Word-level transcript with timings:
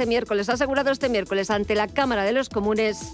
este 0.00 0.08
miércoles, 0.08 0.48
ha 0.48 0.54
asegurado 0.54 0.90
este 0.92 1.10
miércoles 1.10 1.50
ante 1.50 1.74
la 1.74 1.86
Cámara 1.86 2.24
de 2.24 2.32
los 2.32 2.48
Comunes 2.48 3.12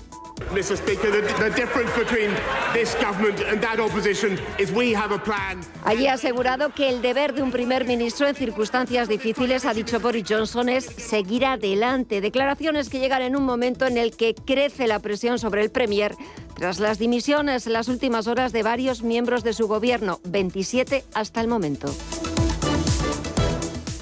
Allí 5.84 6.06
ha 6.06 6.12
asegurado 6.12 6.72
que 6.72 6.88
el 6.88 7.02
deber 7.02 7.34
de 7.34 7.42
un 7.42 7.50
primer 7.50 7.86
ministro 7.86 8.28
en 8.28 8.36
circunstancias 8.36 9.08
difíciles, 9.08 9.64
ha 9.64 9.74
dicho 9.74 9.98
Boris 9.98 10.26
Johnson, 10.28 10.68
es 10.68 10.84
seguir 10.84 11.44
adelante. 11.44 12.20
Declaraciones 12.20 12.88
que 12.88 13.00
llegan 13.00 13.22
en 13.22 13.34
un 13.34 13.44
momento 13.44 13.86
en 13.86 13.98
el 13.98 14.16
que 14.16 14.36
crece 14.36 14.86
la 14.86 15.00
presión 15.00 15.40
sobre 15.40 15.62
el 15.62 15.70
Premier 15.70 16.14
tras 16.54 16.78
las 16.78 17.00
dimisiones 17.00 17.66
en 17.66 17.72
las 17.72 17.88
últimas 17.88 18.28
horas 18.28 18.52
de 18.52 18.62
varios 18.62 19.02
miembros 19.02 19.42
de 19.42 19.54
su 19.54 19.66
gobierno, 19.66 20.20
27 20.24 21.02
hasta 21.14 21.40
el 21.40 21.48
momento. 21.48 21.92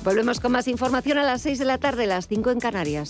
Volvemos 0.04 0.38
con 0.38 0.52
más 0.52 0.68
información 0.68 1.16
a 1.16 1.22
las 1.22 1.40
6 1.42 1.58
de 1.58 1.64
la 1.64 1.78
tarde, 1.78 2.06
las 2.06 2.28
5 2.28 2.50
en 2.50 2.60
Canarias. 2.60 3.08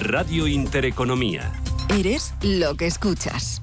Radio 0.00 0.46
Intereconomía. 0.46 1.50
Eres 1.88 2.34
lo 2.42 2.76
que 2.76 2.86
escuchas. 2.86 3.62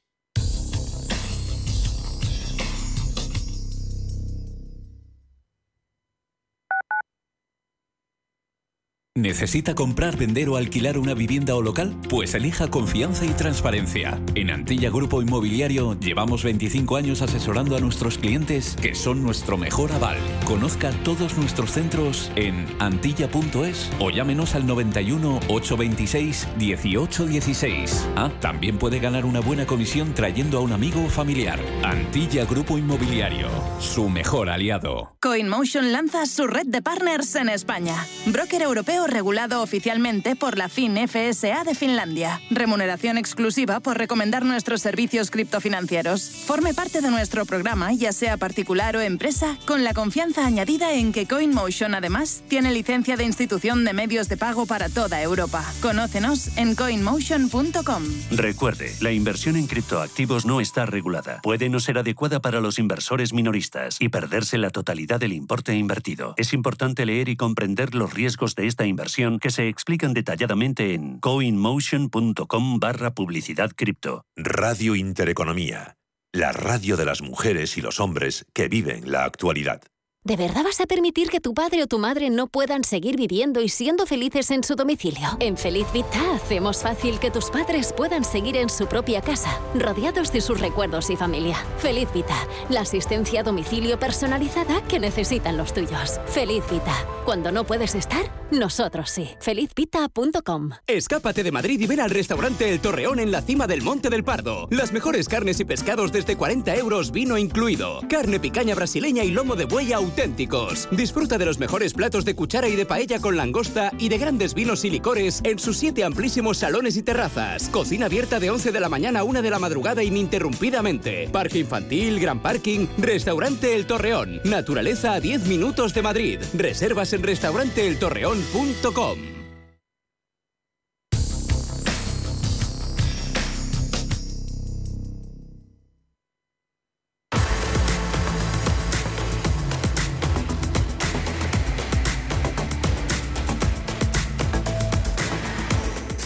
¿Necesita 9.21 9.75
comprar, 9.75 10.17
vender 10.17 10.49
o 10.49 10.57
alquilar 10.57 10.97
una 10.97 11.13
vivienda 11.13 11.53
o 11.53 11.61
local? 11.61 11.95
Pues 12.09 12.33
elija 12.33 12.71
confianza 12.71 13.23
y 13.23 13.29
transparencia. 13.29 14.19
En 14.33 14.49
Antilla 14.49 14.89
Grupo 14.89 15.21
Inmobiliario 15.21 15.95
llevamos 15.99 16.43
25 16.43 16.97
años 16.97 17.21
asesorando 17.21 17.77
a 17.77 17.79
nuestros 17.79 18.17
clientes 18.17 18.75
que 18.81 18.95
son 18.95 19.21
nuestro 19.21 19.59
mejor 19.59 19.91
aval. 19.91 20.17
Conozca 20.45 20.89
todos 21.03 21.37
nuestros 21.37 21.71
centros 21.71 22.31
en 22.35 22.65
antilla.es 22.79 23.91
o 23.99 24.09
llámenos 24.09 24.55
al 24.55 24.65
91 24.65 25.39
826 25.49 26.47
1816. 26.57 28.07
Ah, 28.15 28.31
también 28.39 28.79
puede 28.79 28.97
ganar 28.97 29.25
una 29.25 29.39
buena 29.39 29.67
comisión 29.67 30.15
trayendo 30.15 30.57
a 30.57 30.61
un 30.61 30.71
amigo 30.71 31.05
o 31.05 31.09
familiar. 31.09 31.59
Antilla 31.83 32.45
Grupo 32.45 32.79
Inmobiliario, 32.79 33.49
su 33.79 34.09
mejor 34.09 34.49
aliado. 34.49 35.15
CoinMotion 35.21 35.91
lanza 35.91 36.25
su 36.25 36.47
red 36.47 36.65
de 36.65 36.81
partners 36.81 37.35
en 37.35 37.49
España. 37.49 38.03
Broker 38.25 38.63
europeo 38.63 39.10
regulado 39.11 39.61
oficialmente 39.61 40.35
por 40.35 40.57
la 40.57 40.69
FinFSA 40.69 41.63
de 41.63 41.75
Finlandia. 41.75 42.41
Remuneración 42.49 43.17
exclusiva 43.17 43.79
por 43.79 43.97
recomendar 43.97 44.43
nuestros 44.45 44.81
servicios 44.81 45.29
criptofinancieros. 45.29 46.23
Forme 46.47 46.73
parte 46.73 47.01
de 47.01 47.11
nuestro 47.11 47.45
programa, 47.45 47.93
ya 47.93 48.13
sea 48.13 48.37
particular 48.37 48.95
o 48.95 49.01
empresa, 49.01 49.57
con 49.67 49.83
la 49.83 49.93
confianza 49.93 50.45
añadida 50.45 50.93
en 50.93 51.11
que 51.11 51.27
CoinMotion 51.27 51.93
además 51.93 52.43
tiene 52.47 52.71
licencia 52.71 53.17
de 53.17 53.25
institución 53.25 53.83
de 53.85 53.93
medios 53.93 54.29
de 54.29 54.37
pago 54.37 54.65
para 54.65 54.89
toda 54.89 55.21
Europa. 55.21 55.63
Conócenos 55.81 56.57
en 56.57 56.75
coinmotion.com. 56.75 58.03
Recuerde, 58.31 58.95
la 59.01 59.11
inversión 59.11 59.57
en 59.57 59.67
criptoactivos 59.67 60.45
no 60.45 60.61
está 60.61 60.85
regulada. 60.85 61.41
Puede 61.43 61.69
no 61.69 61.79
ser 61.79 61.97
adecuada 61.97 62.39
para 62.39 62.61
los 62.61 62.79
inversores 62.79 63.33
minoristas 63.33 63.97
y 63.99 64.09
perderse 64.09 64.57
la 64.57 64.69
totalidad 64.69 65.19
del 65.19 65.33
importe 65.33 65.75
invertido. 65.75 66.33
Es 66.37 66.53
importante 66.53 67.05
leer 67.05 67.27
y 67.27 67.35
comprender 67.35 67.93
los 67.93 68.13
riesgos 68.13 68.55
de 68.55 68.67
esta 68.67 68.85
inversión 68.85 68.90
que 69.39 69.49
se 69.49 69.67
explican 69.67 70.13
detalladamente 70.13 70.93
en 70.93 71.19
coinmotion.com 71.19 72.79
barra 72.79 73.13
publicidad 73.13 73.71
cripto. 73.75 74.25
Radio 74.35 74.95
Intereconomía, 74.95 75.95
la 76.33 76.51
radio 76.51 76.97
de 76.97 77.05
las 77.05 77.21
mujeres 77.21 77.77
y 77.77 77.81
los 77.81 77.99
hombres 77.99 78.45
que 78.53 78.67
viven 78.67 79.11
la 79.11 79.25
actualidad. 79.25 79.81
¿De 80.23 80.35
verdad 80.35 80.63
vas 80.63 80.79
a 80.79 80.85
permitir 80.85 81.31
que 81.31 81.39
tu 81.39 81.55
padre 81.55 81.81
o 81.81 81.87
tu 81.87 81.97
madre 81.97 82.29
no 82.29 82.45
puedan 82.45 82.83
seguir 82.83 83.17
viviendo 83.17 83.59
y 83.59 83.69
siendo 83.69 84.05
felices 84.05 84.51
en 84.51 84.63
su 84.63 84.75
domicilio? 84.75 85.29
En 85.39 85.57
Feliz 85.57 85.87
Vita 85.91 86.35
hacemos 86.35 86.83
fácil 86.83 87.17
que 87.17 87.31
tus 87.31 87.49
padres 87.49 87.91
puedan 87.91 88.23
seguir 88.23 88.55
en 88.55 88.69
su 88.69 88.85
propia 88.85 89.21
casa, 89.21 89.59
rodeados 89.73 90.31
de 90.31 90.41
sus 90.41 90.61
recuerdos 90.61 91.09
y 91.09 91.15
familia. 91.15 91.55
Feliz 91.79 92.07
Vita, 92.13 92.37
la 92.69 92.81
asistencia 92.81 93.39
a 93.39 93.43
domicilio 93.43 93.97
personalizada 93.97 94.83
que 94.83 94.99
necesitan 94.99 95.57
los 95.57 95.73
tuyos. 95.73 96.19
Feliz 96.27 96.63
Vita, 96.69 96.93
cuando 97.25 97.51
no 97.51 97.65
puedes 97.65 97.95
estar, 97.95 98.29
nosotros 98.51 99.09
sí. 99.09 99.29
Felizvita.com. 99.39 100.71
Escápate 100.85 101.41
de 101.41 101.51
Madrid 101.51 101.79
y 101.79 101.87
ven 101.87 102.01
al 102.01 102.09
restaurante 102.09 102.69
El 102.69 102.79
Torreón 102.81 103.19
en 103.19 103.31
la 103.31 103.41
cima 103.41 103.65
del 103.65 103.81
Monte 103.81 104.09
del 104.09 104.23
Pardo. 104.23 104.67
Las 104.69 104.91
mejores 104.91 105.27
carnes 105.29 105.59
y 105.59 105.65
pescados 105.65 106.11
desde 106.11 106.35
40 106.35 106.75
euros, 106.75 107.11
vino 107.11 107.37
incluido. 107.37 108.01
Carne 108.09 108.39
picaña 108.39 108.75
brasileña 108.75 109.23
y 109.23 109.31
lomo 109.31 109.55
de 109.55 109.65
buey 109.65 109.93
auténticos. 110.11 110.87
Disfruta 110.91 111.37
de 111.37 111.45
los 111.45 111.57
mejores 111.57 111.93
platos 111.93 112.25
de 112.25 112.35
cuchara 112.35 112.67
y 112.67 112.75
de 112.75 112.85
paella 112.85 113.19
con 113.19 113.37
langosta 113.37 113.91
y 113.97 114.09
de 114.09 114.17
grandes 114.17 114.53
vinos 114.53 114.83
y 114.83 114.89
licores 114.89 115.39
en 115.43 115.57
sus 115.57 115.77
siete 115.77 116.03
amplísimos 116.03 116.57
salones 116.57 116.97
y 116.97 117.03
terrazas. 117.03 117.69
Cocina 117.69 118.07
abierta 118.07 118.39
de 118.39 118.49
11 118.49 118.71
de 118.71 118.79
la 118.79 118.89
mañana 118.89 119.19
a 119.21 119.23
1 119.23 119.41
de 119.41 119.49
la 119.49 119.59
madrugada 119.59 120.03
ininterrumpidamente. 120.03 121.29
Parque 121.31 121.59
infantil, 121.59 122.19
gran 122.19 122.41
parking, 122.41 122.87
restaurante 122.97 123.75
El 123.75 123.85
Torreón. 123.85 124.41
Naturaleza 124.43 125.13
a 125.13 125.21
10 125.21 125.47
minutos 125.47 125.93
de 125.93 126.01
Madrid. 126.01 126.39
Reservas 126.53 127.13
en 127.13 127.23
restauranteeltorreón.com. 127.23 129.40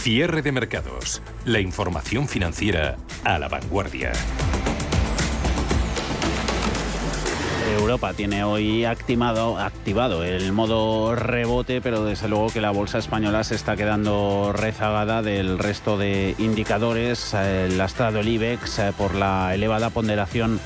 Cierre 0.05 0.43
de 0.43 0.51
mercados. 0.51 1.23
La 1.45 1.59
información 1.59 2.27
financiera 2.27 2.95
a 3.23 3.39
la 3.39 3.47
vanguardia. 3.47 4.11
Europa 7.79 8.13
tiene 8.13 8.43
hoy 8.43 8.85
activado, 8.85 10.23
el 10.23 10.51
modo 10.51 11.15
rebote, 11.15 11.81
pero 11.81 12.05
desde 12.05 12.29
luego 12.29 12.51
que 12.51 12.61
la 12.61 12.69
bolsa 12.69 12.99
española 12.99 13.43
se 13.43 13.55
está 13.55 13.75
quedando 13.75 14.53
rezagada 14.53 15.23
del 15.23 15.57
resto 15.57 15.97
de 15.97 16.35
indicadores, 16.37 17.33
el 17.33 17.79
lastrado 17.79 18.19
el 18.19 18.27
IBEX 18.27 18.77
eh, 18.77 18.93
por 18.95 19.15
la 19.15 19.55
elevada 19.55 19.89
ponderación 19.89 20.59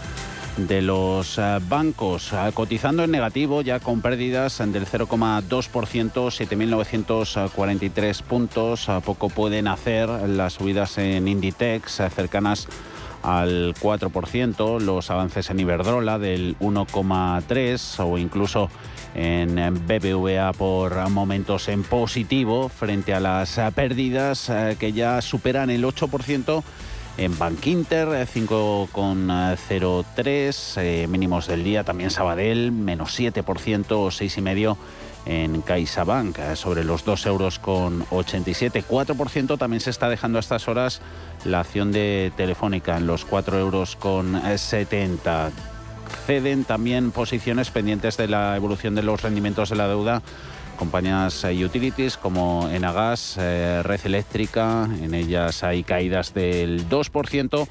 de 0.68 0.81
los 0.81 1.38
eh, 1.38 1.59
bancos, 1.68 2.34
eh, 2.34 2.52
cotizando 2.53 3.03
en 3.03 3.12
negativo 3.12 3.62
ya 3.62 3.80
con 3.80 4.02
pérdidas 4.02 4.58
del 4.58 4.86
0,2%, 4.86 5.47
7.943 5.47 8.24
puntos. 8.24 8.90
A 8.90 9.00
poco 9.00 9.30
pueden 9.30 9.68
hacer 9.68 10.09
las 10.09 10.53
subidas 10.53 10.97
en 10.97 11.28
Inditex 11.28 12.02
cercanas 12.14 12.68
al 13.24 13.74
4%, 13.75 14.80
los 14.80 15.12
avances 15.12 15.50
en 15.50 15.59
Iberdrola 15.59 16.20
del 16.20 16.58
1,3% 16.59 18.06
o 18.06 18.18
incluso 18.18 18.70
en 19.16 19.56
BBVA 19.88 20.53
por 20.53 21.09
momentos 21.09 21.68
en 21.68 21.84
positivo 21.84 22.70
frente 22.70 23.14
a 23.14 23.20
las 23.20 23.59
pérdidas 23.73 24.50
eh, 24.50 24.78
que 24.79 24.94
ya 24.94 25.22
superan 25.22 25.70
el 25.70 25.84
8% 25.84 26.64
en 27.19 27.37
Bank 27.37 27.67
Inter 27.67 28.07
5,03 28.07 30.81
eh, 30.81 31.05
mínimos 31.07 31.45
del 31.47 31.66
día 31.66 31.83
también 31.83 32.11
Sabadell 32.11 32.71
menos 32.71 33.19
7% 33.19 33.85
o 33.91 34.07
6,5% 34.07 34.77
en 35.25 35.59
CaixaBank 35.61 36.39
eh, 36.39 36.55
sobre 36.55 36.85
los 36.85 37.03
2 37.03 37.25
euros 37.25 37.59
con 37.59 38.05
87 38.09 38.85
4% 38.87 39.57
también 39.57 39.81
se 39.81 39.89
está 39.89 40.07
dejando 40.07 40.37
a 40.37 40.39
estas 40.39 40.69
horas 40.69 41.01
la 41.43 41.59
acción 41.59 41.91
de 41.91 42.31
Telefónica 42.37 42.95
en 42.95 43.05
los 43.05 43.25
4 43.25 43.59
euros 43.59 43.97
con 43.97 44.41
70 44.57 45.51
ceden 46.25 46.63
también 46.63 47.11
posiciones 47.11 47.69
pendientes 47.69 48.16
de 48.16 48.29
la 48.29 48.55
evolución 48.55 48.95
de 48.95 49.03
los 49.03 49.21
rendimientos 49.21 49.69
de 49.69 49.75
la 49.75 49.89
deuda 49.89 50.21
compañías 50.79 51.46
y 51.52 51.66
utilities 51.66 52.16
como 52.16 52.70
Enagas, 52.70 53.35
eh, 53.37 53.81
Red 53.84 53.99
Eléctrica, 54.05 54.87
en 55.02 55.14
ellas 55.14 55.61
hay 55.64 55.84
caídas 55.84 56.34
del 56.34 56.87
2%, 56.87 57.67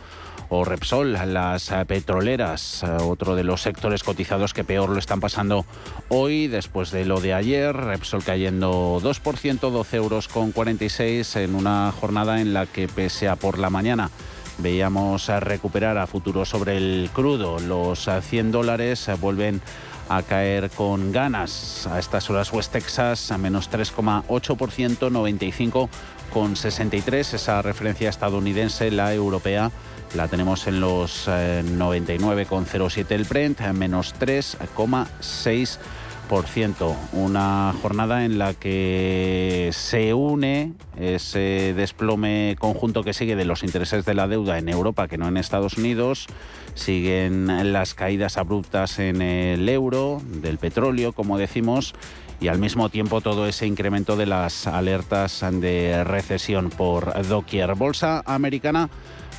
o 0.50 0.64
Repsol, 0.64 1.12
las 1.12 1.70
petroleras, 1.86 2.84
otro 3.02 3.34
de 3.34 3.44
los 3.44 3.62
sectores 3.62 4.02
cotizados 4.02 4.54
que 4.54 4.64
peor 4.64 4.90
lo 4.90 4.98
están 4.98 5.20
pasando 5.20 5.66
hoy 6.08 6.48
después 6.48 6.90
de 6.90 7.04
lo 7.04 7.20
de 7.20 7.34
ayer. 7.34 7.76
Repsol 7.76 8.24
cayendo 8.24 8.98
2%, 9.02 9.70
12 9.70 9.96
euros 9.96 10.28
con 10.28 10.52
46 10.52 11.36
en 11.36 11.54
una 11.54 11.92
jornada 11.92 12.40
en 12.40 12.54
la 12.54 12.64
que 12.66 12.88
pese 12.88 13.28
a 13.28 13.36
por 13.36 13.58
la 13.58 13.68
mañana 13.68 14.10
veíamos 14.58 15.28
recuperar 15.28 15.98
a 15.98 16.06
futuro 16.06 16.44
sobre 16.44 16.76
el 16.76 17.10
crudo. 17.12 17.58
Los 17.58 18.08
100 18.20 18.52
dólares 18.52 19.08
vuelven 19.20 19.60
a 20.08 20.22
caer 20.22 20.70
con 20.70 21.12
ganas. 21.12 21.86
A 21.86 21.98
estas 21.98 22.28
horas 22.30 22.52
West 22.52 22.72
Texas 22.72 23.30
a 23.30 23.38
menos 23.38 23.70
3,8%, 23.70 25.10
95 25.10 25.88
con 26.32 26.56
63, 26.56 27.34
esa 27.34 27.62
referencia 27.62 28.10
estadounidense, 28.10 28.90
la 28.90 29.14
europea 29.14 29.70
la 30.14 30.28
tenemos 30.28 30.66
en 30.66 30.80
los 30.80 31.28
99,07 31.28 32.98
eh, 32.98 33.14
el 33.14 33.24
Brent, 33.24 33.60
menos 33.72 34.14
3,6%. 34.18 35.78
Una 37.12 37.74
jornada 37.80 38.24
en 38.24 38.38
la 38.38 38.52
que 38.52 39.70
se 39.72 40.12
une 40.12 40.74
ese 40.98 41.72
desplome 41.74 42.56
conjunto 42.58 43.02
que 43.02 43.14
sigue 43.14 43.34
de 43.34 43.46
los 43.46 43.62
intereses 43.62 44.04
de 44.04 44.14
la 44.14 44.28
deuda 44.28 44.58
en 44.58 44.68
Europa 44.68 45.08
que 45.08 45.16
no 45.16 45.26
en 45.26 45.38
Estados 45.38 45.78
Unidos. 45.78 46.26
Siguen 46.74 47.72
las 47.72 47.94
caídas 47.94 48.36
abruptas 48.36 48.98
en 48.98 49.22
el 49.22 49.68
euro, 49.68 50.20
del 50.24 50.58
petróleo, 50.58 51.12
como 51.12 51.38
decimos, 51.38 51.94
y 52.40 52.48
al 52.48 52.58
mismo 52.58 52.88
tiempo 52.88 53.20
todo 53.20 53.46
ese 53.48 53.66
incremento 53.66 54.16
de 54.16 54.26
las 54.26 54.66
alertas 54.66 55.44
de 55.50 56.04
recesión 56.04 56.68
por 56.68 57.26
doquier. 57.26 57.74
Bolsa 57.74 58.22
americana 58.26 58.90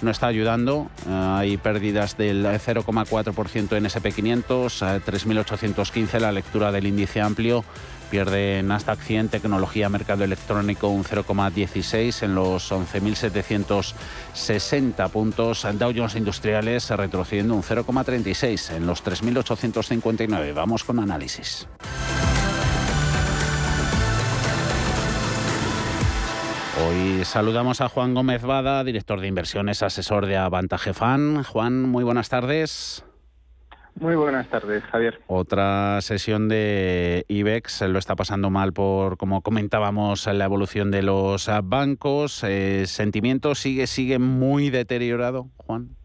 no 0.01 0.11
está 0.11 0.27
ayudando. 0.27 0.89
Eh, 1.07 1.11
hay 1.11 1.57
pérdidas 1.57 2.17
del 2.17 2.45
0,4% 2.45 3.77
en 3.77 3.85
SP500, 3.85 5.01
3.815 5.03 6.19
la 6.19 6.31
lectura 6.31 6.71
del 6.71 6.87
índice 6.87 7.21
amplio. 7.21 7.63
Pierde 8.09 8.63
Nasdaq 8.63 9.01
100, 9.01 9.29
tecnología, 9.29 9.87
mercado 9.87 10.23
electrónico 10.23 10.87
un 10.87 11.03
0,16 11.03 12.23
en 12.23 12.33
los 12.33 12.71
11.760 12.71 15.11
puntos. 15.11 15.67
Dow 15.73 15.93
Jones 15.95 16.15
Industriales 16.15 16.89
retrocediendo 16.89 17.53
un 17.53 17.61
0,36 17.61 18.75
en 18.75 18.87
los 18.87 19.03
3.859. 19.03 20.55
Vamos 20.55 20.83
con 20.83 20.99
análisis. 20.99 21.67
Hoy 26.87 27.25
saludamos 27.25 27.81
a 27.81 27.89
Juan 27.89 28.13
Gómez 28.13 28.43
Bada, 28.43 28.83
director 28.83 29.19
de 29.19 29.27
inversiones, 29.27 29.83
asesor 29.83 30.25
de 30.25 30.37
Avantage 30.37 30.93
Fan. 30.93 31.43
Juan, 31.43 31.83
muy 31.83 32.03
buenas 32.03 32.29
tardes. 32.29 33.03
Muy 33.99 34.15
buenas 34.15 34.47
tardes, 34.47 34.83
Javier. 34.85 35.19
Otra 35.27 35.99
sesión 36.01 36.47
de 36.47 37.25
IBEX 37.27 37.81
lo 37.81 37.99
está 37.99 38.15
pasando 38.15 38.49
mal 38.49 38.71
por, 38.71 39.17
como 39.17 39.41
comentábamos, 39.41 40.25
la 40.27 40.45
evolución 40.45 40.89
de 40.89 41.03
los 41.03 41.49
bancos. 41.63 42.43
¿El 42.43 42.51
eh, 42.51 42.87
sentimiento 42.87 43.55
sigue, 43.55 43.85
sigue 43.85 44.17
muy 44.17 44.69
deteriorado, 44.69 45.49
Juan? 45.57 45.98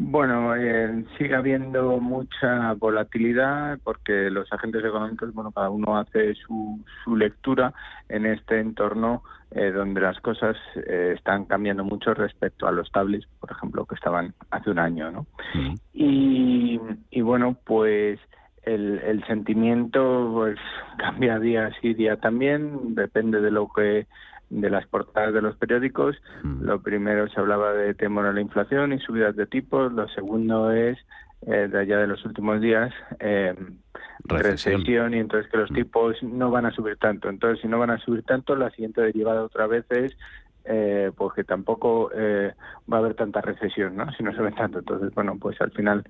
Bueno, 0.00 0.54
eh, 0.54 1.04
sigue 1.18 1.34
habiendo 1.34 1.98
mucha 1.98 2.72
volatilidad 2.74 3.80
porque 3.82 4.30
los 4.30 4.50
agentes 4.52 4.84
económicos, 4.84 5.34
bueno, 5.34 5.50
cada 5.50 5.70
uno 5.70 5.98
hace 5.98 6.34
su, 6.34 6.80
su 7.02 7.16
lectura 7.16 7.74
en 8.08 8.24
este 8.24 8.60
entorno 8.60 9.24
eh, 9.50 9.72
donde 9.72 10.00
las 10.00 10.20
cosas 10.20 10.56
eh, 10.76 11.14
están 11.16 11.46
cambiando 11.46 11.82
mucho 11.82 12.14
respecto 12.14 12.68
a 12.68 12.72
los 12.72 12.92
tablets, 12.92 13.26
por 13.40 13.50
ejemplo, 13.50 13.86
que 13.86 13.96
estaban 13.96 14.34
hace 14.50 14.70
un 14.70 14.78
año, 14.78 15.10
¿no? 15.10 15.26
Y, 15.92 16.78
y 17.10 17.20
bueno, 17.22 17.56
pues 17.64 18.20
el, 18.62 19.00
el 19.00 19.26
sentimiento 19.26 20.30
pues 20.32 20.58
cambia 20.98 21.40
día 21.40 21.72
sí 21.80 21.94
día 21.94 22.16
también, 22.18 22.94
depende 22.94 23.40
de 23.40 23.50
lo 23.50 23.68
que 23.74 24.06
de 24.50 24.70
las 24.70 24.86
portadas 24.86 25.34
de 25.34 25.42
los 25.42 25.56
periódicos. 25.56 26.16
Mm. 26.42 26.64
Lo 26.64 26.80
primero 26.82 27.28
se 27.28 27.40
hablaba 27.40 27.72
de 27.72 27.94
temor 27.94 28.26
a 28.26 28.32
la 28.32 28.40
inflación 28.40 28.92
y 28.92 28.98
subidas 29.00 29.36
de 29.36 29.46
tipos. 29.46 29.92
Lo 29.92 30.08
segundo 30.08 30.70
es, 30.70 30.98
eh, 31.46 31.68
de 31.70 31.78
allá 31.78 31.98
de 31.98 32.06
los 32.06 32.24
últimos 32.24 32.60
días, 32.60 32.92
eh, 33.20 33.54
recesión. 34.24 35.14
y 35.14 35.18
entonces 35.18 35.50
que 35.50 35.58
los 35.58 35.70
mm. 35.70 35.74
tipos 35.74 36.22
no 36.22 36.50
van 36.50 36.66
a 36.66 36.72
subir 36.72 36.96
tanto. 36.96 37.28
Entonces, 37.28 37.60
si 37.60 37.68
no 37.68 37.78
van 37.78 37.90
a 37.90 37.98
subir 37.98 38.22
tanto, 38.24 38.56
la 38.56 38.70
siguiente 38.70 39.00
derivada 39.00 39.44
otra 39.44 39.66
vez 39.66 39.84
es 39.90 40.16
eh, 40.70 41.12
pues 41.16 41.32
que 41.34 41.44
tampoco 41.44 42.10
eh, 42.14 42.52
va 42.92 42.98
a 42.98 43.00
haber 43.00 43.14
tanta 43.14 43.40
recesión, 43.40 43.96
¿no? 43.96 44.12
Si 44.12 44.22
no 44.22 44.34
se 44.34 44.42
ve 44.42 44.52
tanto. 44.52 44.80
Entonces, 44.80 45.14
bueno, 45.14 45.38
pues 45.40 45.58
al 45.62 45.70
final 45.70 46.04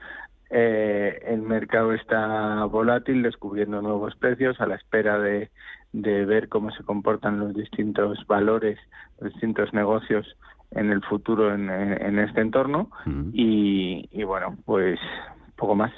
eh, 0.51 1.21
el 1.27 1.43
mercado 1.43 1.93
está 1.93 2.65
volátil, 2.65 3.23
descubriendo 3.23 3.81
nuevos 3.83 4.17
precios 4.17 4.61
a 4.61 4.67
la 4.67 4.75
espera 4.75 5.19
de 5.21 5.51
de 5.93 6.25
ver 6.25 6.49
cómo 6.49 6.71
se 6.71 6.83
comportan 6.83 7.39
los 7.39 7.55
distintos 7.55 8.19
valores, 8.27 8.79
los 9.21 9.33
distintos 9.33 9.73
negocios 9.73 10.37
en 10.71 10.91
el 10.91 11.03
futuro 11.03 11.55
en, 11.55 12.19
este 12.19 12.41
entorno 12.41 12.91
y, 13.33 14.23
bueno, 14.25 14.57
pues 14.65 14.99
poco 15.57 15.75
más. 15.75 15.93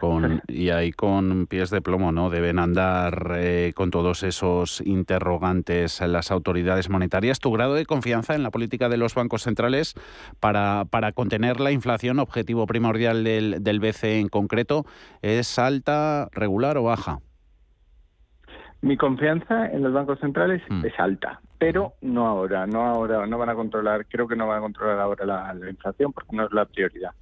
Con, 0.00 0.42
y 0.46 0.68
ahí 0.70 0.92
con 0.92 1.46
pies 1.46 1.70
de 1.70 1.80
plomo, 1.80 2.12
¿no? 2.12 2.28
Deben 2.28 2.58
andar 2.58 3.32
eh, 3.36 3.72
con 3.74 3.90
todos 3.90 4.22
esos 4.24 4.82
interrogantes 4.82 6.00
las 6.02 6.30
autoridades 6.30 6.90
monetarias. 6.90 7.40
¿Tu 7.40 7.50
grado 7.50 7.74
de 7.74 7.86
confianza 7.86 8.34
en 8.34 8.42
la 8.42 8.50
política 8.50 8.88
de 8.88 8.98
los 8.98 9.14
bancos 9.14 9.42
centrales 9.42 9.94
para, 10.38 10.84
para 10.90 11.12
contener 11.12 11.60
la 11.60 11.72
inflación, 11.72 12.18
objetivo 12.18 12.66
primordial 12.66 13.24
del, 13.24 13.62
del 13.62 13.80
BCE 13.80 14.18
en 14.18 14.28
concreto, 14.28 14.84
es 15.22 15.58
alta, 15.58 16.28
regular 16.32 16.76
o 16.76 16.82
baja? 16.82 17.20
Mi 18.82 18.96
confianza 18.96 19.66
en 19.66 19.82
los 19.82 19.92
bancos 19.92 20.20
centrales 20.20 20.62
mm. 20.68 20.84
es 20.84 20.98
alta, 20.98 21.40
pero 21.58 21.94
no 22.02 22.26
ahora, 22.26 22.66
no 22.66 22.84
ahora, 22.86 23.26
no 23.26 23.38
van 23.38 23.48
a 23.48 23.54
controlar, 23.54 24.06
creo 24.06 24.28
que 24.28 24.36
no 24.36 24.46
van 24.46 24.58
a 24.58 24.60
controlar 24.60 24.98
ahora 25.00 25.24
la, 25.24 25.70
inflación 25.70 26.12
porque 26.12 26.36
no 26.36 26.44
es 26.44 26.52
la 26.52 26.66
prioridad. 26.66 27.12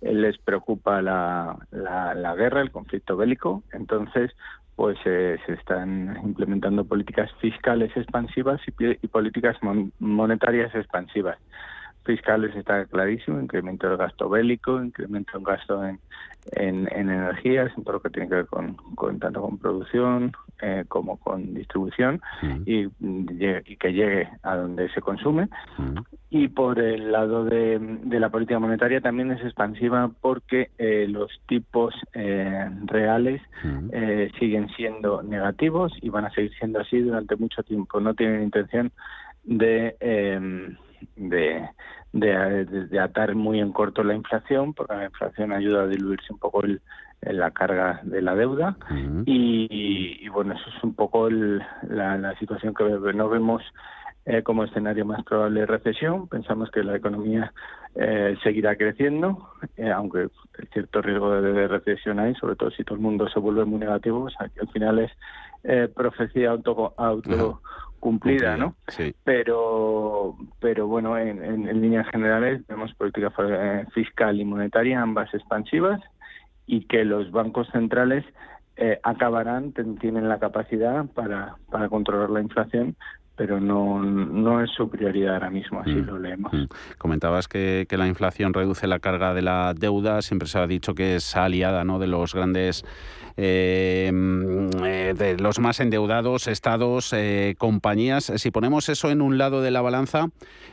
Les 0.00 0.38
preocupa 0.38 1.02
la, 1.02 1.58
la, 1.72 2.34
guerra, 2.34 2.62
el 2.62 2.70
conflicto 2.70 3.16
bélico, 3.16 3.62
entonces 3.72 4.32
pues 4.76 4.96
eh, 5.04 5.38
se 5.44 5.52
están 5.52 6.16
implementando 6.24 6.86
políticas 6.86 7.30
fiscales 7.38 7.94
expansivas 7.94 8.62
y, 8.66 9.06
políticas 9.08 9.58
monetarias 9.98 10.74
expansivas 10.74 11.36
fiscales 12.04 12.54
está 12.56 12.86
clarísimo, 12.86 13.40
incremento 13.40 13.88
del 13.88 13.96
gasto 13.96 14.28
bélico, 14.28 14.82
incremento 14.82 15.32
del 15.34 15.44
gasto 15.44 15.84
en, 15.84 16.00
en, 16.52 16.88
energías, 16.92 17.70
en 17.76 17.84
todo 17.84 17.94
lo 17.94 18.00
que 18.00 18.10
tiene 18.10 18.28
que 18.28 18.36
ver 18.36 18.46
con, 18.46 18.76
tanto 19.18 19.42
con 19.42 19.58
producción 19.58 20.32
eh, 20.62 20.84
como 20.88 21.18
con 21.18 21.54
distribución 21.54 22.20
y, 22.64 22.88
que 23.76 23.92
llegue 23.92 24.28
a 24.42 24.56
donde 24.56 24.88
se 24.90 25.00
consume. 25.00 25.48
Y 26.30 26.48
por 26.48 26.78
el 26.78 27.12
lado 27.12 27.44
de, 27.44 27.78
de, 27.78 28.20
la 28.20 28.28
política 28.28 28.58
monetaria 28.58 29.00
también 29.00 29.32
es 29.32 29.42
expansiva 29.42 30.10
porque 30.20 30.70
eh, 30.78 31.06
los 31.08 31.30
tipos 31.46 31.94
eh, 32.14 32.70
reales 32.84 33.42
siguen 34.38 34.68
siendo 34.76 35.22
negativos 35.22 35.92
y 36.00 36.08
van 36.08 36.26
a 36.26 36.30
seguir 36.30 36.52
siendo 36.58 36.80
así 36.80 37.00
durante 37.00 37.36
mucho 37.36 37.62
tiempo. 37.62 38.00
No 38.00 38.14
tienen 38.14 38.42
intención 38.42 38.92
de 39.44 39.96
de, 41.16 41.68
de, 42.12 43.00
atar 43.00 43.34
muy 43.34 43.60
en 43.60 43.72
corto 43.72 44.02
la 44.02 44.14
inflación, 44.14 44.74
porque 44.74 44.94
la 44.94 45.04
inflación 45.04 45.52
ayuda 45.52 45.82
a 45.82 45.86
diluirse 45.86 46.32
un 46.32 46.38
poco 46.38 46.64
el, 46.64 46.80
la 47.22 47.50
carga 47.50 48.00
de 48.02 48.22
la 48.22 48.34
deuda. 48.34 48.76
Y, 49.26 50.28
bueno, 50.28 50.54
eso 50.54 50.64
es 50.76 50.84
un 50.84 50.94
poco 50.94 51.28
la, 51.30 52.34
situación 52.38 52.74
que 52.74 52.84
no 52.84 53.28
vemos 53.28 53.62
eh, 54.26 54.42
como 54.42 54.64
escenario 54.64 55.04
más 55.04 55.22
probable 55.24 55.60
de 55.60 55.66
recesión. 55.66 56.28
Pensamos 56.28 56.70
que 56.70 56.82
la 56.82 56.96
economía 56.96 57.52
eh, 57.94 58.36
seguirá 58.42 58.76
creciendo, 58.76 59.50
eh, 59.76 59.90
aunque 59.90 60.28
el 60.58 60.68
cierto 60.72 61.02
riesgo 61.02 61.40
de, 61.40 61.68
recesión 61.68 62.20
hay, 62.20 62.34
sobre 62.34 62.56
todo 62.56 62.70
si 62.70 62.84
todo 62.84 62.96
el 62.96 63.02
mundo 63.02 63.28
se 63.28 63.40
vuelve 63.40 63.64
muy 63.64 63.78
negativo, 63.78 64.24
o 64.24 64.30
sea, 64.30 64.48
que 64.48 64.60
al 64.60 64.68
final 64.68 64.98
es 64.98 65.10
profecía 65.94 66.52
auto, 66.52 66.94
auto 66.96 67.60
cumplida, 68.00 68.56
¿no? 68.56 68.74
Sí. 68.88 69.14
Pero, 69.24 70.36
pero 70.58 70.86
bueno, 70.86 71.16
en, 71.16 71.44
en, 71.44 71.80
líneas 71.80 72.08
generales 72.08 72.66
vemos 72.66 72.92
política 72.94 73.32
eh, 73.38 73.84
fiscal 73.94 74.40
y 74.40 74.44
monetaria 74.44 75.00
ambas 75.00 75.32
expansivas 75.34 76.00
y 76.66 76.86
que 76.86 77.04
los 77.04 77.30
bancos 77.30 77.68
centrales 77.70 78.24
eh, 78.76 78.98
acabarán, 79.02 79.72
tienen 80.00 80.28
la 80.28 80.38
capacidad 80.38 81.04
para, 81.06 81.56
para 81.70 81.88
controlar 81.88 82.30
la 82.30 82.40
inflación 82.40 82.96
pero 83.40 83.58
no, 83.58 84.02
no 84.02 84.62
es 84.62 84.70
su 84.70 84.90
prioridad 84.90 85.32
ahora 85.32 85.48
mismo, 85.48 85.80
así 85.80 85.92
mm, 85.92 86.04
lo 86.04 86.18
leemos. 86.18 86.52
Mm. 86.52 86.66
Comentabas 86.98 87.48
que, 87.48 87.86
que, 87.88 87.96
la 87.96 88.06
inflación 88.06 88.52
reduce 88.52 88.86
la 88.86 88.98
carga 88.98 89.32
de 89.32 89.40
la 89.40 89.72
deuda, 89.72 90.20
siempre 90.20 90.46
se 90.46 90.58
ha 90.58 90.66
dicho 90.66 90.94
que 90.94 91.14
es 91.14 91.34
aliada 91.34 91.82
¿no? 91.82 91.98
de 91.98 92.06
los 92.06 92.34
grandes 92.34 92.84
eh, 93.42 95.14
de 95.16 95.36
los 95.38 95.58
más 95.58 95.80
endeudados, 95.80 96.46
estados, 96.46 97.14
compañías. 97.58 98.32
Si 98.36 98.50
ponemos 98.50 98.88
eso 98.88 99.10
en 99.10 99.22
un 99.22 99.38
lado 99.38 99.62
de 99.62 99.70
la 99.70 99.80
balanza, 99.80 100.28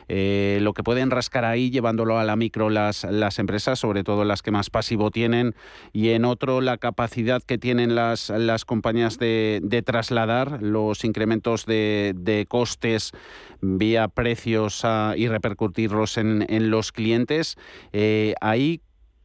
lo 0.10 0.74
que 0.74 0.84
pueden 0.84 1.12
rascar 1.12 1.46
ahí 1.46 1.70
llevándolo 1.70 2.20
a 2.20 2.24
la 2.24 2.36
micro 2.36 2.70
las, 2.70 3.04
las 3.06 3.40
empresas, 3.40 3.80
sobre 3.80 4.04
todo 4.04 4.26
las 4.26 4.42
que 4.42 4.52
más 4.52 4.70
pasivo 4.70 5.12
tienen, 5.12 5.56
y 5.94 6.10
en 6.10 6.26
otro 6.26 6.62
la 6.62 6.78
capacidad 6.78 7.42
que 7.42 7.58
tienen 7.58 7.96
las, 7.96 8.30
las 8.30 8.66
compañías 8.66 9.18
de, 9.18 9.84
trasladar 9.86 10.62
los 10.62 11.04
incrementos 11.04 11.66
de, 11.66 12.14
de 12.16 12.46
costes 12.48 13.14
vía 13.62 14.08
precios 14.08 14.86
y 15.16 15.28
repercutirlos 15.28 16.18
en, 16.18 16.46
en, 16.50 16.70
los 16.70 16.92
clientes. 16.92 17.58
Eh, 17.94 18.36
ahí, 18.42 18.82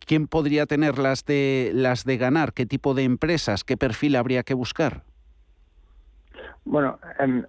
¿quién 0.06 0.26
podría 0.26 0.66
tener 0.66 0.99
las 0.99 1.25
de, 1.25 1.71
las 1.75 2.04
de 2.04 2.16
ganar? 2.16 2.52
¿Qué 2.52 2.66
tipo 2.66 2.94
de 2.94 3.04
empresas? 3.04 3.64
¿Qué 3.64 3.76
perfil 3.76 4.16
habría 4.16 4.42
que 4.42 4.54
buscar? 4.54 5.04
Bueno, 6.64 6.99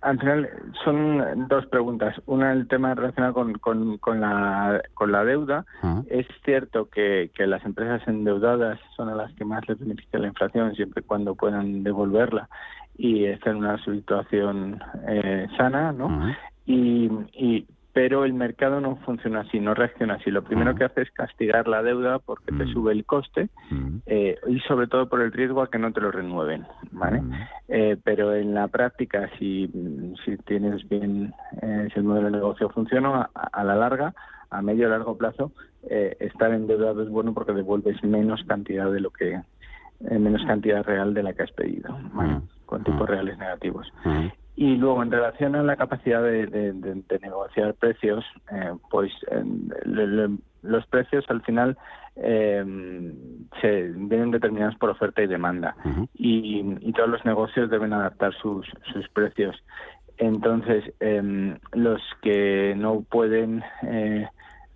al 0.01 0.19
final 0.19 0.49
son 0.83 1.47
dos 1.47 1.67
preguntas. 1.67 2.19
Una, 2.25 2.51
el 2.51 2.67
tema 2.67 2.95
relacionado 2.95 3.33
con, 3.33 3.53
con, 3.53 3.97
con, 3.99 4.21
la, 4.21 4.81
con 4.95 5.11
la 5.11 5.23
deuda. 5.23 5.65
Ah. 5.83 6.01
Es 6.09 6.25
cierto 6.43 6.89
que, 6.89 7.29
que, 7.35 7.45
las 7.45 7.63
empresas 7.63 8.01
endeudadas 8.07 8.79
son 8.95 9.09
a 9.09 9.15
las 9.15 9.31
que 9.33 9.45
más 9.45 9.67
les 9.67 9.77
beneficia 9.77 10.17
la 10.17 10.27
inflación 10.27 10.73
siempre 10.73 11.03
y 11.03 11.07
cuando 11.07 11.35
puedan 11.35 11.83
devolverla 11.83 12.49
y 12.97 13.25
estén 13.25 13.53
en 13.53 13.57
una 13.59 13.83
situación 13.83 14.81
eh, 15.07 15.47
sana, 15.57 15.91
¿no? 15.91 16.07
Ah. 16.09 16.37
Y, 16.65 17.09
y, 17.33 17.67
pero 17.93 18.25
el 18.25 18.33
mercado 18.33 18.81
no 18.81 18.95
funciona 18.97 19.41
así, 19.41 19.59
no 19.59 19.75
reacciona 19.75 20.15
así. 20.15 20.31
Lo 20.31 20.43
primero 20.43 20.73
que 20.73 20.83
hace 20.83 21.03
es 21.03 21.11
castigar 21.11 21.67
la 21.67 21.83
deuda 21.83 22.17
porque 22.17 22.51
te 22.51 22.65
sube 22.73 22.91
el 22.91 23.05
coste 23.05 23.49
eh, 24.07 24.35
y 24.47 24.59
sobre 24.61 24.87
todo 24.87 25.07
por 25.07 25.21
el 25.21 25.31
riesgo 25.31 25.61
a 25.61 25.69
que 25.69 25.77
no 25.77 25.93
te 25.93 26.01
lo 26.01 26.11
renueven, 26.11 26.65
¿vale? 26.91 27.21
Eh, 27.67 27.97
pero 28.03 28.33
en 28.33 28.55
la 28.55 28.67
práctica, 28.67 29.29
si, 29.37 29.69
si 30.25 30.37
tienes 30.37 30.89
bien, 30.89 31.33
eh, 31.61 31.87
si 31.93 31.99
el 31.99 32.05
modelo 32.05 32.25
de 32.25 32.31
negocio 32.31 32.67
funciona, 32.69 33.29
a, 33.35 33.63
la 33.63 33.75
larga, 33.75 34.15
a 34.49 34.61
medio 34.63 34.87
y 34.87 34.89
largo 34.89 35.15
plazo, 35.15 35.51
estar 35.83 36.51
endeudado 36.51 37.03
es 37.03 37.09
bueno 37.09 37.33
porque 37.33 37.53
devuelves 37.53 38.03
menos 38.03 38.43
cantidad 38.47 38.91
de 38.91 39.01
lo 39.01 39.11
que 39.11 39.39
menos 39.99 40.43
cantidad 40.45 40.83
real 40.83 41.13
de 41.13 41.23
la 41.23 41.33
que 41.33 41.43
has 41.43 41.51
pedido, 41.51 41.95
con 42.65 42.83
tipos 42.83 43.07
reales 43.07 43.37
negativos. 43.37 43.87
Y 44.55 44.75
luego, 44.75 45.01
en 45.01 45.11
relación 45.11 45.55
a 45.55 45.63
la 45.63 45.75
capacidad 45.75 46.21
de, 46.21 46.73
negociar 47.21 47.73
precios, 47.73 48.23
eh, 48.51 48.73
pues 48.91 49.11
los 50.61 50.85
precios 50.87 51.25
al 51.29 51.41
final 51.41 51.77
eh, 52.15 52.63
se 53.61 53.91
vienen 53.95 54.31
determinados 54.31 54.75
por 54.75 54.91
oferta 54.91 55.23
y 55.23 55.27
demanda. 55.27 55.75
y, 56.13 56.91
todos 56.93 57.09
los 57.09 57.25
negocios 57.25 57.71
deben 57.71 57.93
adaptar 57.93 58.33
sus, 58.35 58.67
sus 58.91 59.09
precios. 59.09 59.55
Entonces, 60.17 60.93
em, 60.99 61.57
los 61.71 62.01
que 62.21 62.75
no 62.77 63.01
pueden 63.01 63.63
eh, 63.81 64.27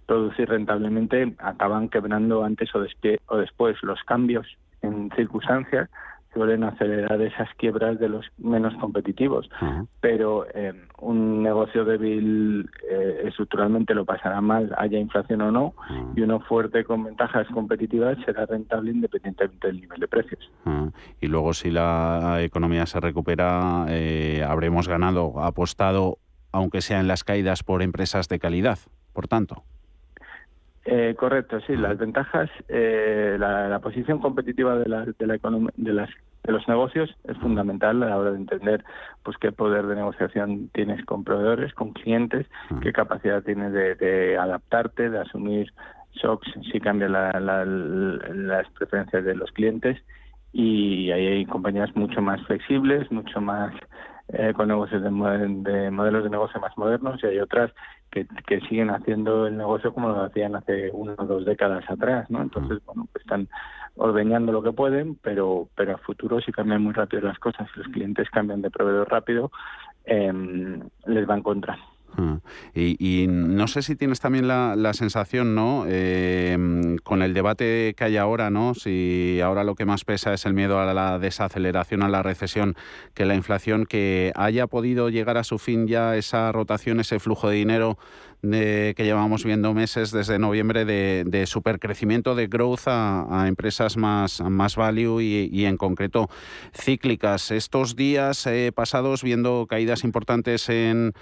producir 0.07 0.50
rentablemente 0.50 1.36
acaban 1.38 1.89
quebrando 1.89 2.43
antes 2.43 2.74
o, 2.74 2.84
o 3.27 3.38
después. 3.38 3.77
Los 3.84 4.01
cambios 4.03 4.48
en 4.81 5.12
circunstancias 5.15 5.89
suelen 6.38 6.63
acelerar 6.63 7.20
esas 7.20 7.50
quiebras 7.56 8.00
de 8.00 8.10
los 8.10 8.24
menos 8.38 8.75
competitivos. 8.75 9.50
Pero 10.01 10.46
eh, 10.53 10.72
un 11.00 11.41
negocio 11.41 11.84
débil 11.84 12.70
eh, 12.88 13.24
estructuralmente 13.25 13.96
lo 13.96 14.06
pasará 14.06 14.39
mal, 14.39 14.72
haya 14.77 15.00
inflación 15.00 15.41
o 15.41 15.51
no, 15.51 15.74
y 16.15 16.22
uno 16.22 16.39
fuerte 16.41 16.84
con 16.84 17.03
ventajas 17.03 17.48
competitivas 17.48 18.20
será 18.24 18.46
rentable 18.46 18.91
independientemente 18.91 19.67
del 19.67 19.82
nivel 19.82 20.00
de 20.00 20.08
precios. 20.08 20.51
Y 21.20 21.25
luego 21.25 21.53
si 21.53 21.72
la 21.72 22.38
economía 22.41 22.86
se 22.86 23.00
recupera, 23.00 23.88
eh, 23.89 24.46
habremos 24.48 24.88
ganado, 24.88 25.41
apostado, 25.41 26.20
aunque 26.51 26.82
sea 26.82 27.00
en 27.00 27.08
las 27.08 27.24
caídas, 27.24 27.63
por 27.63 27.82
empresas 27.82 28.29
de 28.29 28.38
calidad, 28.38 28.77
por 29.13 29.27
tanto. 29.27 29.63
correcto, 31.17 31.60
sí. 31.62 31.75
Las 31.75 31.98
ventajas, 31.98 32.51
la, 32.70 33.79
posición 33.82 34.20
competitiva 34.20 34.75
de 34.77 34.88
la, 34.88 35.06
de 35.06 35.27
la, 35.27 35.39
de 35.75 35.94
las 35.94 36.10
de 36.44 36.53
los 36.53 36.67
negocios 36.67 37.13
es 37.25 37.38
fundamental 37.38 38.01
a 38.03 38.10
la 38.10 38.17
hora 38.17 38.32
de 38.32 38.38
entender 38.38 38.84
pues 39.24 39.38
qué 39.38 39.51
poder 39.51 39.86
de 39.88 39.96
negociación 39.96 40.70
tienes 40.74 41.03
con 41.06 41.24
proveedores, 41.24 41.74
con 41.74 41.91
clientes, 41.91 42.48
qué 42.82 42.94
capacidad 42.94 43.44
tienes 43.44 43.74
de, 43.74 44.38
adaptarte, 44.38 45.10
de 45.10 45.20
asumir 45.20 45.74
shocks 46.13 46.48
si 46.72 46.79
cambian 46.79 47.12
las 47.12 48.70
preferencias 48.72 49.25
de 49.25 49.36
los 49.36 49.51
clientes. 49.51 50.01
Y 50.53 51.12
ahí 51.12 51.27
hay 51.27 51.46
compañías 51.46 51.94
mucho 51.96 52.22
más 52.22 52.41
flexibles, 52.48 53.12
mucho 53.12 53.41
más 53.41 53.74
eh, 54.29 54.53
con 54.53 54.67
negocios 54.67 55.01
de, 55.03 55.10
modelos 55.10 56.24
de 56.24 56.29
negocio 56.29 56.60
más 56.60 56.77
modernos 56.77 57.22
y 57.24 57.27
hay 57.27 57.39
otras 57.39 57.72
que, 58.12 58.27
que, 58.46 58.60
siguen 58.62 58.89
haciendo 58.89 59.48
el 59.48 59.58
negocio 59.58 59.94
como 59.94 60.10
lo 60.10 60.24
hacían 60.24 60.56
hace 60.56 60.89
una 60.91 61.13
o 61.17 61.25
dos 61.25 61.46
décadas 61.46 61.89
atrás, 61.89 62.29
¿no? 62.29 62.41
Entonces, 62.41 62.79
bueno, 62.86 63.08
pues 63.12 63.24
están 63.24 63.48
ordeñando 63.98 64.51
lo 64.51 64.63
que 64.63 64.72
pueden, 64.72 65.16
pero, 65.16 65.68
pero 65.75 65.96
a 65.96 65.98
futuro 65.98 66.39
si 66.42 66.51
cambian 66.51 66.82
muy 66.82 66.94
rápido 66.94 67.24
las 67.24 67.39
cosas, 67.39 67.68
si 67.74 67.80
los 67.80 67.89
clientes 67.89 68.30
cambian 68.30 68.62
de 68.62 68.72
proveedor 68.72 69.10
rápido, 69.10 69.51
em, 70.06 70.82
les 71.06 71.30
va 71.30 71.36
en 71.36 71.44
contra. 71.44 71.77
Ah, 72.20 72.39
y, 72.74 73.27
no 73.27 73.68
sé 73.68 73.84
si 73.84 73.96
tienes 73.96 74.20
también 74.20 74.48
la, 74.48 74.94
sensación, 74.94 75.54
¿no? 75.54 75.86
Em, 75.88 76.98
con 76.98 77.22
el 77.22 77.34
debate 77.34 77.94
que 77.96 78.04
hay 78.06 78.18
ahora, 78.18 78.50
¿no? 78.50 78.74
Si 78.74 79.39
ahora 79.44 79.63
lo 79.63 79.75
que 79.75 79.86
más 79.86 80.04
pesa 80.04 80.34
es 80.34 80.46
el 80.48 80.54
miedo 80.56 80.80
a 80.80 80.94
la 80.94 81.20
desaceleración, 81.20 82.01
a 82.01 82.10
la 82.10 82.24
recesión, 82.24 82.75
que 83.13 83.25
la 83.25 83.36
inflación, 83.36 83.86
que 83.86 84.32
haya 84.36 84.66
podido 84.66 85.10
llegar 85.10 85.38
a 85.38 85.44
su 85.44 85.60
fin 85.60 85.88
ya 85.88 86.16
esa 86.16 86.51
rotación, 86.51 87.00
ese 87.00 87.20
flujo 87.20 87.50
de 87.50 87.58
dinero 87.58 87.98
que 88.41 88.96
llevamos 88.98 89.44
viendo 89.44 89.74
meses 89.74 90.12
desde 90.12 90.39
noviembre 90.39 90.86
de, 90.86 91.46
supercrecimiento 91.48 92.36
de 92.36 92.48
growth 92.48 92.88
a, 92.88 93.46
empresas 93.48 93.98
más, 93.98 94.41
más 94.41 94.75
value 94.75 95.22
y, 95.22 95.65
en 95.65 95.77
concreto 95.77 96.29
cíclicas. 96.74 97.51
Estos 97.51 97.96
días 97.96 98.46
eh, 98.46 98.72
pasados 98.74 99.24
viendo 99.24 99.65
caídas 99.67 100.03
importantes 100.03 100.70
en, 100.70 101.13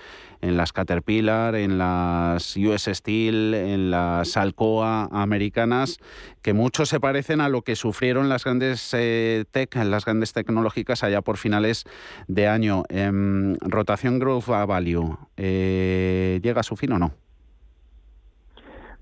en 0.41 0.57
las 0.57 0.74
Caterpillar, 0.74 1.55
en 1.55 1.77
las 1.77 2.55
US 2.57 2.89
Steel, 2.91 3.53
en 3.53 3.91
las 3.91 4.38
Alcoa 4.38 5.10
americanas, 5.12 5.98
que 6.41 6.53
mucho 6.53 6.86
se 6.86 7.00
parecen 7.00 7.41
a 7.41 7.50
lo 7.50 7.63
que 7.63 7.75
sufrieron 7.75 8.29
las 8.29 8.43
grandes 8.43 8.89
eh, 8.93 9.45
tech, 9.51 9.75
las 9.75 10.05
grandes 10.05 10.34
tecnológicas 10.34 11.03
allá 11.03 11.22
por 11.22 11.38
finales 11.38 11.86
de 12.27 12.48
año. 12.48 12.84
Em, 12.89 13.55
rotación 13.62 14.19
growth 14.19 14.50
a 14.50 14.65
value, 14.65 15.17
eh, 15.38 16.39
¿llega 16.43 16.62
a 16.62 16.63
su 16.63 16.75
fin 16.75 16.91
o 16.93 17.00
no? 17.00 17.14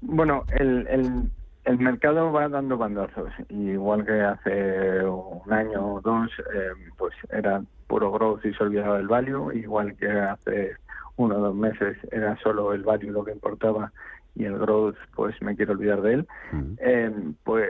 Bueno, 0.06 0.44
el, 0.52 0.88
el, 1.66 1.78
mercado 1.80 2.32
va 2.32 2.50
dando 2.50 2.78
bandazos, 2.78 3.32
igual 3.50 4.06
que 4.06 4.22
hace 4.22 5.06
un 5.06 5.52
año 5.52 5.96
o 5.96 6.02
dos, 6.02 6.30
em, 6.54 6.92
pues 6.98 7.14
era 7.30 7.64
puro 7.88 8.12
growth 8.12 8.46
y 8.46 8.54
se 8.54 8.64
olvidaba 8.64 9.00
el 9.00 9.08
value, 9.08 9.52
igual 9.54 9.96
que 9.96 10.10
hace 10.10 10.76
uno 11.16 11.38
o 11.38 11.40
dos 11.40 11.56
meses 11.56 11.98
era 12.12 12.38
solo 12.38 12.74
el 12.74 12.84
value 12.84 13.12
lo 13.12 13.24
que 13.24 13.32
importaba 13.32 13.92
y 14.36 14.46
el 14.46 14.58
growth 14.58 14.96
pues 15.16 15.40
me 15.42 15.56
quiero 15.56 15.74
olvidar 15.74 16.02
de 16.02 16.14
él. 16.14 16.28
Eh, 16.80 17.12
pues 17.44 17.68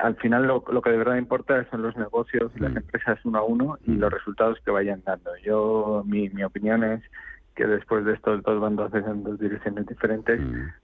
al 0.00 0.16
final 0.16 0.46
lo, 0.46 0.62
que 0.62 0.90
de 0.90 0.98
verdad 0.98 1.16
importa 1.16 1.68
son 1.70 1.82
los 1.82 1.96
negocios 1.96 2.52
y 2.54 2.60
las 2.60 2.76
empresas 2.76 3.18
uno 3.24 3.38
a 3.38 3.44
uno 3.44 3.78
y 3.86 3.92
los 3.92 4.12
resultados 4.12 4.58
que 4.64 4.70
vayan 4.70 5.02
dando. 5.04 5.30
Yo 5.42 6.04
mi, 6.06 6.28
mi 6.30 6.44
opinión 6.44 6.84
es 6.84 7.02
que 7.54 7.66
después 7.66 8.04
de 8.04 8.14
estos 8.14 8.42
dos 8.42 8.60
bandos 8.60 8.92
en 8.94 9.22
dos 9.22 9.38
direcciones 9.38 9.86
diferentes 9.86 10.40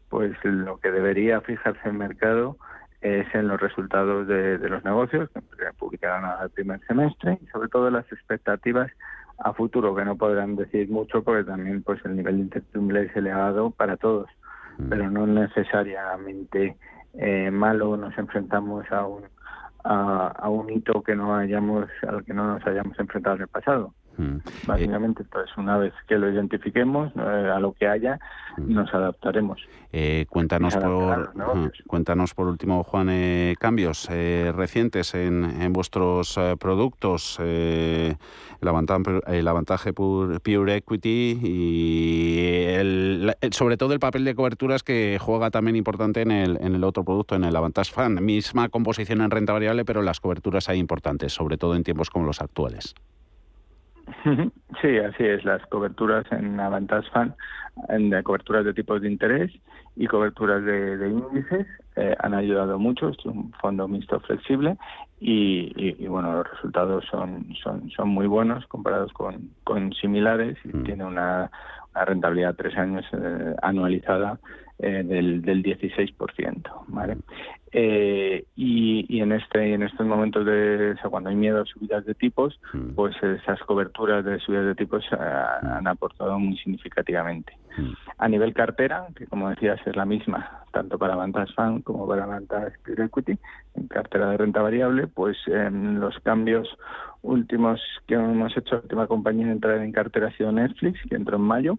pues 0.09 0.33
lo 0.45 0.79
que 0.79 0.91
debería 0.91 1.41
fijarse 1.41 1.89
el 1.89 1.95
mercado 1.95 2.57
es 3.01 3.33
en 3.35 3.49
los 3.49 3.61
resultados 3.61 4.27
de, 4.27 4.59
los 4.69 4.85
negocios 4.85 5.31
que 5.31 5.41
publicarán 5.79 6.25
al 6.25 6.51
primer 6.51 6.81
semestre 6.87 7.39
y 7.41 7.47
sobre 7.47 7.69
todo 7.69 7.91
las 7.91 8.11
expectativas 8.13 8.91
a 9.39 9.53
futuro 9.53 9.95
que 9.95 10.05
no 10.05 10.17
podrán 10.17 10.57
decir 10.57 10.91
mucho 10.91 11.23
porque 11.23 11.45
también 11.45 11.83
pues 11.83 12.05
el 12.05 12.17
nivel 12.17 12.37
de 12.37 12.43
incertidumbre 12.43 13.05
es 13.05 13.17
elevado 13.17 13.71
para 13.71 13.97
todos. 13.97 14.29
Mm. 14.79 14.89
pero 14.89 15.11
no 15.11 15.27
necesariamente 15.27 16.77
eh, 17.15 17.51
malo 17.51 17.97
nos 17.97 18.17
enfrentamos 18.17 18.91
a 18.93 19.07
un 19.07 19.25
a, 19.85 20.49
un 20.49 20.71
hito 20.71 21.03
que 21.03 21.17
no 21.17 21.35
hayamos 21.35 21.89
al 22.07 22.25
que 22.25 22.35
no 22.35 22.47
nos 22.47 22.67
hayamos 22.67 22.99
enfrentado 22.99 23.37
en 23.37 23.43
el 23.43 23.49
pasado 23.49 23.95
Mm. 24.19 24.39
Básicamente, 24.67 25.25
pues 25.25 25.47
una 25.57 25.79
vez 25.79 25.95
que 26.09 26.19
lo 26.19 26.31
identifiquemos, 26.31 27.13
eh, 27.17 27.21
a 27.55 27.61
lo 27.61 27.73
que 27.73 27.87
haya, 27.87 28.19
mm. 28.57 28.75
nos 28.75 28.93
adaptaremos. 28.93 29.61
Eh, 29.93 30.27
cuéntanos, 30.29 30.77
por, 30.77 31.33
cuéntanos 31.87 32.35
por 32.35 32.49
último, 32.49 32.83
Juan, 32.83 33.09
eh, 33.11 33.55
cambios 33.59 34.07
recientes 34.09 35.15
en, 35.15 35.45
en 35.63 35.73
vuestros 35.73 36.39
productos, 36.59 37.39
el, 37.41 38.17
avantaje, 38.61 39.21
el 39.29 39.49
avantaje 39.49 39.93
Pure 39.93 40.77
Equity 40.77 41.41
y 41.43 42.65
el, 42.69 43.35
sobre 43.53 43.77
todo 43.77 43.95
el 43.95 44.01
papel 44.01 44.25
de 44.25 44.35
coberturas 44.35 44.83
que 44.83 45.19
juega 45.21 45.51
también 45.51 45.77
importante 45.77 46.21
en 46.21 46.33
el, 46.33 46.59
en 46.61 46.75
el 46.75 46.85
otro 46.85 47.05
producto, 47.05 47.37
en 47.37 47.45
el 47.45 47.57
Avantage 47.57 47.93
Fund. 47.93 48.21
Misma 48.21 48.69
composición 48.69 49.23
en 49.23 49.31
renta 49.31 49.53
variable, 49.53 49.85
pero 49.85 50.03
las 50.03 50.21
coberturas 50.21 50.69
hay 50.69 50.79
importantes, 50.79 51.33
sobre 51.33 51.57
todo 51.57 51.77
en 51.77 51.85
tiempos 51.85 52.11
como 52.11 52.27
los 52.27 52.43
actuales. 52.43 52.95
Sí, 54.81 54.99
así 54.99 55.25
es. 55.25 55.45
Las 55.45 55.65
coberturas 55.67 56.25
en 56.31 56.59
Avantage 56.61 57.09
Fund, 57.11 57.35
en 57.89 58.23
coberturas 58.23 58.65
de 58.65 58.75
tipos 58.75 59.01
de 59.01 59.11
interés 59.11 59.53
y 59.97 60.07
coberturas 60.07 60.63
de, 60.65 61.09
índices 61.09 61.67
eh, 61.97 62.15
han 62.21 62.35
ayudado 62.35 62.79
mucho. 62.79 63.09
Es 63.09 63.25
un 63.27 63.53
fondo 63.61 63.89
mixto 63.89 64.21
flexible 64.21 64.77
y, 65.21 66.07
bueno, 66.07 66.33
los 66.33 66.51
resultados 66.51 67.05
son, 67.11 67.47
son, 67.63 67.91
son 67.91 68.09
muy 68.09 68.27
buenos 68.27 68.67
comparados 68.67 69.13
con, 69.13 69.51
con 69.65 69.93
similares 69.95 70.57
y 70.65 70.77
mm. 70.77 70.85
tiene 70.85 71.05
una, 71.05 71.51
rentabilidad 72.07 72.55
tres 72.55 72.77
años 72.77 73.05
eh, 73.13 73.55
anualizada 73.61 74.39
eh, 74.79 75.03
del, 75.05 75.43
del 75.43 75.63
16%, 75.63 76.85
¿vale? 76.89 77.17
Eh, 77.73 78.45
y, 78.57 79.21
en 79.21 79.33
este 79.33 79.75
en 79.75 79.83
estos 79.83 80.07
momentos 80.07 80.47
de 80.47 80.97
cuando 81.11 81.29
hay 81.29 81.37
miedo 81.37 81.61
a 81.61 81.67
subidas 81.67 82.05
de 82.07 82.15
tipos, 82.15 82.59
mm. 82.73 82.95
pues 82.95 83.15
esas 83.23 83.61
coberturas 83.61 84.25
de 84.25 84.39
subidas 84.39 84.67
de 84.67 84.75
tipos 84.75 85.05
eh, 85.13 85.17
han 85.19 85.87
aportado 85.87 86.39
muy 86.39 86.57
significativamente. 86.59 87.53
Mm. 87.77 87.93
A 88.19 88.29
nivel 88.29 88.55
cartera, 88.55 89.09
que 89.15 89.27
como 89.27 89.51
decías 89.51 89.81
es 89.87 89.97
la 89.97 90.07
misma 90.07 90.65
tanto 90.73 90.99
para 90.99 91.17
Vantage 91.17 91.53
Fund 91.55 91.83
como 91.83 92.07
para 92.07 92.27
Vantage 92.27 92.77
Equity, 92.87 93.39
en 93.75 93.89
cartera 93.89 94.31
de 94.31 94.37
renta 94.37 94.63
variable, 94.63 95.07
pues 95.07 95.37
en 95.47 96.01
los 96.01 96.19
cambios 96.21 96.69
últimos 97.23 97.81
que 98.07 98.15
hemos 98.15 98.57
hecho, 98.57 98.77
la 98.77 98.81
última 98.83 99.07
compañía 99.07 99.47
en 99.47 99.53
entrar 99.53 99.79
en 99.79 99.93
cartera 99.93 100.29
ha 100.29 100.37
sido 100.37 100.53
Netflix, 100.53 101.01
que 101.09 101.17
entró 101.17 101.37
en 101.37 101.43
mayo, 101.43 101.79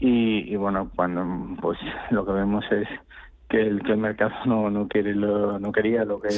y, 0.00 0.54
bueno, 0.56 0.90
cuando 0.94 1.24
pues 1.60 1.78
lo 2.10 2.24
que 2.24 2.32
vemos 2.32 2.64
es 2.70 2.88
que 3.48 3.60
el, 3.62 3.82
que 3.82 3.92
el 3.92 3.98
mercado 3.98 4.32
no, 4.44 4.70
no 4.70 4.88
quiere 4.88 5.14
lo, 5.14 5.58
no 5.58 5.72
quería 5.72 6.04
lo 6.04 6.20
que 6.20 6.28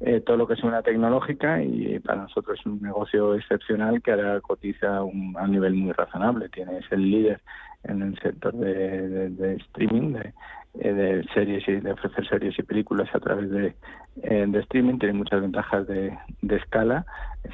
eh, 0.00 0.20
todo 0.20 0.36
lo 0.36 0.46
que 0.46 0.54
es 0.54 0.62
una 0.62 0.82
tecnológica 0.82 1.62
y 1.62 1.98
para 2.00 2.22
nosotros 2.22 2.58
es 2.60 2.66
un 2.66 2.82
negocio 2.82 3.34
excepcional 3.34 4.02
que 4.02 4.12
ahora 4.12 4.40
cotiza 4.42 4.98
a 4.98 5.02
un, 5.02 5.34
nivel 5.48 5.74
muy 5.74 5.92
razonable. 5.92 6.50
Tiene 6.50 6.78
es 6.78 6.92
el 6.92 7.10
líder 7.10 7.40
en 7.84 8.02
el 8.02 8.18
sector 8.20 8.52
de, 8.54 9.56
streaming 9.56 10.12
de, 10.12 10.34
eh, 10.80 10.92
de 10.92 11.24
series 11.32 11.66
y 11.66 11.76
de 11.76 11.92
ofrecer 11.92 12.28
series 12.28 12.58
y 12.58 12.62
películas 12.62 13.08
a 13.14 13.20
través 13.20 13.50
de, 13.50 13.74
eh, 14.22 14.44
de 14.46 14.60
streaming. 14.60 14.98
Tiene 14.98 15.14
muchas 15.14 15.40
ventajas 15.40 15.86
de, 15.88 16.16
de 16.42 16.56
escala. 16.56 17.06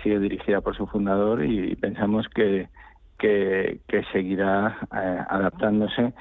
Sigue 0.02 0.18
dirigida 0.18 0.60
por 0.60 0.76
su 0.76 0.84
fundador 0.88 1.44
y 1.44 1.76
pensamos 1.76 2.26
que 2.34 2.68
que, 3.18 3.80
seguirá 4.12 4.78
eh, 4.94 5.18
adaptándose 5.28 6.12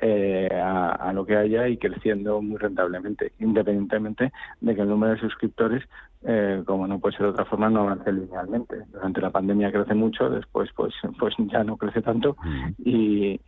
eh, 0.00 0.48
a, 0.52 1.12
lo 1.12 1.24
que 1.24 1.36
haya 1.36 1.68
y 1.68 1.76
creciendo 1.76 2.40
muy 2.42 2.56
rentablemente, 2.58 3.32
independientemente 3.38 4.32
de 4.60 4.74
que 4.74 4.80
el 4.80 4.88
número 4.88 5.14
de 5.14 5.20
suscriptores, 5.20 5.84
eh, 6.22 6.62
como 6.66 6.86
no 6.86 6.98
puede 6.98 7.16
ser 7.16 7.26
de 7.26 7.32
otra 7.32 7.44
forma, 7.44 7.70
no 7.70 7.82
avance 7.82 8.12
linealmente. 8.12 8.76
Durante 8.92 9.20
la 9.20 9.30
pandemia 9.30 9.70
crece 9.70 9.94
mucho, 9.94 10.30
después 10.30 10.70
pues 10.74 10.94
pues 11.18 11.34
ya 11.38 11.62
no 11.62 11.76
crece 11.76 12.02
tanto 12.02 12.36
y, 12.78 13.38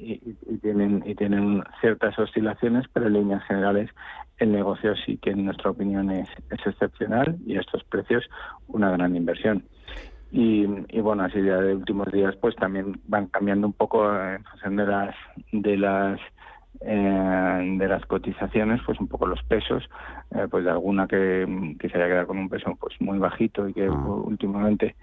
tienen 0.62 1.02
y 1.06 1.14
tienen 1.14 1.62
ciertas 1.80 2.18
oscilaciones, 2.18 2.86
pero 2.92 3.06
en 3.06 3.14
líneas 3.14 3.44
generales 3.44 3.90
el 4.38 4.52
negocio 4.52 4.94
sí 5.04 5.16
que 5.16 5.30
en 5.30 5.46
nuestra 5.46 5.70
opinión 5.70 6.10
es, 6.10 6.28
es 6.50 6.66
excepcional 6.66 7.36
y 7.46 7.56
estos 7.56 7.82
precios 7.84 8.24
una 8.68 8.90
gran 8.90 9.16
inversión. 9.16 9.64
Y, 10.38 10.66
bueno 11.00 11.24
así 11.24 11.42
ya 11.42 11.56
de 11.56 11.74
últimos 11.74 12.12
días 12.12 12.36
pues 12.36 12.54
también 12.56 13.00
van 13.06 13.28
cambiando 13.28 13.66
un 13.66 13.72
poco 13.72 14.04
en 14.14 14.44
función 14.44 14.76
de 14.76 14.86
las 14.86 15.14
de 15.50 15.76
las 15.78 16.20
eh, 16.82 17.76
de 17.78 17.88
las 17.88 18.04
cotizaciones 18.04 18.82
pues 18.84 19.00
un 19.00 19.08
poco 19.08 19.26
los 19.26 19.42
pesos 19.44 19.88
eh, 20.32 20.46
pues 20.50 20.66
de 20.66 20.70
alguna 20.72 21.08
que, 21.08 21.74
que 21.80 21.88
se 21.88 21.96
haya 21.96 22.08
quedado 22.08 22.26
con 22.26 22.36
un 22.36 22.50
peso 22.50 22.76
pues 22.78 23.00
muy 23.00 23.18
bajito 23.18 23.66
y 23.66 23.72
que 23.72 23.86
ah. 23.86 23.90
últimamente 23.90 24.94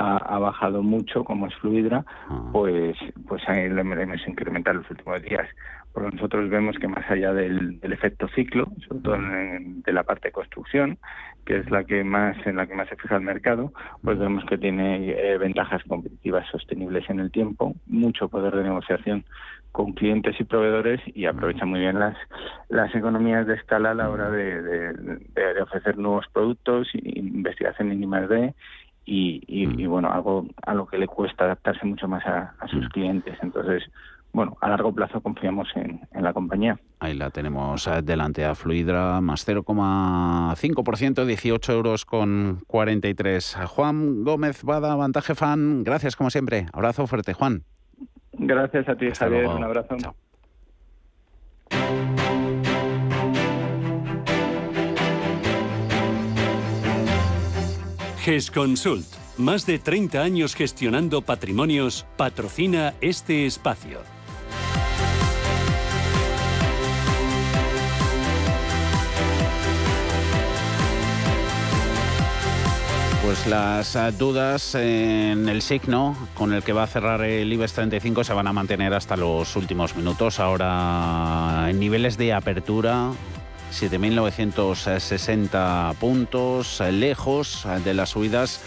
ha, 0.00 0.38
bajado 0.38 0.82
mucho 0.82 1.24
como 1.24 1.46
es 1.46 1.54
Fluidra 1.56 2.04
ah. 2.28 2.48
pues 2.52 2.96
pues 3.28 3.42
ahí 3.48 3.68
le 3.68 3.80
hemos 3.80 4.26
incrementado 4.26 4.78
los 4.78 4.90
últimos 4.90 5.22
días. 5.22 5.48
Porque 5.92 6.14
nosotros 6.14 6.48
vemos 6.48 6.76
que 6.78 6.86
más 6.86 7.08
allá 7.10 7.32
del, 7.32 7.80
efecto 7.82 8.28
ciclo, 8.28 8.68
sobre 8.86 9.00
todo 9.02 9.16
de 9.18 9.92
la 9.92 10.04
parte 10.04 10.28
de 10.28 10.32
construcción, 10.32 10.98
que 11.44 11.56
es 11.56 11.68
la 11.68 11.82
que 11.82 12.04
más 12.04 12.36
en 12.46 12.56
la 12.56 12.68
que 12.68 12.76
más 12.76 12.88
se 12.88 12.94
fija 12.94 13.16
el 13.16 13.22
mercado, 13.22 13.72
pues 14.04 14.16
vemos 14.16 14.44
que 14.44 14.56
tiene 14.56 15.10
eh, 15.10 15.36
ventajas 15.36 15.82
competitivas 15.88 16.46
sostenibles 16.48 17.10
en 17.10 17.18
el 17.18 17.32
tiempo, 17.32 17.74
mucho 17.86 18.28
poder 18.28 18.54
de 18.54 18.62
negociación 18.62 19.24
con 19.72 19.92
clientes 19.92 20.36
y 20.38 20.44
proveedores 20.44 21.00
y 21.06 21.26
aprovecha 21.26 21.64
muy 21.64 21.80
bien 21.80 21.98
las 21.98 22.16
las 22.68 22.94
economías 22.94 23.46
de 23.48 23.54
escala 23.54 23.90
a 23.90 23.94
la 23.94 24.10
hora 24.10 24.30
de, 24.30 24.94
ofrecer 25.60 25.98
nuevos 25.98 26.26
productos, 26.32 26.88
investigación 26.94 27.90
en 27.90 28.04
I+D 28.04 28.54
y, 29.12 29.42
y, 29.48 29.86
bueno, 29.86 30.12
algo 30.12 30.46
a 30.62 30.72
lo 30.72 30.86
que 30.86 30.96
le 30.96 31.08
cuesta 31.08 31.44
adaptarse 31.44 31.84
mucho 31.84 32.06
más 32.06 32.24
a, 32.26 32.54
a 32.60 32.68
sus 32.68 32.88
clientes. 32.90 33.36
Entonces, 33.42 33.82
bueno, 34.32 34.56
a 34.60 34.68
largo 34.68 34.92
plazo 34.92 35.20
confiamos 35.20 35.68
en, 35.74 36.00
la 36.22 36.32
compañía. 36.32 36.78
Ahí 37.00 37.14
la 37.14 37.30
tenemos 37.30 37.88
eh, 37.88 38.02
delante 38.02 38.44
a 38.44 38.54
Fluidra, 38.54 39.20
más 39.20 39.46
0,5%, 39.48 41.24
18 41.24 41.72
euros 41.72 42.04
con 42.04 42.60
43. 42.68 43.58
Juan 43.66 44.22
Gómez 44.22 44.62
Bada, 44.62 44.94
Vantaje 44.94 45.34
Fan, 45.34 45.82
gracias 45.82 46.14
como 46.14 46.30
siempre. 46.30 46.66
Abrazo 46.72 47.08
fuerte, 47.08 47.32
Juan. 47.32 47.64
Gracias 48.34 48.88
a 48.88 48.94
ti, 48.94 49.08
Javier. 49.10 49.48
Un 49.48 49.64
abrazo. 49.64 49.96
Chao. 49.96 50.14
GESConsult, 58.20 59.06
más 59.38 59.64
de 59.64 59.78
30 59.78 60.20
años 60.20 60.54
gestionando 60.54 61.22
patrimonios, 61.22 62.04
patrocina 62.18 62.94
este 63.00 63.46
espacio. 63.46 64.00
Pues 73.24 73.46
las 73.46 73.96
eh, 73.96 74.12
dudas 74.18 74.74
en 74.74 75.48
el 75.48 75.62
signo 75.62 76.14
con 76.34 76.52
el 76.52 76.62
que 76.62 76.74
va 76.74 76.82
a 76.82 76.86
cerrar 76.86 77.22
el 77.22 77.50
IBEX 77.50 77.72
35 77.72 78.24
se 78.24 78.34
van 78.34 78.48
a 78.48 78.52
mantener 78.52 78.92
hasta 78.92 79.16
los 79.16 79.56
últimos 79.56 79.96
minutos. 79.96 80.40
Ahora 80.40 81.68
en 81.70 81.78
niveles 81.78 82.18
de 82.18 82.34
apertura 82.34 83.12
7.960 83.70 85.94
puntos, 85.96 86.80
eh, 86.80 86.92
lejos 86.92 87.66
de 87.84 87.94
las 87.94 88.10
subidas 88.10 88.60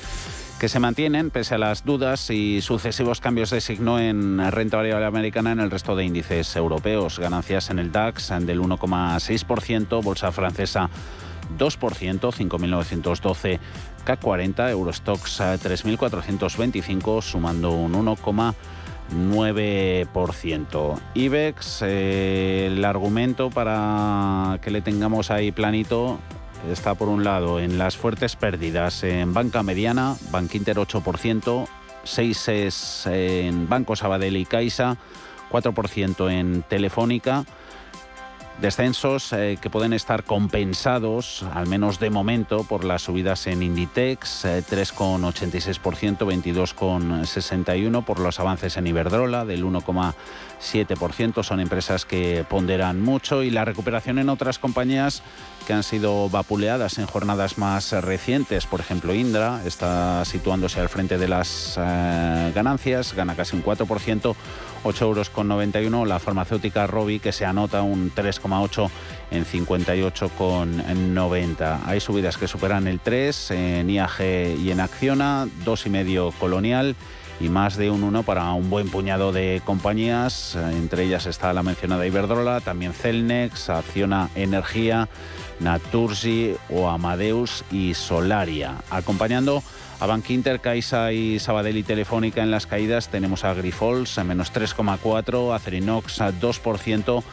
que 0.59 0.67
se 0.69 0.79
mantienen 0.79 1.29
pese 1.29 1.55
a 1.55 1.57
las 1.57 1.83
dudas 1.83 2.29
y 2.29 2.61
sucesivos 2.61 3.19
cambios 3.19 3.49
de 3.49 3.59
signo 3.59 3.99
en 3.99 4.39
renta 4.51 4.77
variable 4.77 5.05
americana 5.05 5.51
en 5.51 5.59
el 5.59 5.69
resto 5.69 5.93
de 5.95 6.05
índices 6.05 6.55
europeos. 6.55 7.19
Ganancias 7.19 7.69
en 7.69 7.79
el 7.79 7.91
DAX 7.91 8.29
del 8.29 8.61
1,6%, 8.61 10.01
bolsa 10.01 10.31
francesa 10.31 10.89
2%, 11.57 12.19
5.912 12.19 13.59
K40, 14.05 14.69
Eurostox 14.69 15.41
3.425, 15.41 17.21
sumando 17.21 17.71
un 17.71 17.93
1,9%. 19.11 20.99
IBEX, 21.13 21.81
eh, 21.83 22.67
el 22.71 22.83
argumento 22.85 23.49
para 23.49 24.59
que 24.61 24.71
le 24.71 24.81
tengamos 24.81 25.31
ahí 25.31 25.51
planito 25.51 26.19
está 26.71 26.95
por 26.95 27.09
un 27.09 27.23
lado 27.23 27.59
en 27.59 27.77
las 27.77 27.97
fuertes 27.97 28.35
pérdidas 28.35 29.03
en 29.03 29.33
banca 29.33 29.63
mediana, 29.63 30.15
Bankinter 30.31 30.77
8%, 30.77 31.67
6 32.03 32.47
es 32.49 33.05
en 33.07 33.67
Banco 33.67 33.95
Sabadell 33.95 34.37
y 34.37 34.45
Caixa, 34.45 34.97
4% 35.51 36.31
en 36.31 36.63
Telefónica 36.63 37.45
Descensos 38.63 39.33
eh, 39.33 39.57
que 39.59 39.69
pueden 39.69 39.91
estar 39.91 40.23
compensados, 40.23 41.43
al 41.53 41.67
menos 41.67 41.99
de 41.99 42.09
momento, 42.09 42.63
por 42.63 42.85
las 42.85 43.01
subidas 43.01 43.45
en 43.47 43.61
Inditex, 43.61 44.45
3,86%, 44.45 46.31
eh, 46.31 46.37
22,61%, 46.37 48.05
por 48.05 48.19
los 48.19 48.39
avances 48.39 48.77
en 48.77 48.87
Iberdrola, 48.87 49.43
del 49.43 49.65
1,7%. 49.65 51.43
Son 51.43 51.59
empresas 51.59 52.05
que 52.05 52.45
ponderan 52.49 53.01
mucho 53.01 53.43
y 53.43 53.49
la 53.49 53.65
recuperación 53.65 54.17
en 54.17 54.29
otras 54.29 54.59
compañías 54.59 55.23
que 55.67 55.73
han 55.73 55.83
sido 55.83 56.29
vapuleadas 56.29 56.99
en 56.99 57.05
jornadas 57.05 57.57
más 57.57 57.91
recientes. 57.91 58.65
Por 58.65 58.79
ejemplo, 58.79 59.13
Indra 59.13 59.59
está 59.65 60.23
situándose 60.23 60.79
al 60.79 60.87
frente 60.87 61.17
de 61.17 61.27
las 61.27 61.77
eh, 61.77 62.51
ganancias, 62.55 63.13
gana 63.13 63.35
casi 63.35 63.57
un 63.57 63.63
4%, 63.63 64.35
8 64.83 65.05
euros 65.05 65.29
con 65.29 65.47
91. 65.47 66.05
La 66.05 66.19
farmacéutica 66.19 66.87
Robi, 66.87 67.19
que 67.19 67.31
se 67.31 67.45
anota 67.45 67.81
un 67.81 68.11
3,8 68.13 68.89
en 69.31 69.45
58,90. 69.45 71.79
Hay 71.85 71.99
subidas 71.99 72.37
que 72.37 72.47
superan 72.47 72.87
el 72.87 72.99
3 72.99 73.51
en 73.51 73.89
IAG 73.89 74.21
y 74.59 74.71
en 74.71 74.79
Acciona, 74.79 75.47
2,5 75.65 76.33
Colonial 76.33 76.95
y 77.39 77.49
más 77.49 77.77
de 77.77 77.89
un 77.89 78.03
1 78.03 78.23
para 78.23 78.51
un 78.53 78.69
buen 78.69 78.89
puñado 78.89 79.31
de 79.31 79.61
compañías. 79.65 80.55
Entre 80.55 81.03
ellas 81.03 81.25
está 81.25 81.53
la 81.53 81.63
mencionada 81.63 82.05
Iberdrola, 82.05 82.61
también 82.61 82.93
Celnex, 82.93 83.69
Acciona 83.69 84.29
Energía, 84.35 85.09
Naturgy 85.59 86.55
o 86.69 86.89
Amadeus 86.89 87.63
y 87.71 87.93
Solaria. 87.93 88.75
Acompañando 88.89 89.63
a 89.99 90.05
Bankinter, 90.05 90.59
Caixa 90.59 91.11
y 91.11 91.39
Sabadell 91.39 91.77
y 91.77 91.83
Telefónica 91.83 92.41
en 92.41 92.51
las 92.51 92.67
caídas 92.67 93.09
tenemos 93.09 93.43
a 93.43 93.53
Grifols 93.53 94.17
a 94.17 94.23
menos 94.23 94.53
3,4, 94.53 95.55
Acerinox 95.55 96.21
a 96.21 96.31
2%, 96.31 97.23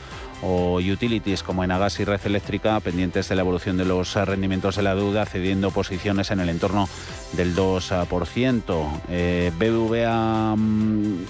o 0.43 0.77
utilities 0.77 1.43
como 1.43 1.65
Enagas 1.65 2.01
y 2.01 2.05
Red 2.05 2.21
Eléctrica 2.25 2.81
pendientes 2.81 3.29
de 3.29 3.35
la 3.35 3.43
evolución 3.43 3.77
de 3.77 3.85
los 3.85 4.15
rendimientos 4.15 4.77
de 4.77 4.83
la 4.83 4.95
deuda, 4.95 5.27
cediendo 5.27 5.71
posiciones 5.71 6.31
en 6.31 6.41
el 6.41 6.49
entorno 6.49 6.89
del 7.33 7.55
2%. 7.55 9.01
Eh, 9.09 9.53
BBVA 9.59 10.55
mm, 10.57 11.25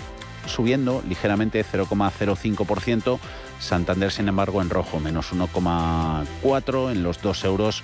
subiendo 0.47 1.03
ligeramente 1.09 1.64
0,05%. 1.64 3.19
Santander, 3.59 4.11
sin 4.11 4.29
embargo, 4.29 4.62
en 4.62 4.71
rojo, 4.71 5.01
menos 5.01 5.33
1,4 5.33 6.93
en 6.93 7.03
los 7.03 7.21
2 7.21 7.45
euros 7.45 7.83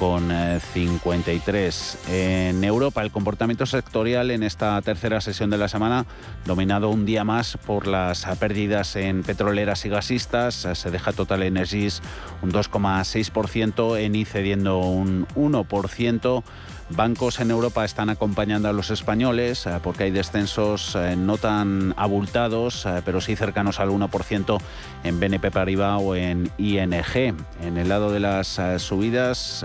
53. 0.00 1.98
Eh, 2.08 2.48
en 2.50 2.64
Europa, 2.64 3.02
el 3.02 3.10
comportamiento 3.10 3.66
sectorial 3.66 4.30
en 4.30 4.42
esta 4.42 4.80
tercera 4.80 5.20
sesión 5.20 5.50
de 5.50 5.58
la 5.58 5.68
semana, 5.68 6.06
dominado 6.46 6.88
un 6.88 7.04
día 7.04 7.22
más 7.22 7.58
por 7.58 7.86
las 7.86 8.24
pérdidas 8.38 8.96
en 8.96 9.22
petroleras 9.22 9.84
y 9.84 9.90
gasistas, 9.90 10.66
se 10.72 10.90
deja 10.90 11.12
Total 11.12 11.42
Energies 11.42 12.00
un 12.40 12.50
2,6%, 12.50 13.98
ENI 14.00 14.24
cediendo 14.24 14.78
un 14.78 15.26
1%. 15.34 16.42
Bancos 16.90 17.38
en 17.38 17.52
Europa 17.52 17.84
están 17.84 18.10
acompañando 18.10 18.68
a 18.68 18.72
los 18.72 18.90
españoles 18.90 19.64
eh, 19.66 19.78
porque 19.82 20.04
hay 20.04 20.10
descensos 20.10 20.96
eh, 20.96 21.14
no 21.16 21.38
tan 21.38 21.94
abultados, 21.96 22.84
eh, 22.84 23.00
pero 23.04 23.20
sí 23.20 23.36
cercanos 23.36 23.78
al 23.78 23.90
1% 23.90 24.60
en 25.04 25.20
BNP 25.20 25.52
Paribas 25.52 26.00
o 26.02 26.16
en 26.16 26.50
ING. 26.58 27.36
En 27.62 27.76
el 27.76 27.88
lado 27.88 28.10
de 28.10 28.20
las 28.20 28.60
subidas, 28.78 29.64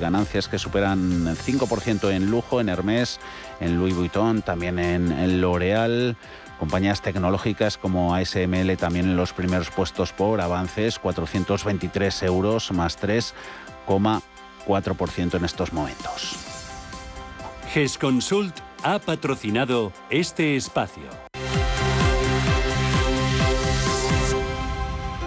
ganancias 0.00 0.48
que 0.48 0.58
superan 0.58 1.26
el 1.28 1.36
5% 1.36 2.10
en 2.10 2.30
lujo, 2.30 2.60
en 2.60 2.68
Hermes, 2.68 3.20
en 3.60 3.78
Louis 3.78 3.94
Vuitton, 3.94 4.42
también 4.42 4.78
en 4.78 5.40
L'Oreal 5.40 6.16
compañías 6.58 7.02
tecnológicas 7.02 7.76
como 7.76 8.14
ASML 8.14 8.76
también 8.76 9.06
en 9.06 9.16
los 9.16 9.32
primeros 9.32 9.70
puestos 9.70 10.12
por 10.12 10.40
avances, 10.40 10.98
423 10.98 12.22
euros 12.22 12.70
más 12.72 12.96
3, 12.96 13.34
4% 14.66 15.34
en 15.34 15.44
estos 15.44 15.72
momentos. 15.72 16.36
GESConsult 17.72 18.56
ha 18.82 18.98
patrocinado 18.98 19.92
este 20.10 20.56
espacio. 20.56 21.23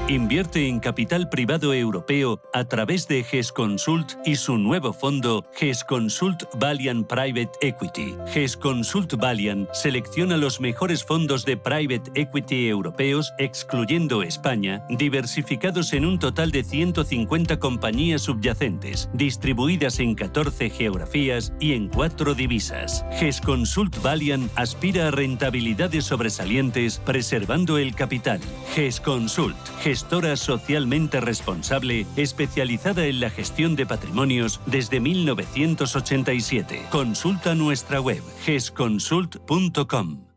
Invierte 0.10 0.70
en 0.70 0.80
capital 0.80 1.28
privado 1.28 1.74
europeo 1.74 2.42
a 2.54 2.64
través 2.64 3.10
de 3.10 3.26
GESConsult 3.26 4.14
y 4.26 4.38
su 4.38 4.58
nuevo 4.58 4.94
fondo 4.94 5.44
GESConsult 5.54 6.44
Valiant 6.54 7.06
Private 7.08 7.52
Equity. 7.60 8.16
GESConsult 8.34 9.16
Valiant 9.16 9.68
selecciona 9.74 10.38
los 10.38 10.62
mejores 10.62 11.04
fondos 11.04 11.44
de 11.44 11.58
private 11.58 12.10
equity 12.16 12.70
europeos, 12.70 13.34
excluyendo 13.38 14.24
España, 14.24 14.86
diversificados 14.88 15.92
en 15.92 16.06
un 16.06 16.20
total 16.20 16.52
de 16.52 16.64
150 16.64 17.60
compañías 17.60 18.22
subyacentes, 18.22 19.10
distribuidas 19.14 20.00
en 20.00 20.16
14 20.16 20.70
geografías 20.70 21.52
y 21.60 21.74
en 21.74 21.90
4 21.90 22.34
divisas. 22.34 23.04
GESConsult 23.20 24.02
Valiant 24.02 24.50
aspira 24.56 25.10
a 25.10 25.12
rentabilidades 25.12 26.06
sobresalientes 26.06 27.00
preservando 27.00 27.78
el 27.78 27.94
capital. 27.94 28.40
GESConsult 28.74 29.58
gestora 29.98 30.36
socialmente 30.36 31.20
responsable 31.20 32.06
especializada 32.18 33.08
en 33.08 33.20
la 33.20 33.32
gestión 33.32 33.76
de 33.76 33.88
patrimonios 33.88 34.62
desde 34.68 35.00
1987. 35.00 36.84
Consulta 36.92 37.56
nuestra 37.56 38.00
web 38.00 38.22
gesconsult.com. 38.42 40.28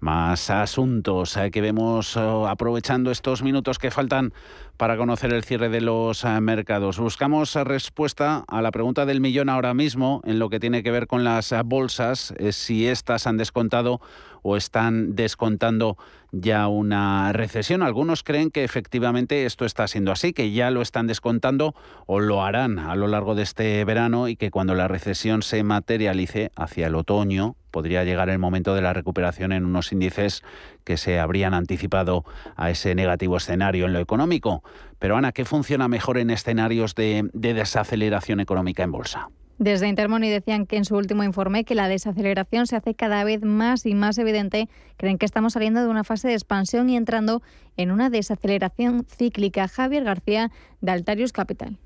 Más 0.00 0.50
asuntos 0.50 1.36
eh, 1.36 1.50
que 1.50 1.60
vemos 1.60 2.16
oh, 2.16 2.48
aprovechando 2.48 3.10
estos 3.10 3.42
minutos 3.42 3.78
que 3.78 3.90
faltan 3.90 4.34
para 4.76 4.96
conocer 4.96 5.32
el 5.32 5.44
cierre 5.44 5.68
de 5.70 5.80
los 5.80 6.24
eh, 6.24 6.40
mercados. 6.42 6.98
Buscamos 6.98 7.54
eh, 7.56 7.64
respuesta 7.64 8.44
a 8.48 8.60
la 8.60 8.70
pregunta 8.70 9.06
del 9.06 9.20
millón 9.20 9.48
ahora 9.48 9.72
mismo 9.72 10.20
en 10.24 10.40
lo 10.40 10.50
que 10.50 10.60
tiene 10.60 10.82
que 10.82 10.90
ver 10.90 11.06
con 11.06 11.22
las 11.22 11.54
bolsas, 11.64 12.34
si 12.50 12.86
estas 12.86 13.26
han 13.26 13.38
descontado 13.38 14.00
o 14.42 14.58
están 14.58 15.16
descontando 15.16 15.96
ya 16.40 16.68
una 16.68 17.32
recesión. 17.32 17.82
Algunos 17.82 18.22
creen 18.22 18.50
que 18.50 18.64
efectivamente 18.64 19.46
esto 19.46 19.64
está 19.64 19.86
siendo 19.86 20.12
así, 20.12 20.32
que 20.32 20.50
ya 20.52 20.70
lo 20.70 20.82
están 20.82 21.06
descontando 21.06 21.74
o 22.06 22.20
lo 22.20 22.42
harán 22.42 22.78
a 22.78 22.96
lo 22.96 23.06
largo 23.06 23.34
de 23.34 23.42
este 23.42 23.84
verano 23.84 24.28
y 24.28 24.36
que 24.36 24.50
cuando 24.50 24.74
la 24.74 24.88
recesión 24.88 25.42
se 25.42 25.62
materialice 25.62 26.50
hacia 26.56 26.88
el 26.88 26.94
otoño 26.94 27.56
podría 27.70 28.04
llegar 28.04 28.28
el 28.28 28.38
momento 28.38 28.74
de 28.74 28.82
la 28.82 28.92
recuperación 28.92 29.52
en 29.52 29.64
unos 29.64 29.92
índices 29.92 30.42
que 30.84 30.96
se 30.96 31.18
habrían 31.18 31.54
anticipado 31.54 32.24
a 32.56 32.70
ese 32.70 32.94
negativo 32.94 33.36
escenario 33.36 33.86
en 33.86 33.92
lo 33.92 33.98
económico. 33.98 34.62
Pero 34.98 35.16
Ana, 35.16 35.32
¿qué 35.32 35.44
funciona 35.44 35.88
mejor 35.88 36.18
en 36.18 36.30
escenarios 36.30 36.94
de, 36.94 37.28
de 37.32 37.54
desaceleración 37.54 38.40
económica 38.40 38.84
en 38.84 38.92
bolsa? 38.92 39.28
Desde 39.58 39.86
Intermoney 39.86 40.30
decían 40.30 40.66
que 40.66 40.76
en 40.76 40.84
su 40.84 40.96
último 40.96 41.22
informe 41.22 41.64
que 41.64 41.76
la 41.76 41.88
desaceleración 41.88 42.66
se 42.66 42.76
hace 42.76 42.94
cada 42.94 43.22
vez 43.22 43.42
más 43.42 43.86
y 43.86 43.94
más 43.94 44.18
evidente. 44.18 44.68
Creen 44.96 45.16
que 45.16 45.26
estamos 45.26 45.52
saliendo 45.52 45.80
de 45.80 45.88
una 45.88 46.02
fase 46.02 46.28
de 46.28 46.34
expansión 46.34 46.90
y 46.90 46.96
entrando 46.96 47.40
en 47.76 47.92
una 47.92 48.10
desaceleración 48.10 49.06
cíclica. 49.08 49.68
Javier 49.68 50.04
García, 50.04 50.50
de 50.80 50.92
Altarius 50.92 51.32
Capital. 51.32 51.78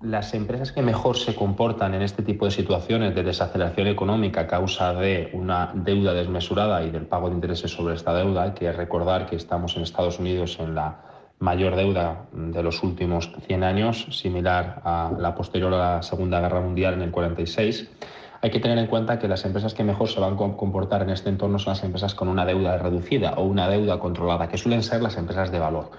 Las 0.00 0.34
empresas 0.34 0.70
que 0.70 0.82
mejor 0.82 1.16
se 1.16 1.34
comportan 1.34 1.94
en 1.94 2.02
este 2.02 2.22
tipo 2.22 2.44
de 2.44 2.50
situaciones 2.50 3.14
de 3.14 3.22
desaceleración 3.22 3.88
económica 3.88 4.42
a 4.42 4.46
causa 4.46 4.92
de 4.92 5.30
una 5.32 5.72
deuda 5.74 6.12
desmesurada 6.12 6.84
y 6.84 6.90
del 6.90 7.06
pago 7.06 7.30
de 7.30 7.36
intereses 7.36 7.70
sobre 7.70 7.94
esta 7.94 8.14
deuda, 8.14 8.42
hay 8.42 8.52
que 8.52 8.70
recordar 8.70 9.26
que 9.26 9.36
estamos 9.36 9.76
en 9.76 9.82
Estados 9.82 10.18
Unidos 10.18 10.58
en 10.60 10.74
la 10.74 11.13
mayor 11.38 11.76
deuda 11.76 12.26
de 12.32 12.62
los 12.62 12.82
últimos 12.82 13.30
100 13.46 13.64
años, 13.64 14.06
similar 14.10 14.80
a 14.84 15.12
la 15.18 15.34
posterior 15.34 15.72
a 15.74 15.96
la 15.96 16.02
Segunda 16.02 16.40
Guerra 16.40 16.60
Mundial 16.60 16.94
en 16.94 17.02
el 17.02 17.10
46. 17.10 17.90
Hay 18.40 18.50
que 18.50 18.60
tener 18.60 18.76
en 18.78 18.86
cuenta 18.86 19.18
que 19.18 19.26
las 19.26 19.44
empresas 19.44 19.72
que 19.72 19.84
mejor 19.84 20.08
se 20.08 20.20
van 20.20 20.34
a 20.34 20.36
comportar 20.36 21.02
en 21.02 21.10
este 21.10 21.30
entorno 21.30 21.58
son 21.58 21.72
las 21.72 21.82
empresas 21.82 22.14
con 22.14 22.28
una 22.28 22.44
deuda 22.44 22.76
reducida 22.76 23.32
o 23.34 23.44
una 23.44 23.68
deuda 23.68 23.98
controlada, 23.98 24.48
que 24.48 24.58
suelen 24.58 24.82
ser 24.82 25.00
las 25.00 25.16
empresas 25.16 25.50
de 25.50 25.58
valor. 25.58 25.90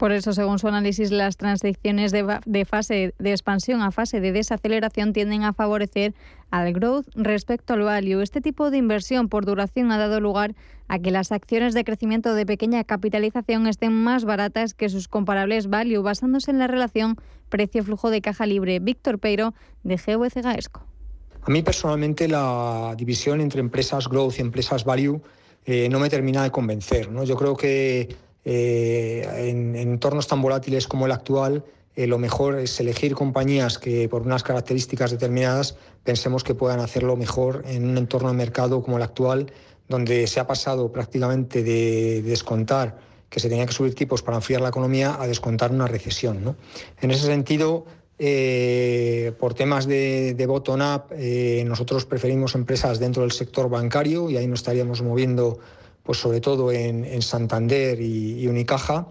Por 0.00 0.12
eso, 0.12 0.32
según 0.32 0.58
su 0.58 0.66
análisis, 0.66 1.10
las 1.10 1.36
transiciones 1.36 2.10
de, 2.10 2.64
fase 2.64 3.12
de 3.18 3.30
expansión 3.32 3.82
a 3.82 3.90
fase 3.90 4.22
de 4.22 4.32
desaceleración 4.32 5.12
tienden 5.12 5.42
a 5.42 5.52
favorecer 5.52 6.14
al 6.50 6.72
growth 6.72 7.04
respecto 7.16 7.74
al 7.74 7.82
value. 7.82 8.22
Este 8.22 8.40
tipo 8.40 8.70
de 8.70 8.78
inversión 8.78 9.28
por 9.28 9.44
duración 9.44 9.92
ha 9.92 9.98
dado 9.98 10.18
lugar 10.18 10.54
a 10.88 10.98
que 10.98 11.10
las 11.10 11.32
acciones 11.32 11.74
de 11.74 11.84
crecimiento 11.84 12.32
de 12.32 12.46
pequeña 12.46 12.82
capitalización 12.82 13.66
estén 13.66 13.92
más 13.92 14.24
baratas 14.24 14.72
que 14.72 14.88
sus 14.88 15.06
comparables 15.06 15.68
value, 15.68 16.00
basándose 16.00 16.50
en 16.50 16.60
la 16.60 16.66
relación 16.66 17.16
precio-flujo 17.50 18.08
de 18.08 18.22
caja 18.22 18.46
libre. 18.46 18.78
Víctor 18.78 19.18
Peiro, 19.18 19.52
de 19.82 19.96
GVC 19.96 20.40
Gaesco. 20.42 20.82
A 21.42 21.50
mí 21.50 21.60
personalmente 21.60 22.26
la 22.26 22.94
división 22.96 23.42
entre 23.42 23.60
empresas 23.60 24.08
growth 24.08 24.38
y 24.38 24.40
empresas 24.40 24.82
value 24.82 25.20
eh, 25.66 25.90
no 25.90 26.00
me 26.00 26.08
termina 26.08 26.42
de 26.42 26.50
convencer. 26.50 27.10
¿no? 27.10 27.22
Yo 27.24 27.36
creo 27.36 27.54
que 27.54 28.29
eh, 28.44 29.50
en, 29.50 29.76
entornos 29.76 30.26
tan 30.26 30.40
volátiles 30.40 30.86
como 30.86 31.06
el 31.06 31.12
actual, 31.12 31.64
eh, 31.94 32.06
lo 32.06 32.18
mejor 32.18 32.58
es 32.58 32.78
elegir 32.80 33.14
compañías 33.14 33.78
que 33.78 34.08
por 34.08 34.22
unas 34.22 34.42
características 34.42 35.10
determinadas 35.10 35.76
pensemos 36.04 36.44
que 36.44 36.54
puedan 36.54 36.80
hacerlo 36.80 37.16
mejor 37.16 37.64
en 37.66 37.88
un 37.88 37.98
entorno 37.98 38.28
de 38.28 38.34
mercado 38.34 38.82
como 38.82 38.96
el 38.96 39.02
actual, 39.02 39.52
donde 39.88 40.26
se 40.26 40.40
ha 40.40 40.46
pasado 40.46 40.90
prácticamente 40.92 41.62
de 41.62 42.22
descontar 42.22 42.98
que 43.28 43.40
se 43.40 43.48
tenía 43.48 43.66
que 43.66 43.72
subir 43.72 43.94
tipos 43.94 44.22
para 44.22 44.38
enfriar 44.38 44.60
la 44.60 44.70
economía 44.70 45.16
a 45.20 45.26
descontar 45.26 45.70
una 45.70 45.86
recesión. 45.86 46.56
En 47.00 47.10
ese 47.10 47.26
sentido, 47.26 47.84
eh, 48.18 49.32
por 49.38 49.54
temas 49.54 49.86
de, 49.86 50.44
bottom-up, 50.48 51.14
nosotros 51.66 52.06
preferimos 52.06 52.54
empresas 52.54 52.98
dentro 52.98 53.22
del 53.22 53.32
sector 53.32 53.68
bancario 53.68 54.30
y 54.30 54.36
ahí 54.36 54.46
nos 54.46 54.60
estaríamos 54.60 55.02
moviendo 55.02 55.60
pues 56.10 56.18
sobre 56.18 56.40
todo 56.40 56.72
en, 56.72 57.22
Santander 57.22 58.00
y, 58.00 58.44
Unicaja. 58.48 59.06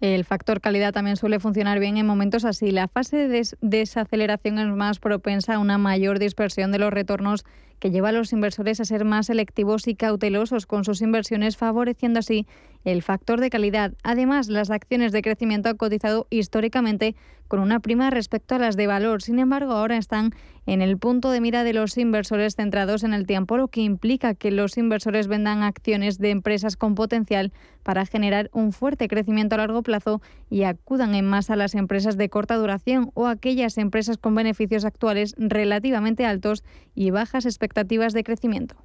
El 0.00 0.24
factor 0.24 0.62
calidad 0.62 0.94
también 0.94 1.18
suele 1.18 1.40
funcionar 1.40 1.78
bien 1.78 1.98
en 1.98 2.06
momentos 2.06 2.46
así. 2.46 2.70
La 2.70 2.88
fase 2.88 3.28
de 3.28 3.46
desaceleración 3.60 4.58
es 4.58 4.68
más 4.68 4.98
propensa 4.98 5.56
a 5.56 5.58
una 5.58 5.76
mayor 5.76 6.18
dispersión 6.18 6.72
de 6.72 6.78
los 6.78 6.90
retornos 6.90 7.44
que 7.80 7.90
lleva 7.90 8.08
a 8.08 8.12
los 8.12 8.32
inversores 8.32 8.80
a 8.80 8.86
ser 8.86 9.04
más 9.04 9.26
selectivos 9.26 9.86
y 9.88 9.94
cautelosos 9.94 10.64
con 10.64 10.86
sus 10.86 11.02
inversiones, 11.02 11.58
favoreciendo 11.58 12.20
así 12.20 12.46
el 12.84 13.02
factor 13.02 13.40
de 13.40 13.50
calidad. 13.50 13.92
Además, 14.02 14.48
las 14.48 14.70
acciones 14.70 15.12
de 15.12 15.22
crecimiento 15.22 15.68
han 15.68 15.76
cotizado 15.76 16.26
históricamente 16.30 17.14
con 17.50 17.58
una 17.58 17.80
prima 17.80 18.10
respecto 18.10 18.54
a 18.54 18.58
las 18.58 18.76
de 18.76 18.86
valor. 18.86 19.22
Sin 19.22 19.40
embargo, 19.40 19.72
ahora 19.72 19.96
están 19.96 20.32
en 20.66 20.82
el 20.82 20.98
punto 20.98 21.32
de 21.32 21.40
mira 21.40 21.64
de 21.64 21.72
los 21.72 21.98
inversores 21.98 22.54
centrados 22.54 23.02
en 23.02 23.12
el 23.12 23.26
tiempo, 23.26 23.56
lo 23.56 23.66
que 23.66 23.80
implica 23.80 24.34
que 24.34 24.52
los 24.52 24.78
inversores 24.78 25.26
vendan 25.26 25.64
acciones 25.64 26.18
de 26.18 26.30
empresas 26.30 26.76
con 26.76 26.94
potencial 26.94 27.52
para 27.82 28.06
generar 28.06 28.50
un 28.52 28.72
fuerte 28.72 29.08
crecimiento 29.08 29.56
a 29.56 29.58
largo 29.58 29.82
plazo 29.82 30.22
y 30.48 30.62
acudan 30.62 31.16
en 31.16 31.26
masa 31.26 31.54
a 31.54 31.56
las 31.56 31.74
empresas 31.74 32.16
de 32.16 32.28
corta 32.28 32.54
duración 32.54 33.10
o 33.14 33.26
aquellas 33.26 33.78
empresas 33.78 34.16
con 34.16 34.36
beneficios 34.36 34.84
actuales 34.84 35.34
relativamente 35.36 36.26
altos 36.26 36.62
y 36.94 37.10
bajas 37.10 37.46
expectativas 37.46 38.12
de 38.12 38.22
crecimiento. 38.22 38.76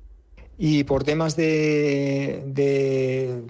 Y 0.58 0.86
por 0.86 1.04
temas 1.04 1.36
de, 1.36 2.44
de 2.48 3.44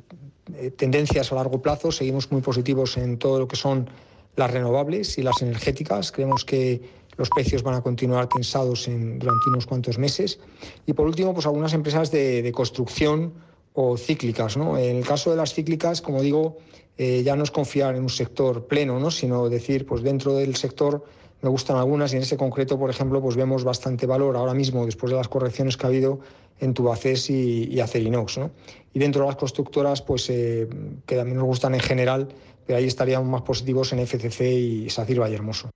tendencias 0.78 1.32
a 1.32 1.36
largo 1.36 1.62
plazo, 1.62 1.92
seguimos 1.92 2.32
muy 2.32 2.42
positivos 2.42 2.98
en 2.98 3.18
todo 3.18 3.40
lo 3.40 3.48
que 3.48 3.56
son 3.56 3.90
las 4.36 4.52
renovables 4.52 5.18
y 5.18 5.24
las 5.24 5.42
energéticas. 5.42 6.12
Creemos 6.12 6.46
que 6.46 6.82
los 7.18 7.30
precios 7.30 7.64
van 7.64 7.76
a 7.76 7.82
continuar 7.82 8.28
tensados 8.28 8.88
en, 8.88 9.20
durante 9.20 9.50
unos 9.50 9.66
cuantos 9.66 9.98
meses. 9.98 10.40
Y 10.86 10.94
por 10.94 11.08
último, 11.08 11.34
pues 11.34 11.46
algunas 11.46 11.74
empresas 11.74 12.12
de, 12.12 12.52
construcción 12.54 13.34
o 13.74 13.98
cíclicas. 13.98 14.58
¿no? 14.58 14.78
En 14.78 14.98
el 14.98 15.06
caso 15.06 15.32
de 15.32 15.38
las 15.38 15.54
cíclicas, 15.54 16.02
como 16.02 16.22
digo, 16.22 16.58
eh, 16.98 17.24
ya 17.24 17.36
no 17.36 17.44
es 17.44 17.52
confiar 17.52 17.96
en 17.96 18.04
un 18.04 18.10
sector 18.10 18.68
pleno, 18.68 19.00
¿no? 19.00 19.12
sino 19.12 19.50
decir, 19.50 19.86
pues 19.86 20.02
dentro 20.02 20.34
del 20.34 20.56
sector 20.56 21.04
me 21.46 21.52
gustan 21.52 21.78
algunas 21.78 22.12
y 22.12 22.16
en 22.16 22.24
ese 22.24 22.38
concreto, 22.38 22.80
por 22.80 22.90
ejemplo, 22.90 23.22
pues 23.22 23.36
vemos 23.36 23.64
bastante 23.64 24.08
valor 24.08 24.36
ahora 24.36 24.56
mismo, 24.56 24.84
después 24.84 25.12
de 25.12 25.18
las 25.18 25.28
correcciones 25.28 25.78
que 25.78 25.86
ha 25.86 25.90
habido 25.90 26.22
en 26.60 26.74
Tubacés 26.74 27.30
y, 27.30 27.80
Acerinox. 27.80 28.40
¿no? 28.40 28.50
Y 28.94 29.00
dentro 29.00 29.22
de 29.22 29.28
las 29.28 29.36
constructoras, 29.36 30.02
pues 30.02 30.28
eh, 30.32 30.68
que 31.06 31.16
también 31.16 31.38
nos 31.38 31.46
gustan 31.46 31.76
en 31.76 31.82
general, 31.82 32.30
pero 32.66 32.80
ahí 32.80 32.86
estaríamos 32.86 33.30
más 33.30 33.44
positivos 33.44 33.94
en 33.94 34.00
FCC 34.00 34.42
y 34.42 34.90
Sacir 34.90 35.20
Vallehermoso. 35.20 35.70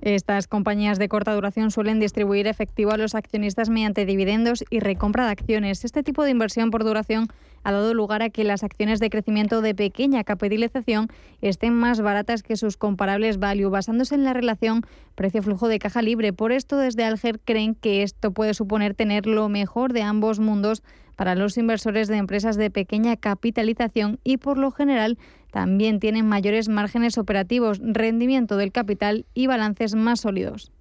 Estas 0.00 0.48
compañías 0.48 0.98
de 0.98 1.10
corta 1.10 1.34
duración 1.34 1.70
suelen 1.70 2.00
distribuir 2.00 2.46
efectivo 2.46 2.92
a 2.92 2.96
los 2.96 3.14
accionistas 3.14 3.68
mediante 3.68 4.06
dividendos 4.06 4.64
y 4.70 4.80
recompra 4.80 5.26
de 5.26 5.32
acciones. 5.32 5.84
Este 5.84 6.02
tipo 6.02 6.24
de 6.24 6.30
inversión 6.30 6.70
por 6.70 6.84
duración 6.84 7.28
ha 7.64 7.72
dado 7.72 7.94
lugar 7.94 8.22
a 8.22 8.30
que 8.30 8.44
las 8.44 8.62
acciones 8.62 9.00
de 9.00 9.10
crecimiento 9.10 9.62
de 9.62 9.74
pequeña 9.74 10.24
capitalización 10.24 11.08
estén 11.40 11.74
más 11.74 12.00
baratas 12.00 12.42
que 12.42 12.56
sus 12.56 12.76
comparables 12.76 13.38
value, 13.38 13.70
basándose 13.70 14.14
en 14.14 14.24
la 14.24 14.32
relación 14.32 14.82
precio-flujo 15.14 15.68
de 15.68 15.78
caja 15.78 16.02
libre. 16.02 16.32
Por 16.32 16.52
esto, 16.52 16.76
desde 16.76 17.04
Alger 17.04 17.40
creen 17.40 17.74
que 17.74 18.02
esto 18.02 18.32
puede 18.32 18.54
suponer 18.54 18.94
tener 18.94 19.26
lo 19.26 19.48
mejor 19.48 19.92
de 19.92 20.02
ambos 20.02 20.38
mundos 20.38 20.82
para 21.16 21.34
los 21.34 21.58
inversores 21.58 22.08
de 22.08 22.16
empresas 22.16 22.56
de 22.56 22.70
pequeña 22.70 23.16
capitalización 23.16 24.18
y, 24.24 24.38
por 24.38 24.58
lo 24.58 24.70
general, 24.70 25.18
también 25.50 26.00
tienen 26.00 26.26
mayores 26.26 26.68
márgenes 26.68 27.18
operativos, 27.18 27.80
rendimiento 27.82 28.56
del 28.56 28.72
capital 28.72 29.26
y 29.34 29.46
balances 29.46 29.94
más 29.94 30.20
sólidos. 30.20 30.72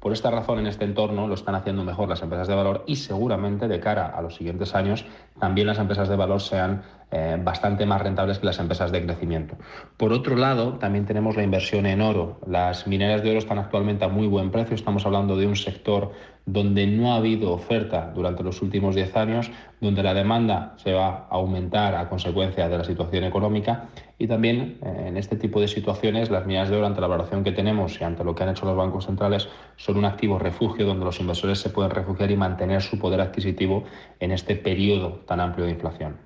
Por 0.00 0.12
esta 0.12 0.30
razón, 0.30 0.60
en 0.60 0.68
este 0.68 0.84
entorno 0.84 1.26
lo 1.26 1.34
están 1.34 1.56
haciendo 1.56 1.82
mejor 1.84 2.08
las 2.08 2.22
empresas 2.22 2.46
de 2.46 2.54
valor 2.54 2.84
y 2.86 2.96
seguramente 2.96 3.66
de 3.66 3.80
cara 3.80 4.06
a 4.06 4.22
los 4.22 4.36
siguientes 4.36 4.74
años 4.74 5.04
también 5.40 5.66
las 5.66 5.78
empresas 5.78 6.08
de 6.08 6.16
valor 6.16 6.40
sean 6.40 6.82
eh, 7.10 7.36
bastante 7.42 7.86
más 7.86 8.02
rentables 8.02 8.38
que 8.38 8.46
las 8.46 8.58
empresas 8.58 8.92
de 8.92 9.04
crecimiento. 9.04 9.56
Por 9.96 10.12
otro 10.12 10.36
lado, 10.36 10.74
también 10.74 11.06
tenemos 11.06 11.36
la 11.36 11.42
inversión 11.42 11.86
en 11.86 12.00
oro. 12.00 12.38
Las 12.46 12.86
mineras 12.86 13.22
de 13.22 13.30
oro 13.30 13.38
están 13.38 13.58
actualmente 13.58 14.04
a 14.04 14.08
muy 14.08 14.26
buen 14.26 14.50
precio. 14.50 14.74
Estamos 14.74 15.06
hablando 15.06 15.36
de 15.36 15.46
un 15.46 15.56
sector 15.56 16.12
donde 16.46 16.86
no 16.86 17.12
ha 17.12 17.16
habido 17.16 17.52
oferta 17.52 18.12
durante 18.14 18.42
los 18.42 18.62
últimos 18.62 18.94
10 18.94 19.16
años, 19.16 19.50
donde 19.80 20.02
la 20.02 20.14
demanda 20.14 20.74
se 20.76 20.92
va 20.92 21.08
a 21.08 21.26
aumentar 21.30 21.94
a 21.94 22.08
consecuencia 22.08 22.68
de 22.68 22.78
la 22.78 22.84
situación 22.84 23.24
económica 23.24 23.88
y 24.18 24.26
también 24.26 24.78
eh, 24.82 25.04
en 25.06 25.16
este 25.16 25.36
tipo 25.36 25.60
de 25.60 25.68
situaciones 25.68 26.30
las 26.30 26.44
mineras 26.44 26.70
de 26.70 26.76
oro 26.76 26.86
ante 26.86 27.00
la 27.00 27.06
valoración 27.06 27.44
que 27.44 27.52
tenemos 27.52 28.00
y 28.00 28.04
ante 28.04 28.24
lo 28.24 28.34
que 28.34 28.42
han 28.42 28.50
hecho 28.50 28.66
los 28.66 28.76
bancos 28.76 29.06
centrales 29.06 29.48
son 29.76 29.96
un 29.96 30.04
activo 30.04 30.38
refugio 30.38 30.86
donde 30.86 31.04
los 31.04 31.20
inversores 31.20 31.60
se 31.60 31.70
pueden 31.70 31.90
refugiar 31.90 32.30
y 32.30 32.36
mantener 32.36 32.82
su 32.82 32.98
poder 32.98 33.20
adquisitivo 33.20 33.84
en 34.18 34.32
este 34.32 34.56
periodo 34.56 35.20
tan 35.26 35.40
amplio 35.40 35.66
de 35.66 35.72
inflación. 35.72 36.16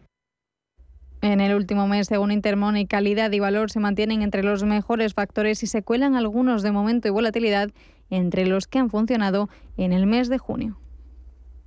En 1.20 1.40
el 1.40 1.54
último 1.54 1.86
mes, 1.86 2.08
según 2.08 2.32
Intermoney, 2.32 2.86
calidad 2.86 3.30
y 3.30 3.38
valor 3.38 3.70
se 3.70 3.78
mantienen 3.78 4.22
entre 4.22 4.42
los 4.42 4.64
mejores 4.64 5.14
factores 5.14 5.62
y 5.62 5.68
se 5.68 5.82
cuelan 5.82 6.16
algunos 6.16 6.62
de 6.62 6.72
momento 6.72 7.06
y 7.06 7.12
volatilidad 7.12 7.70
entre 8.10 8.44
los 8.44 8.66
que 8.66 8.80
han 8.80 8.90
funcionado 8.90 9.48
en 9.76 9.92
el 9.92 10.06
mes 10.06 10.28
de 10.28 10.38
junio. 10.38 10.81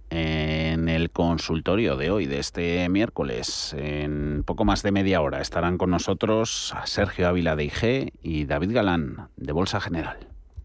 En 0.10 0.88
el 0.88 1.10
consultorio 1.10 1.98
de 1.98 2.12
hoy, 2.12 2.26
de 2.26 2.40
este 2.40 2.88
miércoles, 2.90 3.76
en 3.78 4.44
poco 4.46 4.66
más 4.66 4.84
de 4.84 4.92
media 4.92 5.22
hora, 5.22 5.42
estarán 5.42 5.78
con 5.78 5.90
nosotros 5.90 6.74
Sergio 6.86 7.28
Ávila 7.28 7.56
de 7.56 7.66
IG 7.66 8.14
y 8.22 8.46
David 8.46 8.74
Galán 8.74 9.30
de 9.36 9.52
Bolsa 9.52 9.82
General. 9.82 10.18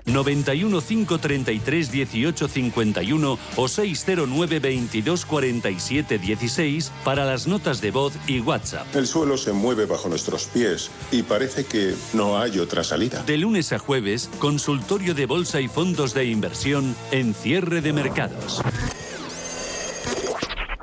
91 0.06 0.80
533 0.80 1.92
18 1.92 2.48
51 2.48 3.38
o 3.56 3.68
609 3.68 4.58
22 4.58 5.26
47 5.26 6.18
16 6.18 6.92
para 7.04 7.24
las 7.24 7.46
notas 7.46 7.80
de 7.80 7.90
voz 7.90 8.14
y 8.26 8.40
WhatsApp. 8.40 8.86
El 8.94 9.06
suelo 9.06 9.36
se 9.36 9.52
mueve 9.52 9.86
bajo 9.86 10.08
nuestros 10.08 10.46
pies 10.46 10.90
y 11.12 11.22
parece 11.22 11.64
que 11.64 11.94
no 12.14 12.38
hay 12.38 12.58
otra 12.58 12.84
salida. 12.84 13.22
De 13.24 13.38
lunes 13.38 13.72
a 13.72 13.78
jueves, 13.78 14.30
consultorio 14.38 15.14
de 15.14 15.26
bolsa 15.26 15.60
y 15.60 15.68
fondos 15.68 16.14
de 16.14 16.24
inversión 16.26 16.94
en 17.10 17.34
cierre 17.34 17.80
de 17.80 17.92
mercados 17.92 18.62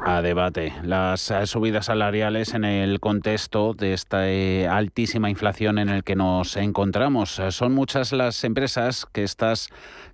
a 0.08 0.22
debate 0.22 0.72
las 0.84 1.32
eh, 1.32 1.46
subidas 1.48 1.88
salariales 1.88 2.54
en 2.54 2.63
el 2.63 3.02
contexto 3.02 3.74
de 3.74 3.91
esta 3.91 4.30
eh, 4.30 4.65
altísima 4.65 5.30
inflación 5.30 5.78
en 5.78 5.89
el 5.89 6.06
que 6.06 6.15
nos 6.15 6.56
encontramos. 6.56 7.39
Eh, 7.39 7.52
son 7.52 7.74
muchas 7.74 8.13
las 8.13 8.41
empresas 8.46 9.06
que 9.12 9.24
estas 9.24 9.67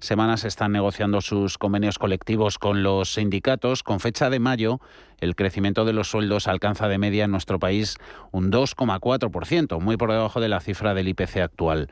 semanas 0.03 0.43
están 0.43 0.71
negociando 0.71 1.21
sus 1.21 1.57
convenios 1.57 1.97
colectivos 1.97 2.59
con 2.59 2.83
los 2.83 3.13
sindicatos. 3.13 3.83
Con 3.83 3.99
fecha 3.99 4.29
de 4.29 4.39
mayo, 4.39 4.79
el 5.19 5.35
crecimiento 5.35 5.85
de 5.85 5.93
los 5.93 6.09
sueldos 6.09 6.47
alcanza 6.47 6.87
de 6.87 6.97
media 6.97 7.25
en 7.25 7.31
nuestro 7.31 7.59
país 7.59 7.95
un 8.31 8.51
2,4%, 8.51 9.79
muy 9.79 9.97
por 9.97 10.11
debajo 10.11 10.41
de 10.41 10.49
la 10.49 10.59
cifra 10.59 10.93
del 10.93 11.07
IPC 11.07 11.37
actual. 11.37 11.89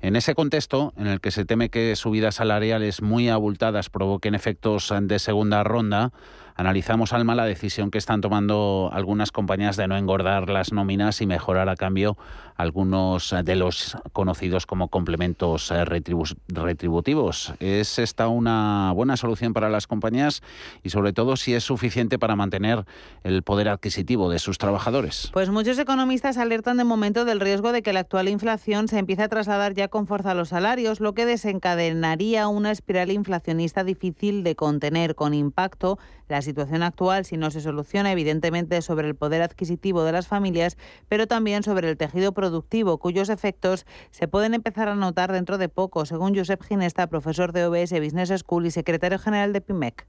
En 0.00 0.16
ese 0.16 0.34
contexto, 0.34 0.92
en 0.98 1.06
el 1.06 1.22
que 1.22 1.30
se 1.30 1.46
teme 1.46 1.70
que 1.70 1.96
subidas 1.96 2.34
salariales 2.34 3.00
muy 3.00 3.30
abultadas 3.30 3.88
provoquen 3.88 4.34
efectos 4.34 4.92
de 5.00 5.18
segunda 5.18 5.64
ronda, 5.64 6.12
analizamos, 6.56 7.14
Alma, 7.14 7.34
la 7.34 7.46
decisión 7.46 7.90
que 7.90 7.96
están 7.96 8.20
tomando 8.20 8.90
algunas 8.92 9.32
compañías 9.32 9.78
de 9.78 9.88
no 9.88 9.96
engordar 9.96 10.50
las 10.50 10.72
nóminas 10.72 11.22
y 11.22 11.26
mejorar 11.26 11.70
a 11.70 11.76
cambio 11.76 12.18
algunos 12.56 13.34
de 13.44 13.56
los 13.56 13.96
conocidos 14.12 14.66
como 14.66 14.88
complementos 14.88 15.70
eh, 15.70 15.84
retributivos. 15.84 17.54
¿Es 17.60 17.98
esta 17.98 18.28
una 18.28 18.92
buena 18.94 19.16
solución 19.16 19.52
para 19.52 19.68
las 19.68 19.86
compañías 19.86 20.42
y 20.82 20.90
sobre 20.90 21.12
todo 21.12 21.36
si 21.36 21.54
es 21.54 21.64
suficiente 21.64 22.18
para 22.18 22.36
mantener 22.36 22.84
el 23.22 23.42
poder 23.42 23.68
adquisitivo 23.68 24.30
de 24.30 24.38
sus 24.38 24.58
trabajadores? 24.58 25.30
Pues 25.32 25.50
muchos 25.50 25.78
economistas 25.78 26.38
alertan 26.38 26.76
de 26.76 26.84
momento 26.84 27.24
del 27.24 27.40
riesgo 27.40 27.72
de 27.72 27.82
que 27.82 27.92
la 27.92 28.00
actual 28.00 28.28
inflación 28.28 28.88
se 28.88 28.98
empiece 28.98 29.22
a 29.22 29.28
trasladar 29.28 29.74
ya 29.74 29.88
con 29.88 30.06
fuerza 30.06 30.32
a 30.32 30.34
los 30.34 30.50
salarios, 30.50 31.00
lo 31.00 31.14
que 31.14 31.26
desencadenaría 31.26 32.48
una 32.48 32.70
espiral 32.70 33.10
inflacionista 33.10 33.84
difícil 33.84 34.44
de 34.44 34.54
contener, 34.54 35.14
con 35.14 35.34
impacto 35.34 35.98
la 36.28 36.40
situación 36.42 36.82
actual, 36.82 37.24
si 37.24 37.36
no 37.36 37.50
se 37.50 37.60
soluciona, 37.60 38.12
evidentemente 38.12 38.80
sobre 38.82 39.08
el 39.08 39.14
poder 39.14 39.42
adquisitivo 39.42 40.04
de 40.04 40.12
las 40.12 40.26
familias, 40.26 40.78
pero 41.08 41.26
también 41.26 41.62
sobre 41.62 41.90
el 41.90 41.96
tejido 41.96 42.32
productivo, 42.32 42.43
cuyos 42.98 43.28
efectos 43.28 43.86
se 44.10 44.28
pueden 44.28 44.54
empezar 44.54 44.88
a 44.88 44.94
notar 44.94 45.32
dentro 45.32 45.58
de 45.58 45.68
poco, 45.68 46.04
según 46.04 46.34
Josep 46.34 46.62
Ginesta, 46.62 47.06
profesor 47.06 47.52
de 47.52 47.66
OBS 47.66 47.92
Business 47.92 48.32
School 48.38 48.66
y 48.66 48.70
secretario 48.70 49.18
general 49.18 49.52
de 49.52 49.60
PIMEC. 49.60 50.06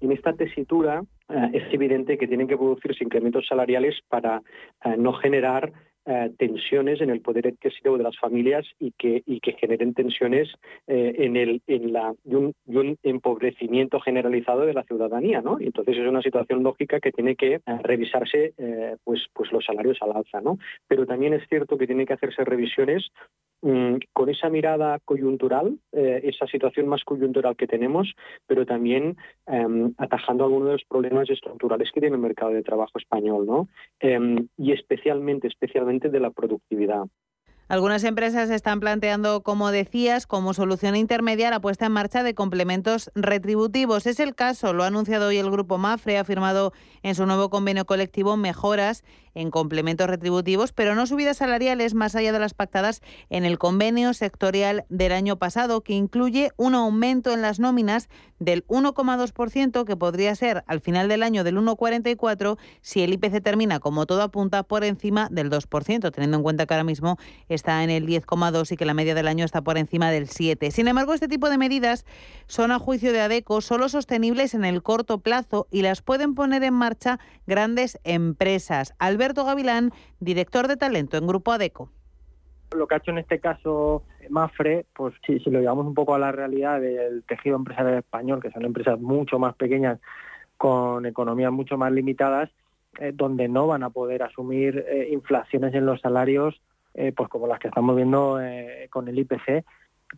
En 0.00 0.12
esta 0.12 0.32
tesitura 0.32 1.02
eh, 1.28 1.50
es 1.52 1.74
evidente 1.74 2.18
que 2.18 2.28
tienen 2.28 2.46
que 2.46 2.56
producirse 2.56 3.04
incrementos 3.04 3.46
salariales 3.48 3.96
para 4.08 4.42
eh, 4.84 4.96
no 4.96 5.12
generar 5.14 5.72
eh, 6.10 6.32
tensiones 6.38 7.02
en 7.02 7.10
el 7.10 7.20
poder 7.20 7.48
adquisitivo 7.48 7.98
de 7.98 8.02
las 8.02 8.18
familias 8.18 8.66
y 8.80 8.92
que, 8.92 9.22
generen 9.60 9.92
tensiones 9.92 10.48
eh, 10.86 11.14
en 11.18 11.36
el, 11.36 11.60
en 11.66 11.92
la, 11.92 12.14
y 12.24 12.34
un, 12.34 12.54
empobrecimiento 13.02 14.00
generalizado 14.00 14.62
de 14.62 14.72
la 14.72 14.84
ciudadanía. 14.84 15.42
¿no? 15.42 15.58
entonces 15.60 15.98
es 15.98 16.08
una 16.08 16.22
situación 16.22 16.62
lógica 16.62 16.98
que 16.98 17.12
tiene 17.12 17.36
que 17.36 17.56
eh, 17.56 17.60
revisarse 17.82 18.54
pues, 19.04 19.26
pues 19.34 19.52
los 19.52 19.66
salarios 19.66 19.98
al 20.00 20.16
alza. 20.16 20.40
¿no? 20.40 20.58
Pero 20.86 21.04
también 21.04 21.34
es 21.34 21.46
cierto 21.46 21.76
que 21.76 21.86
tiene 21.86 22.06
que 22.06 22.14
hacerse 22.14 22.42
revisiones 22.42 23.10
con 23.60 24.28
esa 24.28 24.48
mirada 24.48 24.98
coyuntural, 25.04 25.78
eh, 25.92 26.20
esa 26.24 26.46
situación 26.46 26.86
más 26.86 27.02
coyuntural 27.04 27.56
que 27.56 27.66
tenemos, 27.66 28.14
pero 28.46 28.64
también 28.64 29.16
em, 29.46 29.92
atajando 29.98 30.44
algunos 30.44 30.68
de 30.68 30.72
los 30.74 30.84
problemas 30.84 31.28
estructurales 31.28 31.90
que 31.92 32.00
tiene 32.00 32.16
el 32.16 32.22
mercado 32.22 32.52
de 32.52 32.62
trabajo 32.62 32.98
español, 32.98 33.46
¿no? 33.46 33.68
Em, 34.00 34.48
y 34.56 34.72
especialmente, 34.72 35.48
especialmente 35.48 36.08
de 36.08 36.20
la 36.20 36.30
productividad. 36.30 37.04
Algunas 37.68 38.02
empresas 38.04 38.48
están 38.48 38.80
planteando, 38.80 39.42
como 39.42 39.70
decías, 39.70 40.26
como 40.26 40.54
solución 40.54 40.96
intermedia 40.96 41.50
la 41.50 41.60
puesta 41.60 41.84
en 41.84 41.92
marcha 41.92 42.22
de 42.22 42.34
complementos 42.34 43.10
retributivos. 43.14 44.06
Es 44.06 44.20
el 44.20 44.34
caso, 44.34 44.72
lo 44.72 44.84
ha 44.84 44.86
anunciado 44.86 45.28
hoy 45.28 45.36
el 45.36 45.50
Grupo 45.50 45.76
Mafre, 45.76 46.16
ha 46.16 46.24
firmado 46.24 46.72
en 47.02 47.14
su 47.14 47.26
nuevo 47.26 47.50
convenio 47.50 47.84
colectivo 47.84 48.38
mejoras 48.38 49.04
en 49.34 49.50
complementos 49.50 50.08
retributivos, 50.08 50.72
pero 50.72 50.94
no 50.94 51.06
subidas 51.06 51.36
salariales 51.36 51.94
más 51.94 52.16
allá 52.16 52.32
de 52.32 52.38
las 52.40 52.54
pactadas 52.54 53.02
en 53.30 53.44
el 53.44 53.58
convenio 53.58 54.12
sectorial 54.14 54.84
del 54.88 55.12
año 55.12 55.36
pasado, 55.38 55.82
que 55.82 55.92
incluye 55.92 56.50
un 56.56 56.74
aumento 56.74 57.32
en 57.32 57.42
las 57.42 57.60
nóminas 57.60 58.08
del 58.40 58.66
1,2%, 58.66 59.84
que 59.84 59.96
podría 59.96 60.34
ser 60.34 60.64
al 60.66 60.80
final 60.80 61.08
del 61.08 61.22
año 61.22 61.44
del 61.44 61.58
1,44% 61.58 62.56
si 62.80 63.02
el 63.02 63.12
IPC 63.12 63.42
termina, 63.42 63.78
como 63.78 64.06
todo 64.06 64.22
apunta, 64.22 64.62
por 64.62 64.84
encima 64.84 65.28
del 65.30 65.50
2%, 65.50 66.10
teniendo 66.10 66.36
en 66.38 66.42
cuenta 66.42 66.66
que 66.66 66.74
ahora 66.74 66.84
mismo 66.84 67.16
está 67.58 67.82
en 67.82 67.90
el 67.90 68.06
10,2% 68.06 68.72
y 68.72 68.76
que 68.76 68.86
la 68.86 68.94
media 68.94 69.14
del 69.14 69.28
año 69.28 69.44
está 69.44 69.62
por 69.62 69.76
encima 69.78 70.10
del 70.10 70.28
7%. 70.28 70.70
Sin 70.70 70.86
embargo, 70.88 71.12
este 71.12 71.28
tipo 71.28 71.50
de 71.50 71.58
medidas 71.58 72.06
son, 72.46 72.70
a 72.70 72.78
juicio 72.78 73.12
de 73.12 73.20
ADECO, 73.20 73.60
solo 73.60 73.88
sostenibles 73.88 74.54
en 74.54 74.64
el 74.64 74.82
corto 74.82 75.18
plazo 75.18 75.66
y 75.70 75.82
las 75.82 76.02
pueden 76.02 76.34
poner 76.34 76.62
en 76.62 76.74
marcha 76.74 77.18
grandes 77.46 77.98
empresas. 78.04 78.94
Alberto 78.98 79.44
Gavilán, 79.44 79.90
director 80.20 80.68
de 80.68 80.76
talento 80.76 81.16
en 81.16 81.26
Grupo 81.26 81.52
ADECO. 81.52 81.90
Lo 82.76 82.86
que 82.86 82.94
ha 82.94 82.98
hecho 82.98 83.10
en 83.10 83.18
este 83.18 83.40
caso 83.40 84.04
Mafre, 84.30 84.86
pues 84.94 85.14
si, 85.26 85.38
lo 85.50 85.60
llevamos 85.60 85.86
un 85.86 85.94
poco 85.94 86.14
a 86.14 86.18
la 86.18 86.32
realidad 86.32 86.80
del 86.80 87.24
tejido 87.24 87.56
empresarial 87.56 87.98
español, 87.98 88.40
que 88.40 88.50
son 88.50 88.64
empresas 88.64 89.00
mucho 89.00 89.38
más 89.38 89.54
pequeñas, 89.56 89.98
con 90.56 91.06
economías 91.06 91.52
mucho 91.52 91.78
más 91.78 91.92
limitadas, 91.92 92.50
eh, 92.98 93.12
donde 93.14 93.48
no 93.48 93.66
van 93.66 93.84
a 93.84 93.90
poder 93.90 94.22
asumir 94.22 94.84
eh, 94.88 95.08
inflaciones 95.12 95.74
en 95.74 95.86
los 95.86 96.00
salarios, 96.00 96.60
eh, 96.98 97.12
pues 97.16 97.28
como 97.28 97.46
las 97.46 97.58
que 97.58 97.68
estamos 97.68 97.96
viendo 97.96 98.38
con 98.90 99.08
el 99.08 99.18
IPC, 99.18 99.64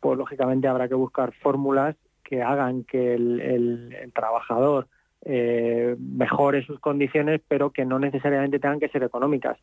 pues 0.00 0.18
lógicamente 0.18 0.68
habrá 0.68 0.88
que 0.88 0.94
buscar 0.94 1.32
fórmulas 1.34 1.96
que 2.24 2.42
hagan 2.42 2.84
que 2.84 3.14
el 3.14 4.12
trabajador 4.14 4.86
eh, 5.22 5.96
mejore 5.98 6.64
sus 6.64 6.80
condiciones, 6.80 7.42
pero 7.46 7.70
que 7.70 7.84
no 7.84 7.98
necesariamente 7.98 8.58
tengan 8.58 8.80
que 8.80 8.88
ser 8.88 9.02
económicas. 9.02 9.58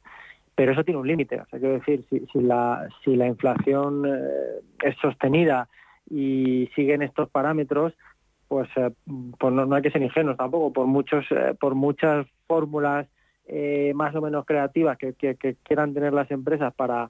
Pero 0.55 0.71
eso 0.71 0.83
tiene 0.83 0.99
un 0.99 1.07
límite. 1.07 1.41
O 1.41 1.45
sea, 1.47 1.59
quiero 1.59 1.75
decir, 1.75 2.05
si, 2.09 2.39
la, 2.39 2.87
si 3.03 3.15
la 3.15 3.27
inflación 3.27 4.05
eh, 4.05 4.61
es 4.83 4.95
sostenida 4.97 5.67
y 6.09 6.69
siguen 6.75 7.01
estos 7.01 7.29
parámetros, 7.29 7.93
pues, 8.47 8.69
eh, 8.75 8.91
pues 9.39 9.53
no, 9.53 9.73
hay 9.75 9.81
que 9.81 9.91
ser 9.91 10.01
ingenuos 10.01 10.37
tampoco. 10.37 10.73
Por 10.73 10.87
muchos, 10.87 11.25
eh, 11.31 11.55
por 11.59 11.75
muchas 11.75 12.27
fórmulas 12.47 13.07
más 13.93 14.15
o 14.15 14.21
menos 14.21 14.45
creativas 14.45 14.97
que, 14.97 15.13
que, 15.13 15.55
quieran 15.63 15.93
tener 15.93 16.13
las 16.13 16.29
empresas 16.31 16.73
para 16.73 17.09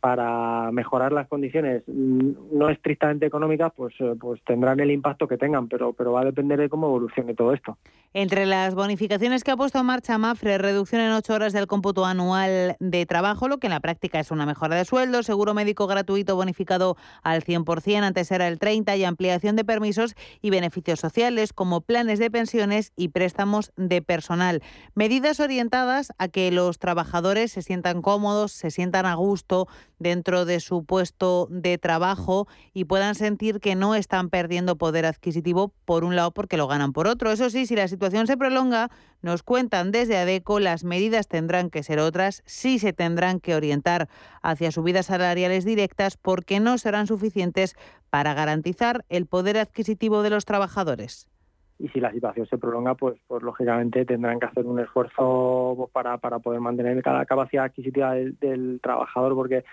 para 0.00 0.70
mejorar 0.72 1.12
las 1.12 1.28
condiciones 1.28 1.82
no 1.86 2.68
estrictamente 2.68 3.26
económicas, 3.26 3.72
pues, 3.74 3.94
eh, 4.00 4.14
pues 4.20 4.40
tendrán 4.44 4.80
el 4.80 4.90
impacto 4.90 5.26
que 5.26 5.36
tengan, 5.36 5.68
pero, 5.68 5.92
pero 5.92 6.12
va 6.12 6.22
a 6.22 6.24
depender 6.24 6.58
de 6.58 6.68
cómo 6.68 6.86
evolucione 6.86 7.34
todo 7.34 7.52
esto. 7.52 7.76
Entre 8.12 8.46
las 8.46 8.74
bonificaciones 8.74 9.44
que 9.44 9.52
ha 9.52 9.56
puesto 9.56 9.78
en 9.78 9.86
marcha 9.86 10.18
Mafre, 10.18 10.58
reducción 10.58 11.00
en 11.00 11.12
ocho 11.12 11.34
horas 11.34 11.52
del 11.52 11.66
cómputo 11.66 12.04
anual 12.04 12.76
de 12.80 13.06
trabajo, 13.06 13.48
lo 13.48 13.58
que 13.58 13.68
en 13.68 13.72
la 13.72 13.80
práctica 13.80 14.18
es 14.18 14.30
una 14.30 14.46
mejora 14.46 14.76
de 14.76 14.84
sueldo, 14.84 15.22
seguro 15.22 15.54
médico 15.54 15.86
gratuito 15.86 16.34
bonificado 16.36 16.96
al 17.22 17.42
100%, 17.42 18.02
antes 18.02 18.30
era 18.32 18.48
el 18.48 18.58
30%, 18.58 18.98
y 18.98 19.04
ampliación 19.04 19.56
de 19.56 19.64
permisos 19.64 20.14
y 20.42 20.50
beneficios 20.50 21.00
sociales 21.00 21.52
como 21.52 21.80
planes 21.80 22.18
de 22.18 22.30
pensiones 22.30 22.92
y 22.96 23.08
préstamos 23.08 23.72
de 23.76 24.02
personal. 24.02 24.62
Medidas 24.94 25.40
orientadas 25.40 26.12
a 26.18 26.28
que 26.28 26.50
los 26.50 26.78
trabajadores 26.78 27.52
se 27.52 27.62
sientan 27.62 28.02
cómodos, 28.02 28.52
se 28.52 28.70
sientan 28.70 29.06
a 29.06 29.14
gusto 29.14 29.68
dentro 29.98 30.44
de 30.44 30.60
su 30.60 30.84
puesto 30.84 31.46
de 31.50 31.78
trabajo 31.78 32.48
y 32.72 32.84
puedan 32.84 33.14
sentir 33.14 33.60
que 33.60 33.74
no 33.74 33.94
están 33.94 34.30
perdiendo 34.30 34.76
poder 34.76 35.06
adquisitivo 35.06 35.72
por 35.84 36.04
un 36.04 36.16
lado 36.16 36.32
porque 36.32 36.56
lo 36.56 36.66
ganan 36.66 36.92
por 36.92 37.06
otro. 37.06 37.30
Eso 37.30 37.50
sí, 37.50 37.66
si 37.66 37.76
la 37.76 37.88
situación 37.88 38.26
se 38.26 38.36
prolonga, 38.36 38.90
nos 39.22 39.42
cuentan 39.42 39.92
desde 39.92 40.16
ADECO, 40.16 40.60
las 40.60 40.84
medidas 40.84 41.28
tendrán 41.28 41.70
que 41.70 41.82
ser 41.82 41.98
otras, 41.98 42.42
sí 42.46 42.78
se 42.78 42.92
tendrán 42.92 43.40
que 43.40 43.54
orientar 43.54 44.08
hacia 44.42 44.72
subidas 44.72 45.06
salariales 45.06 45.64
directas 45.64 46.16
porque 46.16 46.60
no 46.60 46.78
serán 46.78 47.06
suficientes 47.06 47.76
para 48.10 48.34
garantizar 48.34 49.04
el 49.08 49.26
poder 49.26 49.58
adquisitivo 49.58 50.22
de 50.22 50.30
los 50.30 50.44
trabajadores 50.44 51.29
y 51.80 51.88
si 51.88 52.00
la 52.00 52.12
situación 52.12 52.46
se 52.46 52.58
prolonga, 52.58 52.94
pues, 52.94 53.16
pues 53.26 53.42
lógicamente 53.42 54.04
tendrán 54.04 54.38
que 54.38 54.46
hacer 54.46 54.66
un 54.66 54.80
esfuerzo 54.80 55.88
para, 55.94 56.18
para 56.18 56.38
poder 56.38 56.60
mantener 56.60 57.00
la 57.04 57.24
capacidad 57.24 57.64
adquisitiva 57.64 58.12
del, 58.14 58.80
trabajador, 58.82 59.34
porque 59.34 59.64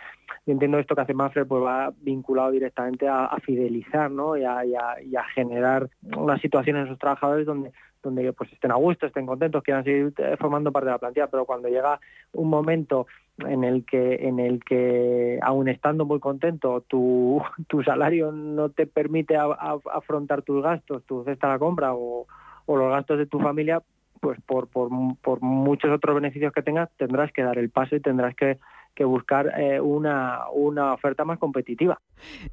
yo 0.45 0.53
entiendo 0.53 0.79
esto 0.79 0.95
que 0.95 1.01
hace 1.01 1.13
Mafre 1.13 1.45
pues 1.45 1.61
va 1.61 1.93
vinculado 2.01 2.51
directamente 2.51 3.07
a, 3.09 3.35
fidelizar 3.43 4.09
¿no? 4.09 4.37
y, 4.37 4.45
a, 4.45 4.63
y, 4.65 5.15
a, 5.15 5.23
generar 5.35 5.89
una 6.15 6.39
situación 6.39 6.77
en 6.77 6.87
sus 6.87 6.97
trabajadores 6.97 7.45
donde 7.45 7.71
donde 8.03 8.31
pues 8.33 8.51
estén 8.53 8.71
a 8.71 8.75
gusto, 8.75 9.05
estén 9.05 9.25
contentos, 9.25 9.63
quieran 9.63 9.83
seguir 9.83 10.13
eh, 10.17 10.35
formando 10.37 10.71
parte 10.71 10.85
de 10.85 10.91
la 10.91 10.97
plantilla, 10.99 11.27
pero 11.27 11.45
cuando 11.45 11.67
llega 11.67 11.99
un 12.33 12.49
momento 12.49 13.07
en 13.39 13.63
el 13.63 13.85
que 13.85 14.27
en 14.27 14.39
el 14.39 14.63
que 14.63 15.39
aún 15.41 15.67
estando 15.67 16.05
muy 16.05 16.19
contento 16.19 16.81
tu, 16.81 17.41
tu 17.67 17.83
salario 17.83 18.31
no 18.31 18.69
te 18.69 18.87
permite 18.87 19.35
afrontar 19.35 20.41
tus 20.41 20.63
gastos, 20.63 21.03
tu 21.05 21.23
cesta 21.23 21.47
de 21.47 21.53
la 21.53 21.59
compra 21.59 21.93
o, 21.93 22.27
o 22.65 22.75
los 22.77 22.91
gastos 22.91 23.17
de 23.17 23.25
tu 23.25 23.39
familia, 23.39 23.81
pues 24.19 24.39
por, 24.41 24.67
por, 24.67 24.89
por 25.21 25.41
muchos 25.41 25.91
otros 25.91 26.15
beneficios 26.15 26.53
que 26.53 26.61
tengas 26.61 26.89
tendrás 26.97 27.31
que 27.31 27.43
dar 27.43 27.57
el 27.57 27.69
paso 27.69 27.95
y 27.95 27.99
tendrás 27.99 28.35
que 28.35 28.57
que 28.97 29.05
buscar 29.05 29.53
eh, 29.59 29.79
una, 29.79 30.49
una 30.51 30.93
oferta 30.93 31.23
más 31.23 31.37
competitiva. 31.37 32.01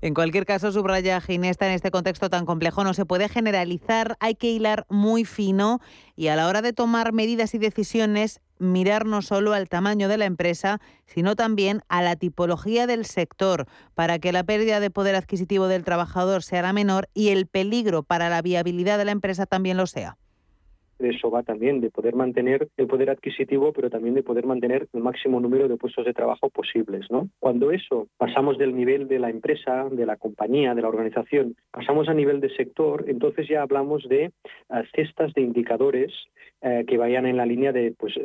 En 0.02 0.12
cualquier 0.12 0.44
caso, 0.44 0.70
subraya 0.70 1.20
Ginesta, 1.22 1.66
en 1.66 1.72
este 1.72 1.90
contexto 1.90 2.28
tan 2.28 2.44
complejo 2.44 2.84
no 2.84 2.92
se 2.92 3.06
puede 3.06 3.30
generalizar, 3.30 4.16
hay 4.20 4.34
que 4.34 4.50
hilar 4.50 4.84
muy 4.90 5.24
fino 5.24 5.80
y 6.14 6.28
a 6.28 6.36
la 6.36 6.46
hora 6.46 6.60
de 6.60 6.74
tomar 6.74 7.14
medidas 7.14 7.54
y 7.54 7.58
decisiones 7.58 8.42
mirar 8.58 9.06
no 9.06 9.22
solo 9.22 9.54
al 9.54 9.68
tamaño 9.70 10.06
de 10.06 10.18
la 10.18 10.26
empresa, 10.26 10.80
sino 11.06 11.34
también 11.34 11.80
a 11.88 12.02
la 12.02 12.14
tipología 12.14 12.86
del 12.86 13.06
sector, 13.06 13.66
para 13.94 14.18
que 14.18 14.30
la 14.30 14.44
pérdida 14.44 14.80
de 14.80 14.90
poder 14.90 15.16
adquisitivo 15.16 15.66
del 15.66 15.82
trabajador 15.82 16.42
sea 16.42 16.62
la 16.62 16.74
menor 16.74 17.08
y 17.14 17.30
el 17.30 17.46
peligro 17.46 18.02
para 18.02 18.28
la 18.28 18.42
viabilidad 18.42 18.98
de 18.98 19.06
la 19.06 19.12
empresa 19.12 19.46
también 19.46 19.78
lo 19.78 19.86
sea 19.86 20.18
de 20.98 21.10
eso 21.10 21.30
va 21.30 21.42
también, 21.42 21.80
de 21.80 21.90
poder 21.90 22.14
mantener 22.14 22.68
el 22.76 22.86
poder 22.86 23.10
adquisitivo, 23.10 23.72
pero 23.72 23.90
también 23.90 24.14
de 24.14 24.22
poder 24.22 24.46
mantener 24.46 24.88
el 24.92 25.00
máximo 25.00 25.40
número 25.40 25.68
de 25.68 25.76
puestos 25.76 26.04
de 26.04 26.12
trabajo 26.12 26.50
posibles. 26.50 27.10
¿no? 27.10 27.28
Cuando 27.40 27.70
eso 27.70 28.08
pasamos 28.16 28.58
del 28.58 28.74
nivel 28.74 29.08
de 29.08 29.18
la 29.18 29.30
empresa, 29.30 29.88
de 29.90 30.06
la 30.06 30.16
compañía, 30.16 30.74
de 30.74 30.82
la 30.82 30.88
organización, 30.88 31.56
pasamos 31.70 32.08
a 32.08 32.14
nivel 32.14 32.40
de 32.40 32.54
sector, 32.54 33.04
entonces 33.08 33.48
ya 33.48 33.62
hablamos 33.62 34.08
de 34.08 34.32
uh, 34.68 34.82
cestas 34.94 35.32
de 35.34 35.42
indicadores 35.42 36.12
uh, 36.62 36.84
que 36.86 36.96
vayan 36.96 37.26
en 37.26 37.36
la 37.36 37.46
línea 37.46 37.72
de, 37.72 37.94
pues, 37.98 38.16
uh, 38.16 38.20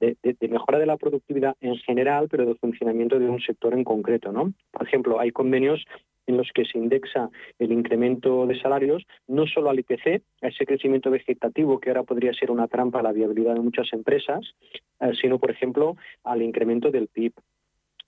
de, 0.00 0.16
de, 0.22 0.36
de, 0.38 0.48
mejora 0.48 0.78
de 0.78 0.86
la 0.86 0.96
productividad 0.96 1.56
en 1.60 1.76
general, 1.76 2.28
pero 2.30 2.46
del 2.46 2.58
funcionamiento 2.58 3.18
de 3.18 3.28
un 3.28 3.40
sector 3.40 3.74
en 3.74 3.84
concreto. 3.84 4.32
¿no? 4.32 4.52
Por 4.70 4.86
ejemplo, 4.86 5.20
hay 5.20 5.30
convenios 5.30 5.84
en 6.26 6.36
los 6.36 6.50
que 6.54 6.64
se 6.64 6.78
indexa 6.78 7.30
el 7.58 7.72
incremento 7.72 8.46
de 8.46 8.58
salarios, 8.60 9.04
no 9.26 9.46
solo 9.46 9.70
al 9.70 9.78
IPC, 9.80 10.22
a 10.42 10.48
ese 10.48 10.66
crecimiento 10.66 11.10
vegetativo 11.10 11.80
que 11.80 11.90
ahora 11.90 12.04
podría 12.04 12.32
ser 12.32 12.50
una 12.50 12.68
trampa 12.68 13.00
a 13.00 13.02
la 13.02 13.12
viabilidad 13.12 13.54
de 13.54 13.60
muchas 13.60 13.92
empresas, 13.92 14.54
eh, 15.00 15.12
sino, 15.20 15.38
por 15.38 15.50
ejemplo, 15.50 15.96
al 16.24 16.42
incremento 16.42 16.90
del 16.90 17.08
PIB. 17.08 17.32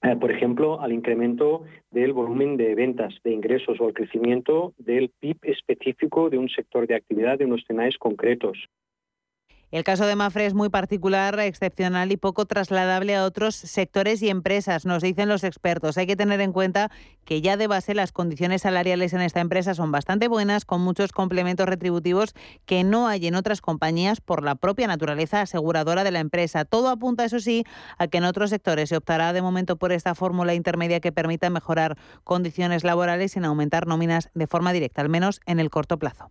Eh, 0.03 0.17
por 0.17 0.31
ejemplo, 0.31 0.81
al 0.81 0.93
incremento 0.93 1.63
del 1.91 2.13
volumen 2.13 2.59
de 2.59 2.75
ventas, 2.75 3.15
de 3.25 3.33
ingresos 3.33 3.81
o 3.81 3.87
al 3.87 3.95
crecimiento 3.95 4.75
del 4.77 5.11
PIB 5.19 5.39
específico 5.43 6.29
de 6.29 6.37
un 6.37 6.51
sector 6.51 6.87
de 6.87 6.95
actividad, 6.95 7.39
de 7.39 7.47
unos 7.47 7.65
temas 7.65 7.97
concretos. 7.97 8.69
El 9.75 9.83
caso 9.83 10.07
de 10.07 10.15
Mafre 10.15 10.47
es 10.47 10.55
muy 10.55 10.69
particular, 10.69 11.41
excepcional 11.41 12.13
y 12.13 12.17
poco 12.17 12.47
trasladable 12.47 13.17
a 13.17 13.25
otros 13.25 13.57
sectores 13.57 14.23
y 14.23 14.29
empresas, 14.29 14.87
nos 14.87 15.03
dicen 15.03 15.29
los 15.29 15.43
expertos. 15.43 15.99
Hay 15.99 16.07
que 16.07 16.15
tener 16.15 16.41
en 16.41 16.53
cuenta 16.53 16.93
que 17.25 17.41
ya 17.41 17.57
de 17.57 17.67
base 17.67 17.93
las 17.93 18.13
condiciones 18.13 18.63
salariales 18.63 19.15
en 19.15 19.21
esta 19.21 19.41
empresa 19.41 19.75
son 19.75 19.91
bastante 19.91 20.29
buenas, 20.29 20.65
con 20.65 20.81
muchos 20.81 21.11
complementos 21.11 21.67
retributivos 21.67 22.37
que 22.67 22.85
no 22.85 23.09
hay 23.09 23.27
en 23.27 23.35
otras 23.35 23.61
compañías 23.61 24.21
por 24.21 24.45
la 24.45 24.55
propia 24.55 24.87
naturaleza 24.87 25.41
aseguradora 25.41 26.05
de 26.05 26.13
la 26.13 26.21
empresa. 26.21 26.65
Todo 26.65 26.89
apunta, 26.89 27.25
eso 27.25 27.41
sí, 27.41 27.65
a 27.99 28.07
que 28.07 28.19
en 28.19 28.27
otros 28.27 28.51
sectores 28.51 28.91
se 28.91 28.97
optará 28.97 29.33
de 29.33 29.43
momento 29.43 29.75
por 29.75 29.91
esta 29.91 30.15
fórmula 30.15 30.55
intermedia 30.55 31.01
que 31.01 31.11
permita 31.11 31.51
mejorar 31.51 31.99
condiciones 32.23 32.85
laborales 32.85 33.33
sin 33.33 33.45
aumentar 33.45 33.89
nóminas 33.89 34.31
de 34.35 34.47
forma 34.47 34.73
directa, 34.73 35.03
al 35.03 35.09
menos 35.09 35.41
en 35.47 35.59
el 35.59 35.69
corto 35.69 35.99
plazo. 35.99 36.31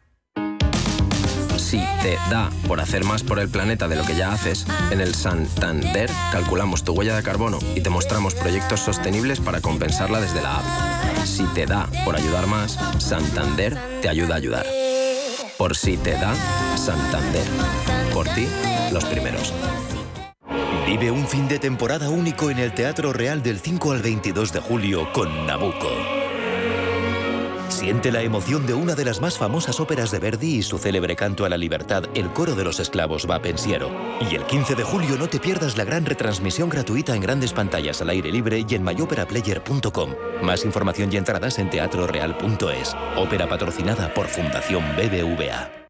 Si 1.71 1.79
te 2.01 2.17
da 2.29 2.49
por 2.67 2.81
hacer 2.81 3.05
más 3.05 3.23
por 3.23 3.39
el 3.39 3.47
planeta 3.47 3.87
de 3.87 3.95
lo 3.95 4.03
que 4.03 4.13
ya 4.13 4.33
haces, 4.33 4.67
en 4.91 4.99
el 4.99 5.15
Santander 5.15 6.11
calculamos 6.29 6.83
tu 6.83 6.91
huella 6.91 7.15
de 7.15 7.23
carbono 7.23 7.59
y 7.75 7.79
te 7.79 7.89
mostramos 7.89 8.35
proyectos 8.35 8.81
sostenibles 8.81 9.39
para 9.39 9.61
compensarla 9.61 10.19
desde 10.19 10.41
la 10.41 10.57
app. 10.57 10.65
Si 11.23 11.45
te 11.53 11.65
da 11.65 11.87
por 12.03 12.17
ayudar 12.17 12.45
más, 12.45 12.77
Santander 12.97 13.77
te 14.01 14.09
ayuda 14.09 14.33
a 14.33 14.37
ayudar. 14.39 14.65
Por 15.57 15.77
si 15.77 15.95
te 15.95 16.11
da, 16.11 16.35
Santander. 16.75 17.45
Por 18.13 18.27
ti, 18.27 18.49
los 18.91 19.05
primeros. 19.05 19.53
Vive 20.85 21.09
un 21.09 21.25
fin 21.25 21.47
de 21.47 21.57
temporada 21.57 22.09
único 22.09 22.49
en 22.49 22.59
el 22.59 22.73
Teatro 22.73 23.13
Real 23.13 23.41
del 23.41 23.61
5 23.61 23.93
al 23.93 24.01
22 24.01 24.51
de 24.51 24.59
julio 24.59 25.13
con 25.13 25.45
Nabucco. 25.45 26.20
Siente 27.71 28.11
la 28.11 28.21
emoción 28.21 28.67
de 28.67 28.73
una 28.73 28.95
de 28.95 29.05
las 29.05 29.21
más 29.21 29.37
famosas 29.37 29.79
óperas 29.79 30.11
de 30.11 30.19
Verdi 30.19 30.57
y 30.57 30.61
su 30.61 30.77
célebre 30.77 31.15
canto 31.15 31.45
a 31.45 31.49
la 31.49 31.57
libertad, 31.57 32.03
El 32.13 32.31
coro 32.33 32.53
de 32.53 32.65
los 32.65 32.81
esclavos 32.81 33.25
va 33.29 33.41
pensiero. 33.41 33.89
Y 34.29 34.35
el 34.35 34.43
15 34.43 34.75
de 34.75 34.83
julio 34.83 35.17
no 35.17 35.27
te 35.27 35.39
pierdas 35.39 35.77
la 35.77 35.85
gran 35.85 36.05
retransmisión 36.05 36.69
gratuita 36.69 37.15
en 37.15 37.21
grandes 37.21 37.53
pantallas 37.53 38.01
al 38.01 38.09
aire 38.09 38.29
libre 38.29 38.65
y 38.67 38.75
en 38.75 38.83
myoperaplayer.com. 38.83 40.11
Más 40.43 40.65
información 40.65 41.11
y 41.13 41.17
entradas 41.17 41.59
en 41.59 41.69
teatroreal.es. 41.69 42.95
Ópera 43.15 43.47
patrocinada 43.47 44.13
por 44.13 44.27
Fundación 44.27 44.83
BBVA. 44.97 45.80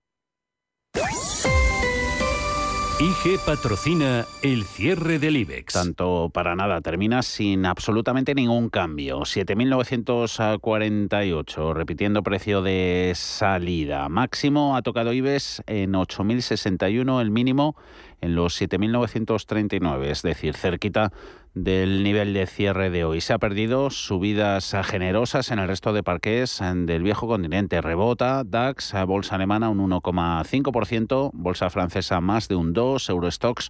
IG 3.02 3.40
patrocina 3.44 4.28
el 4.44 4.64
cierre 4.64 5.18
del 5.18 5.38
IBEX. 5.38 5.74
Tanto 5.74 6.30
para 6.32 6.56
nada, 6.56 6.82
termina 6.82 7.24
sin 7.24 7.66
absolutamente 7.66 8.36
ningún 8.36 8.70
cambio. 8.70 9.22
7.948, 9.22 11.74
repitiendo 11.74 12.22
precio 12.22 12.62
de 12.62 13.14
salida. 13.16 14.08
Máximo 14.08 14.76
ha 14.76 14.84
tocado 14.84 15.14
IBEX 15.14 15.64
en 15.66 15.94
8.061, 15.94 17.22
el 17.22 17.32
mínimo 17.32 17.76
en 18.22 18.36
los 18.36 18.62
7.939, 18.62 20.06
es 20.06 20.22
decir, 20.22 20.56
cerquita 20.56 21.12
del 21.54 22.04
nivel 22.04 22.34
de 22.34 22.48
cierre 22.48 22.90
de 22.90 23.04
hoy. 23.04 23.20
Se 23.20 23.34
ha 23.34 23.40
perdido 23.40 23.90
subidas 23.90 24.74
generosas 24.84 25.52
en 25.52 25.60
el 25.60 25.68
resto 25.68 25.92
de 25.92 26.04
parques 26.04 26.62
del 26.62 27.04
viejo 27.04 27.28
continente. 27.28 27.82
Rebota 27.82 28.46
DAX, 28.46 28.94
bolsa 29.06 29.36
alemana 29.36 29.68
un 29.70 29.80
1,5%, 29.80 31.32
bolsa 31.34 31.70
francesa 31.70 32.22
más 32.22 32.48
de 32.48 32.56
un 32.56 32.72
2, 32.74 33.10
Eurostox 33.10 33.70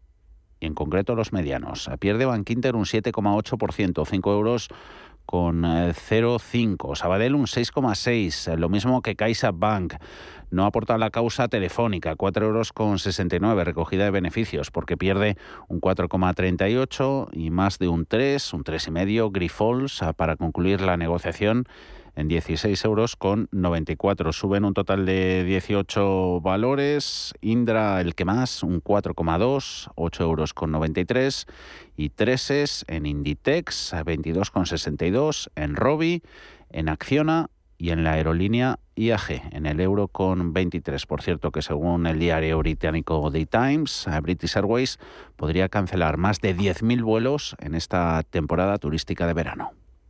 y 0.60 0.66
en 0.66 0.74
concreto 0.74 1.16
los 1.16 1.34
medianos. 1.34 1.90
Pierde 2.00 2.26
Bankinter 2.26 2.76
un 2.76 2.86
7,8%, 2.86 4.06
5 4.06 4.34
euros 4.34 4.70
con 5.28 5.64
0,5. 5.64 6.94
Eh, 6.94 6.96
Sabadell 6.96 7.36
un 7.36 7.46
6,6. 7.46 8.56
Lo 8.58 8.70
mismo 8.70 9.02
que 9.02 9.16
CaixaBank. 9.16 9.96
No 10.50 10.66
aporta 10.66 10.98
la 10.98 11.10
causa 11.10 11.50
telefónica, 11.50 12.16
4 12.16 12.46
euros 12.46 12.72
con 12.72 13.00
69, 13.00 13.66
recogida 13.66 14.06
de 14.06 14.12
beneficios, 14.12 14.72
porque 14.72 14.96
pierde 14.96 15.36
un 15.68 15.82
4,38 15.82 17.28
y 17.34 17.52
más 17.52 17.78
de 17.80 17.90
un 17.90 18.06
3, 18.06 18.54
un 18.54 18.64
3,5. 18.64 19.30
Grifols 19.34 20.02
para 20.16 20.38
concluir 20.38 20.80
la 20.80 20.96
negociación 20.96 21.66
en 22.18 22.28
16 22.28 22.84
euros 22.86 23.16
con 23.16 23.48
94. 23.52 24.34
Suben 24.34 24.66
un 24.66 24.74
total 24.74 25.06
de 25.06 25.44
18 25.44 26.42
valores. 26.42 27.34
Indra, 27.42 28.02
el 28.02 28.16
que 28.16 28.26
más, 28.26 28.64
un 28.64 28.82
4,2, 28.84 29.92
8 29.94 30.24
euros 30.24 30.54
con 30.56 30.72
93. 30.72 31.46
Y 31.96 32.10
Treses 32.10 32.86
en 32.88 33.06
Inditex, 33.06 33.94
22,62. 33.94 35.50
En 35.56 35.76
Robi, 35.76 36.24
en 36.72 36.90
Acciona 36.90 37.52
y 37.78 37.92
en 37.92 38.04
la 38.04 38.14
aerolínea 38.14 38.80
IAG, 38.96 39.50
en 39.52 39.68
el 39.68 39.80
euro 39.80 40.08
con 40.08 40.54
23. 40.54 41.06
Por 41.06 41.22
cierto, 41.22 41.52
que 41.52 41.62
según 41.62 42.08
el 42.08 42.18
diario 42.18 42.58
británico 42.58 43.30
The 43.32 43.46
Times, 43.46 44.08
British 44.24 44.58
Airways 44.58 44.98
podría 45.36 45.70
cancelar 45.70 46.18
más 46.18 46.42
de 46.42 46.58
10.000 46.58 47.04
vuelos 47.04 47.56
en 47.60 47.76
esta 47.76 48.24
temporada 48.24 48.80
turística 48.80 49.28
de 49.28 49.36
verano. 49.36 49.74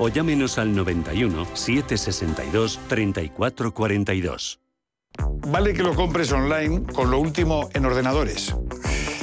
o 0.00 0.08
llámenos 0.08 0.58
al 0.58 0.74
91 0.74 1.46
762 1.54 2.80
3442. 2.88 4.58
Vale 5.46 5.74
que 5.74 5.82
lo 5.82 5.94
compres 5.94 6.32
online 6.32 6.84
con 6.92 7.10
lo 7.10 7.18
último 7.18 7.68
en 7.74 7.84
ordenadores 7.84 8.54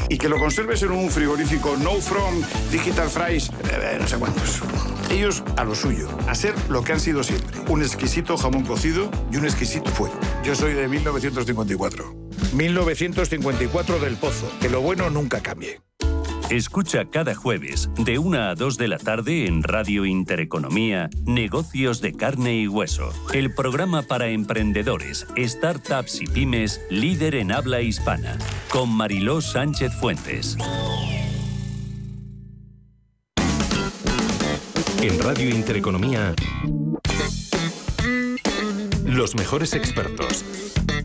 y 0.09 0.17
que 0.17 0.30
lo 0.30 0.38
conserves 0.39 0.84
en 0.84 0.91
un 0.91 1.09
frigorífico 1.09 1.75
No 1.78 1.95
From 1.95 2.41
Digital 2.71 3.09
Fries, 3.09 3.49
eh, 3.49 3.97
no 3.99 4.07
sé 4.07 4.17
cuántos. 4.17 4.61
Ellos 5.09 5.43
a 5.57 5.63
lo 5.63 5.75
suyo, 5.75 6.09
a 6.28 6.36
ser 6.36 6.53
lo 6.69 6.84
que 6.84 6.93
han 6.93 6.99
sido 6.99 7.23
siempre, 7.23 7.59
un 7.69 7.82
exquisito 7.82 8.38
jamón 8.38 8.63
cocido 8.63 9.09
y 9.32 9.38
un 9.38 9.45
exquisito 9.45 9.89
fuego. 9.91 10.17
Yo 10.43 10.55
soy 10.55 10.73
de 10.73 10.88
1954. 10.88 12.15
1954 12.53 13.99
del 13.99 14.15
Pozo, 14.15 14.49
que 14.61 14.69
lo 14.69 14.82
bueno 14.82 15.09
nunca 15.09 15.41
cambie. 15.41 15.82
Escucha 16.50 17.04
cada 17.10 17.36
jueves 17.36 17.89
de 17.98 18.20
1 18.20 18.41
a 18.41 18.56
2 18.56 18.78
de 18.78 18.88
la 18.88 18.98
tarde 18.98 19.48
en 19.48 19.64
Radio 19.64 20.06
Intereconomía 20.06 21.10
Negocios 21.26 22.00
de 22.00 22.14
Carne 22.14 22.56
y 22.56 22.70
Hueso, 22.70 23.12
el 23.34 23.54
programa 23.54 24.04
para 24.04 24.30
emprendedores, 24.30 25.28
startups 25.38 26.22
y 26.22 26.26
pymes 26.26 26.80
líder 26.89 27.36
en 27.36 27.52
habla 27.52 27.82
hispana, 27.82 28.38
con 28.70 28.89
Mariló 28.89 29.41
Sánchez 29.41 29.91
Fuentes. 30.00 30.58
En 35.02 35.20
Radio 35.20 35.50
Intereconomía, 35.50 36.34
los 39.04 39.36
mejores 39.36 39.74
expertos, 39.74 40.45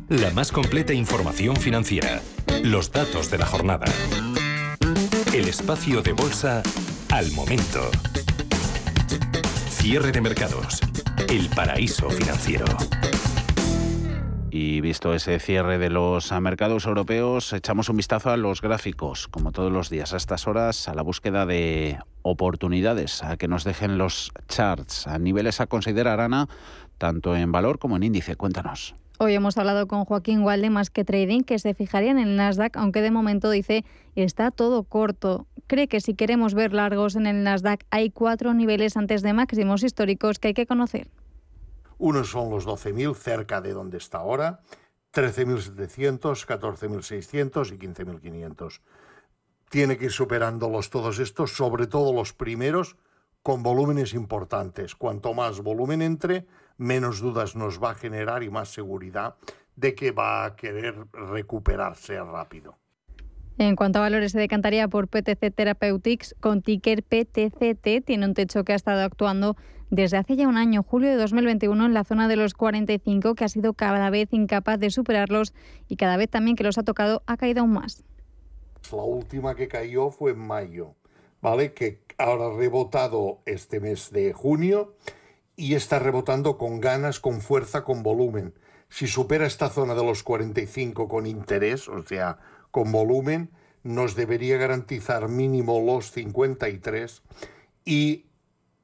la 0.08 0.30
más 0.30 0.52
completa 0.52 0.92
información 0.92 1.56
financiera 1.56 2.22
Los 2.62 2.92
datos 2.92 3.28
de 3.28 3.38
la 3.38 3.46
jornada. 3.46 3.86
El 5.32 5.48
espacio 5.48 6.02
de 6.02 6.12
bolsa 6.12 6.62
al 7.10 7.32
momento. 7.32 7.90
Cierre 9.70 10.12
de 10.12 10.20
mercados. 10.20 10.80
El 11.26 11.48
paraíso 11.48 12.10
financiero. 12.10 12.66
Y 14.50 14.82
visto 14.82 15.14
ese 15.14 15.38
cierre 15.40 15.78
de 15.78 15.88
los 15.88 16.30
mercados 16.32 16.84
europeos, 16.84 17.54
echamos 17.54 17.88
un 17.88 17.96
vistazo 17.96 18.28
a 18.28 18.36
los 18.36 18.60
gráficos, 18.60 19.26
como 19.26 19.52
todos 19.52 19.72
los 19.72 19.88
días 19.88 20.12
a 20.12 20.18
estas 20.18 20.46
horas, 20.46 20.86
a 20.88 20.94
la 20.94 21.00
búsqueda 21.00 21.46
de 21.46 21.98
oportunidades, 22.20 23.24
a 23.24 23.38
que 23.38 23.48
nos 23.48 23.64
dejen 23.64 23.96
los 23.96 24.32
charts, 24.48 25.06
a 25.06 25.18
niveles 25.18 25.62
a 25.62 25.66
considerar, 25.66 26.20
Ana, 26.20 26.46
tanto 26.98 27.34
en 27.34 27.52
valor 27.52 27.78
como 27.78 27.96
en 27.96 28.02
índice. 28.02 28.36
Cuéntanos. 28.36 28.94
Hoy 29.24 29.34
hemos 29.34 29.56
hablado 29.56 29.86
con 29.86 30.04
Joaquín 30.04 30.42
Walde, 30.42 30.68
más 30.68 30.90
que 30.90 31.04
trading, 31.04 31.42
que 31.42 31.60
se 31.60 31.74
fijaría 31.74 32.10
en 32.10 32.18
el 32.18 32.34
Nasdaq, 32.34 32.76
aunque 32.76 33.02
de 33.02 33.12
momento 33.12 33.50
dice 33.50 33.84
está 34.16 34.50
todo 34.50 34.82
corto 34.82 35.46
cree 35.68 35.86
que 35.86 36.00
si 36.00 36.14
queremos 36.14 36.54
ver 36.54 36.72
largos 36.72 37.14
en 37.14 37.28
el 37.28 37.44
Nasdaq 37.44 37.84
hay 37.90 38.10
cuatro 38.10 38.52
niveles 38.52 38.96
antes 38.96 39.22
de 39.22 39.32
máximos 39.32 39.84
históricos 39.84 40.40
que 40.40 40.48
hay 40.48 40.54
que 40.54 40.66
conocer. 40.66 41.08
Unos 41.98 42.30
son 42.30 42.50
los 42.50 42.66
12.000 42.66 43.14
cerca 43.14 43.60
de 43.60 43.72
donde 43.72 43.98
está 43.98 44.18
ahora, 44.18 44.58
13.700, 45.14 46.44
14.600 46.44 47.72
y 47.72 47.78
15.500. 47.78 48.80
Tiene 49.70 49.98
que 49.98 50.06
ir 50.06 50.10
superándolos 50.10 50.90
todos 50.90 51.20
estos, 51.20 51.52
sobre 51.52 51.86
todo 51.86 52.12
los 52.12 52.32
primeros, 52.32 52.96
con 53.44 53.62
volúmenes 53.62 54.14
importantes. 54.14 54.96
Cuanto 54.96 55.32
más 55.32 55.60
volumen 55.60 56.02
entre, 56.02 56.48
menos 56.82 57.20
dudas 57.20 57.56
nos 57.56 57.82
va 57.82 57.92
a 57.92 57.94
generar 57.94 58.42
y 58.42 58.50
más 58.50 58.68
seguridad 58.68 59.36
de 59.76 59.94
que 59.94 60.10
va 60.10 60.44
a 60.44 60.56
querer 60.56 61.06
recuperarse 61.12 62.20
rápido. 62.20 62.76
En 63.58 63.76
cuanto 63.76 63.98
a 63.98 64.02
valores, 64.02 64.32
se 64.32 64.38
decantaría 64.38 64.88
por 64.88 65.08
PTC 65.08 65.54
Therapeutics 65.54 66.34
con 66.40 66.62
ticker 66.62 67.02
PTCT. 67.02 68.04
Tiene 68.04 68.26
un 68.26 68.34
techo 68.34 68.64
que 68.64 68.72
ha 68.72 68.76
estado 68.76 69.02
actuando 69.02 69.56
desde 69.90 70.16
hace 70.16 70.36
ya 70.36 70.48
un 70.48 70.56
año, 70.56 70.82
julio 70.82 71.10
de 71.10 71.16
2021, 71.16 71.84
en 71.84 71.94
la 71.94 72.04
zona 72.04 72.26
de 72.26 72.36
los 72.36 72.54
45, 72.54 73.34
que 73.34 73.44
ha 73.44 73.48
sido 73.48 73.74
cada 73.74 74.08
vez 74.08 74.32
incapaz 74.32 74.78
de 74.78 74.90
superarlos 74.90 75.52
y 75.86 75.96
cada 75.96 76.16
vez 76.16 76.30
también 76.30 76.56
que 76.56 76.64
los 76.64 76.78
ha 76.78 76.82
tocado 76.82 77.22
ha 77.26 77.36
caído 77.36 77.60
aún 77.60 77.74
más. 77.74 78.02
La 78.90 79.02
última 79.02 79.54
que 79.54 79.68
cayó 79.68 80.10
fue 80.10 80.32
en 80.32 80.38
mayo, 80.38 80.94
¿vale? 81.42 81.74
Que 81.74 82.02
ahora 82.16 82.46
ha 82.46 82.56
rebotado 82.56 83.40
este 83.44 83.80
mes 83.80 84.10
de 84.10 84.32
junio 84.32 84.94
y 85.56 85.74
está 85.74 85.98
rebotando 85.98 86.58
con 86.58 86.80
ganas, 86.80 87.20
con 87.20 87.40
fuerza, 87.40 87.84
con 87.84 88.02
volumen. 88.02 88.54
Si 88.88 89.06
supera 89.06 89.46
esta 89.46 89.68
zona 89.68 89.94
de 89.94 90.04
los 90.04 90.22
45 90.22 91.08
con 91.08 91.26
interés, 91.26 91.88
o 91.88 92.04
sea, 92.04 92.38
con 92.70 92.92
volumen 92.92 93.50
nos 93.82 94.14
debería 94.14 94.56
garantizar 94.56 95.28
mínimo 95.28 95.80
los 95.80 96.12
53 96.12 97.22
y 97.84 98.26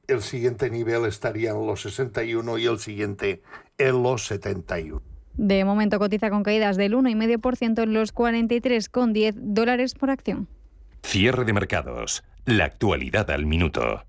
el 0.07 0.21
siguiente 0.21 0.69
nivel 0.69 1.05
estaría 1.05 1.51
en 1.51 1.65
los 1.65 1.83
61 1.83 2.57
y 2.57 2.65
el 2.65 2.79
siguiente 2.79 3.41
en 3.77 4.03
los 4.03 4.25
71. 4.25 5.01
De 5.33 5.63
momento 5.63 5.99
cotiza 5.99 6.29
con 6.29 6.43
caídas 6.43 6.75
del 6.75 6.95
1,5% 6.95 7.83
en 7.83 7.93
los 7.93 8.13
43,10 8.13 9.33
dólares 9.35 9.93
por 9.93 10.09
acción. 10.09 10.49
Cierre 11.03 11.45
de 11.45 11.53
mercados. 11.53 12.23
La 12.45 12.65
actualidad 12.65 13.29
al 13.31 13.45
minuto. 13.45 14.08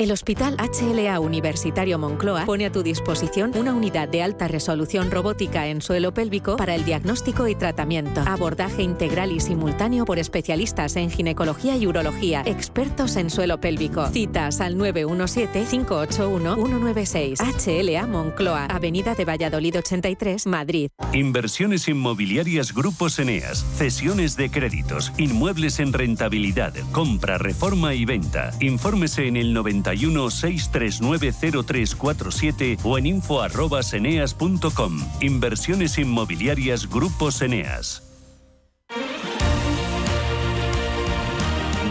El 0.00 0.12
Hospital 0.12 0.56
HLA 0.58 1.18
Universitario 1.18 1.98
Moncloa 1.98 2.46
pone 2.46 2.66
a 2.66 2.70
tu 2.70 2.84
disposición 2.84 3.50
una 3.56 3.74
unidad 3.74 4.06
de 4.06 4.22
alta 4.22 4.46
resolución 4.46 5.10
robótica 5.10 5.66
en 5.66 5.82
suelo 5.82 6.14
pélvico 6.14 6.56
para 6.56 6.76
el 6.76 6.84
diagnóstico 6.84 7.48
y 7.48 7.56
tratamiento. 7.56 8.22
Abordaje 8.24 8.84
integral 8.84 9.32
y 9.32 9.40
simultáneo 9.40 10.04
por 10.04 10.20
especialistas 10.20 10.94
en 10.94 11.10
ginecología 11.10 11.76
y 11.76 11.88
urología, 11.88 12.44
expertos 12.46 13.16
en 13.16 13.28
suelo 13.28 13.58
pélvico. 13.58 14.06
Citas 14.06 14.60
al 14.60 14.76
917-581-196. 14.76 17.40
HLA 17.42 18.06
Moncloa, 18.06 18.66
Avenida 18.66 19.16
de 19.16 19.24
Valladolid 19.24 19.78
83, 19.78 20.46
Madrid. 20.46 20.90
Inversiones 21.12 21.88
inmobiliarias 21.88 22.72
Grupos 22.72 23.18
Eneas, 23.18 23.66
cesiones 23.74 24.36
de 24.36 24.48
créditos, 24.48 25.12
inmuebles 25.18 25.80
en 25.80 25.92
rentabilidad, 25.92 26.72
compra, 26.92 27.36
reforma 27.36 27.94
y 27.94 28.04
venta. 28.04 28.52
Infórmese 28.60 29.26
en 29.26 29.36
el 29.36 29.52
90 29.52 29.87
91 29.88 30.30
639 30.30 31.32
0347 31.64 32.78
o 32.84 32.98
en 32.98 33.06
info.eneas.com. 33.06 35.00
Inversiones 35.20 35.98
inmobiliarias 35.98 36.88
Grupos 36.88 37.40
Eneas. 37.42 38.02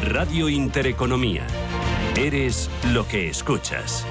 Radio 0.04 0.50
Intereconomía. 0.50 1.46
Eres 2.16 2.70
lo 2.94 3.08
que 3.08 3.30
escuchas. 3.30 4.06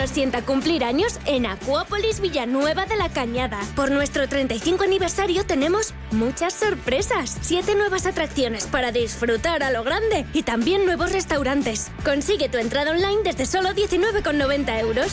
Nos 0.00 0.08
sienta 0.08 0.40
cumplir 0.40 0.82
años 0.82 1.20
en 1.26 1.44
Acuópolis 1.44 2.20
Villanueva 2.20 2.86
de 2.86 2.96
la 2.96 3.10
Cañada. 3.10 3.60
Por 3.76 3.90
nuestro 3.90 4.26
35 4.26 4.82
aniversario 4.82 5.44
tenemos 5.44 5.92
muchas 6.10 6.54
sorpresas. 6.54 7.36
Siete 7.42 7.74
nuevas 7.74 8.06
atracciones 8.06 8.66
para 8.66 8.92
disfrutar 8.92 9.62
a 9.62 9.70
lo 9.70 9.84
grande 9.84 10.24
y 10.32 10.42
también 10.42 10.86
nuevos 10.86 11.12
restaurantes. 11.12 11.90
Consigue 12.02 12.48
tu 12.48 12.56
entrada 12.56 12.92
online 12.92 13.18
desde 13.24 13.44
solo 13.44 13.72
19,90 13.72 14.80
euros. 14.80 15.12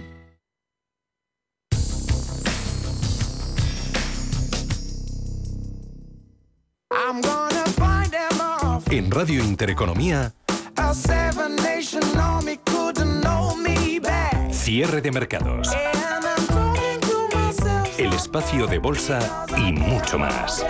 En 8.89 9.11
Radio 9.11 9.43
Intereconomía, 9.43 10.33
cierre 14.51 15.01
de 15.01 15.11
mercados, 15.11 15.67
el 17.97 18.13
espacio 18.13 18.65
de 18.67 18.79
bolsa 18.79 19.45
y 19.57 19.73
mucho 19.73 20.17
más. 20.17 20.63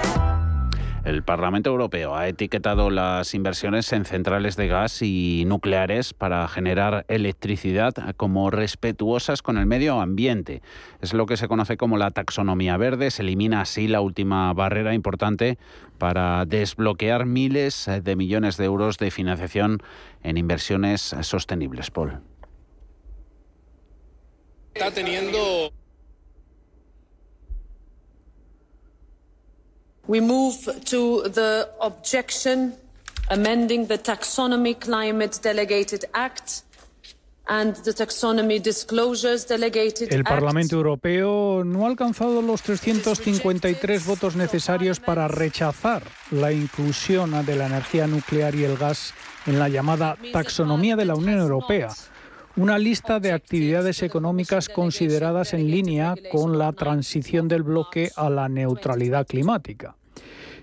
El 1.03 1.23
Parlamento 1.23 1.71
Europeo 1.71 2.15
ha 2.15 2.27
etiquetado 2.27 2.91
las 2.91 3.33
inversiones 3.33 3.91
en 3.91 4.05
centrales 4.05 4.55
de 4.55 4.67
gas 4.67 5.01
y 5.01 5.45
nucleares 5.47 6.13
para 6.13 6.47
generar 6.47 7.05
electricidad 7.07 7.95
como 8.17 8.51
respetuosas 8.51 9.41
con 9.41 9.57
el 9.57 9.65
medio 9.65 9.99
ambiente. 9.99 10.61
Es 11.01 11.15
lo 11.15 11.25
que 11.25 11.37
se 11.37 11.47
conoce 11.47 11.75
como 11.75 11.97
la 11.97 12.11
taxonomía 12.11 12.77
verde. 12.77 13.09
Se 13.09 13.23
elimina 13.23 13.61
así 13.61 13.87
la 13.87 13.99
última 13.99 14.53
barrera 14.53 14.93
importante 14.93 15.57
para 15.97 16.45
desbloquear 16.45 17.25
miles 17.25 17.89
de 18.03 18.15
millones 18.15 18.57
de 18.57 18.65
euros 18.65 18.99
de 18.99 19.09
financiación 19.09 19.79
en 20.21 20.37
inversiones 20.37 21.15
sostenibles. 21.21 21.89
Paul. 21.89 22.19
Está 24.75 24.91
teniendo 24.91 25.73
We 30.11 30.19
move 30.19 30.57
to 30.89 31.23
the 31.29 31.69
objection 31.79 32.75
amending 33.29 33.87
the 33.87 33.97
Taxonomy 33.97 34.77
Climate 34.77 35.39
Delegated 35.41 36.03
Act 36.13 36.63
El 37.47 37.73
Parlamento 40.23 40.75
Europeo 40.75 41.63
no 41.63 41.85
ha 41.85 41.87
alcanzado 41.87 42.41
los 42.41 42.61
353 42.61 44.05
votos 44.05 44.35
necesarios 44.35 44.99
para 44.99 45.29
rechazar 45.29 46.03
la 46.29 46.51
inclusión 46.51 47.45
de 47.45 47.55
la 47.55 47.67
energía 47.67 48.05
nuclear 48.05 48.53
y 48.55 48.65
el 48.65 48.77
gas 48.77 49.13
en 49.45 49.59
la 49.59 49.69
llamada 49.69 50.17
taxonomía 50.33 50.97
de 50.97 51.05
la 51.05 51.15
Unión 51.15 51.39
Europea 51.39 51.87
una 52.57 52.77
lista 52.77 53.21
de 53.21 53.31
actividades 53.31 54.03
económicas 54.03 54.67
consideradas 54.67 55.53
en 55.53 55.71
línea 55.71 56.15
con 56.31 56.57
la 56.57 56.73
transición 56.73 57.47
del 57.47 57.63
bloque 57.63 58.11
a 58.15 58.29
la 58.29 58.49
neutralidad 58.49 59.25
climática. 59.25 59.95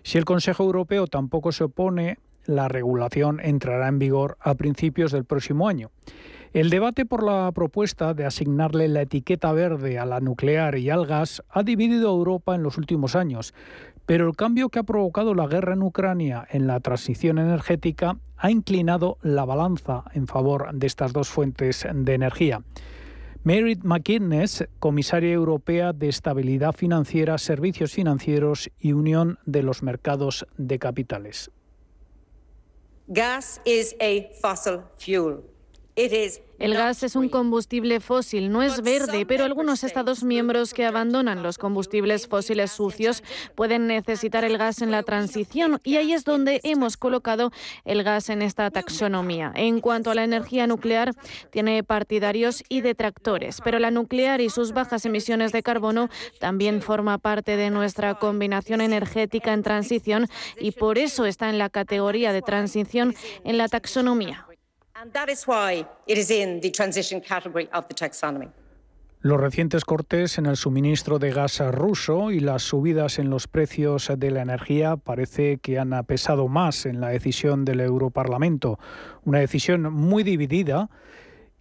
Si 0.09 0.17
el 0.17 0.25
Consejo 0.25 0.65
Europeo 0.65 1.07
tampoco 1.07 1.53
se 1.53 1.65
opone, 1.65 2.17
la 2.47 2.67
regulación 2.67 3.41
entrará 3.41 3.89
en 3.89 3.99
vigor 3.99 4.39
a 4.41 4.55
principios 4.55 5.13
del 5.13 5.27
próximo 5.27 5.69
año. 5.69 5.91
El 6.55 6.71
debate 6.71 7.05
por 7.05 7.23
la 7.23 7.53
propuesta 7.53 8.15
de 8.15 8.25
asignarle 8.25 8.89
la 8.89 9.03
etiqueta 9.03 9.53
verde 9.53 9.99
a 9.99 10.07
la 10.07 10.21
nuclear 10.21 10.79
y 10.79 10.89
al 10.89 11.05
gas 11.05 11.43
ha 11.51 11.63
dividido 11.63 12.09
a 12.09 12.15
Europa 12.15 12.55
en 12.55 12.63
los 12.63 12.79
últimos 12.79 13.17
años, 13.17 13.53
pero 14.07 14.27
el 14.27 14.35
cambio 14.35 14.71
que 14.71 14.79
ha 14.79 14.83
provocado 14.83 15.35
la 15.35 15.47
guerra 15.47 15.75
en 15.75 15.83
Ucrania 15.83 16.49
en 16.51 16.67
la 16.67 16.81
transición 16.81 17.37
energética 17.37 18.17
ha 18.39 18.51
inclinado 18.51 19.19
la 19.21 19.45
balanza 19.45 20.05
en 20.15 20.27
favor 20.27 20.73
de 20.73 20.87
estas 20.87 21.13
dos 21.13 21.29
fuentes 21.29 21.87
de 21.93 22.15
energía. 22.15 22.63
Merit 23.49 23.83
McInnes, 23.83 24.69
comisaria 24.79 25.33
europea 25.33 25.95
de 25.95 26.11
Estabilidad 26.11 26.75
Financiera, 26.75 27.39
Servicios 27.39 27.93
Financieros 27.93 28.69
y 28.79 28.93
Unión 28.93 29.39
de 29.47 29.63
los 29.63 29.83
Mercados 29.83 30.47
de 30.59 30.79
Capitales. 30.79 31.51
Gas 33.07 33.63
is 33.65 33.97
a 34.03 34.29
fuel. 34.99 35.45
El 36.59 36.75
gas 36.75 37.05
es 37.05 37.15
un 37.15 37.29
combustible 37.29 38.01
fósil, 38.01 38.51
no 38.51 38.63
es 38.63 38.83
verde, 38.83 39.25
pero 39.27 39.45
algunos 39.45 39.85
Estados 39.85 40.25
miembros 40.25 40.75
que 40.75 40.85
abandonan 40.85 41.43
los 41.43 41.57
combustibles 41.57 42.27
fósiles 42.27 42.73
sucios 42.73 43.23
pueden 43.55 43.87
necesitar 43.87 44.45
el 44.45 44.59
gas 44.59 44.83
en 44.83 44.91
la 44.91 45.05
transición 45.05 45.81
y 45.85 45.97
ahí 45.97 46.13
es 46.13 46.25
donde 46.25 46.61
hemos 46.65 46.97
colocado 46.97 47.53
el 47.85 48.03
gas 48.03 48.29
en 48.29 48.43
esta 48.43 48.71
taxonomía. 48.73 49.53
En 49.55 49.81
cuanto 49.81 50.11
a 50.11 50.17
la 50.17 50.25
energía 50.25 50.67
nuclear, 50.67 51.13
tiene 51.51 51.85
partidarios 51.85 52.65
y 52.69 52.81
detractores, 52.81 53.61
pero 53.63 53.79
la 53.79 53.93
nuclear 53.93 54.41
y 54.41 54.51
sus 54.51 54.73
bajas 54.73 55.07
emisiones 55.07 55.53
de 55.53 55.63
carbono 55.63 56.09
también 56.41 56.83
forma 56.83 57.19
parte 57.19 57.57
de 57.57 57.71
nuestra 57.71 58.15
combinación 58.15 58.81
energética 58.81 59.53
en 59.53 59.63
transición 59.63 60.27
y 60.59 60.73
por 60.73 60.99
eso 60.99 61.25
está 61.25 61.51
en 61.51 61.59
la 61.59 61.71
categoría 61.71 62.33
de 62.33 62.43
transición 62.43 63.15
en 63.45 63.59
la 63.59 63.69
taxonomía. 63.69 64.48
Los 69.21 69.41
recientes 69.41 69.85
cortes 69.85 70.39
en 70.39 70.47
el 70.47 70.57
suministro 70.57 71.21
de 71.21 71.31
gas 71.31 71.61
ruso 71.71 72.33
y 72.33 72.41
las 72.41 72.65
subidas 72.65 73.21
en 73.21 73.31
los 73.31 73.47
precios 73.47 74.11
de 74.17 74.31
la 74.33 74.43
energía 74.43 74.97
parece 74.97 75.59
que 75.59 75.79
han 75.79 75.91
pesado 76.05 76.49
más 76.49 76.85
en 76.85 77.01
la 77.01 77.11
decisión 77.11 77.65
del 77.65 77.81
Europarlamento. 77.81 78.81
Una 79.25 79.39
decisión 79.39 79.83
muy 79.93 80.25
dividida 80.25 80.91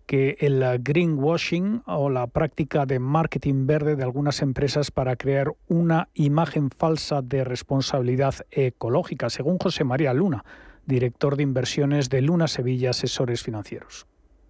que 0.08 0.38
el 0.40 0.64
greenwashing 0.80 1.84
o 1.86 2.10
la 2.10 2.26
práctica 2.26 2.88
de 2.88 2.98
marketing 2.98 3.68
verde 3.68 3.96
de 3.96 4.04
algunas 4.04 4.42
empresas 4.42 4.90
para 4.90 5.16
crear 5.16 5.54
una 5.68 6.10
imagen 6.16 6.72
falsa 6.72 7.22
de 7.22 7.44
responsabilidad 7.44 8.34
ecológica, 8.50 9.30
según 9.30 9.60
José 9.60 9.84
María 9.84 10.14
Luna, 10.14 10.44
director 10.88 11.36
de 11.36 11.44
inversiones 11.44 12.10
de 12.10 12.22
Luna 12.22 12.48
Sevilla 12.48 12.90
Asesores 12.90 13.44
Financieros. 13.44 14.08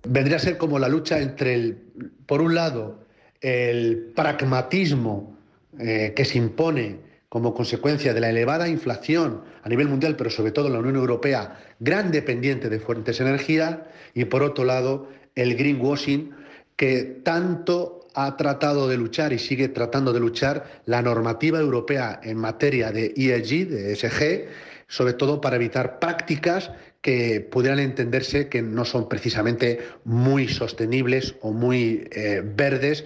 Vendría 0.07 0.37
a 0.37 0.39
ser 0.39 0.57
como 0.57 0.79
la 0.79 0.87
lucha 0.87 1.19
entre, 1.19 1.55
el, 1.55 1.77
por 2.25 2.41
un 2.41 2.55
lado, 2.55 3.03
el 3.41 4.13
pragmatismo 4.15 5.35
eh, 5.77 6.13
que 6.15 6.23
se 6.23 6.37
impone 6.37 7.07
como 7.27 7.53
consecuencia 7.53 8.13
de 8.13 8.21
la 8.21 8.29
elevada 8.29 8.69
inflación 8.69 9.41
a 9.61 9.69
nivel 9.69 9.89
mundial, 9.89 10.15
pero 10.15 10.29
sobre 10.29 10.51
todo 10.51 10.67
en 10.67 10.73
la 10.73 10.79
Unión 10.79 10.95
Europea, 10.95 11.59
gran 11.79 12.11
dependiente 12.11 12.69
de 12.69 12.79
fuentes 12.79 13.17
de 13.17 13.25
energía, 13.25 13.87
y 14.13 14.25
por 14.25 14.43
otro 14.43 14.63
lado, 14.63 15.09
el 15.35 15.55
greenwashing 15.55 16.31
que 16.77 17.19
tanto 17.23 18.07
ha 18.13 18.37
tratado 18.37 18.87
de 18.87 18.97
luchar 18.97 19.33
y 19.33 19.39
sigue 19.39 19.67
tratando 19.67 20.13
de 20.13 20.19
luchar 20.19 20.81
la 20.85 21.01
normativa 21.01 21.59
europea 21.59 22.19
en 22.23 22.37
materia 22.37 22.91
de 22.91 23.13
ESG, 23.15 23.67
de 23.67 23.91
ESG, 23.93 24.47
sobre 24.87 25.13
todo 25.13 25.41
para 25.41 25.57
evitar 25.57 25.99
prácticas 25.99 26.71
que 27.01 27.41
pudieran 27.41 27.79
entenderse 27.79 28.49
que 28.49 28.61
no 28.61 28.85
son 28.85 29.07
precisamente 29.07 29.79
muy 30.03 30.47
sostenibles 30.47 31.35
o 31.41 31.51
muy 31.51 32.07
eh, 32.11 32.41
verdes. 32.43 33.05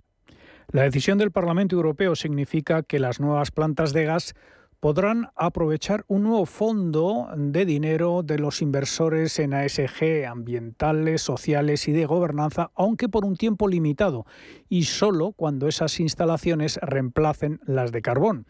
La 0.72 0.84
decisión 0.84 1.18
del 1.18 1.32
Parlamento 1.32 1.76
Europeo 1.76 2.16
significa 2.16 2.84
que 2.84 3.00
las 3.00 3.20
nuevas 3.20 3.52
plantas 3.52 3.94
de 3.94 4.06
gas 4.06 4.34
podrán 4.82 5.30
aprovechar 5.36 6.06
un 6.08 6.24
nuevo 6.24 6.48
fondo 6.48 7.30
de 7.38 7.66
dinero 7.66 8.24
de 8.24 8.40
los 8.40 8.64
inversores 8.64 9.38
en 9.38 9.54
ASG 9.54 10.26
ambientales, 10.28 11.22
sociales 11.22 11.88
y 11.88 11.92
de 11.92 12.08
gobernanza, 12.08 12.72
aunque 12.74 13.08
por 13.08 13.24
un 13.24 13.36
tiempo 13.36 13.68
limitado 13.68 14.26
y 14.70 14.86
solo 14.86 15.34
cuando 15.34 15.68
esas 15.68 16.00
instalaciones 16.00 16.80
reemplacen 16.82 17.60
las 17.64 17.92
de 17.92 18.02
carbón. 18.02 18.48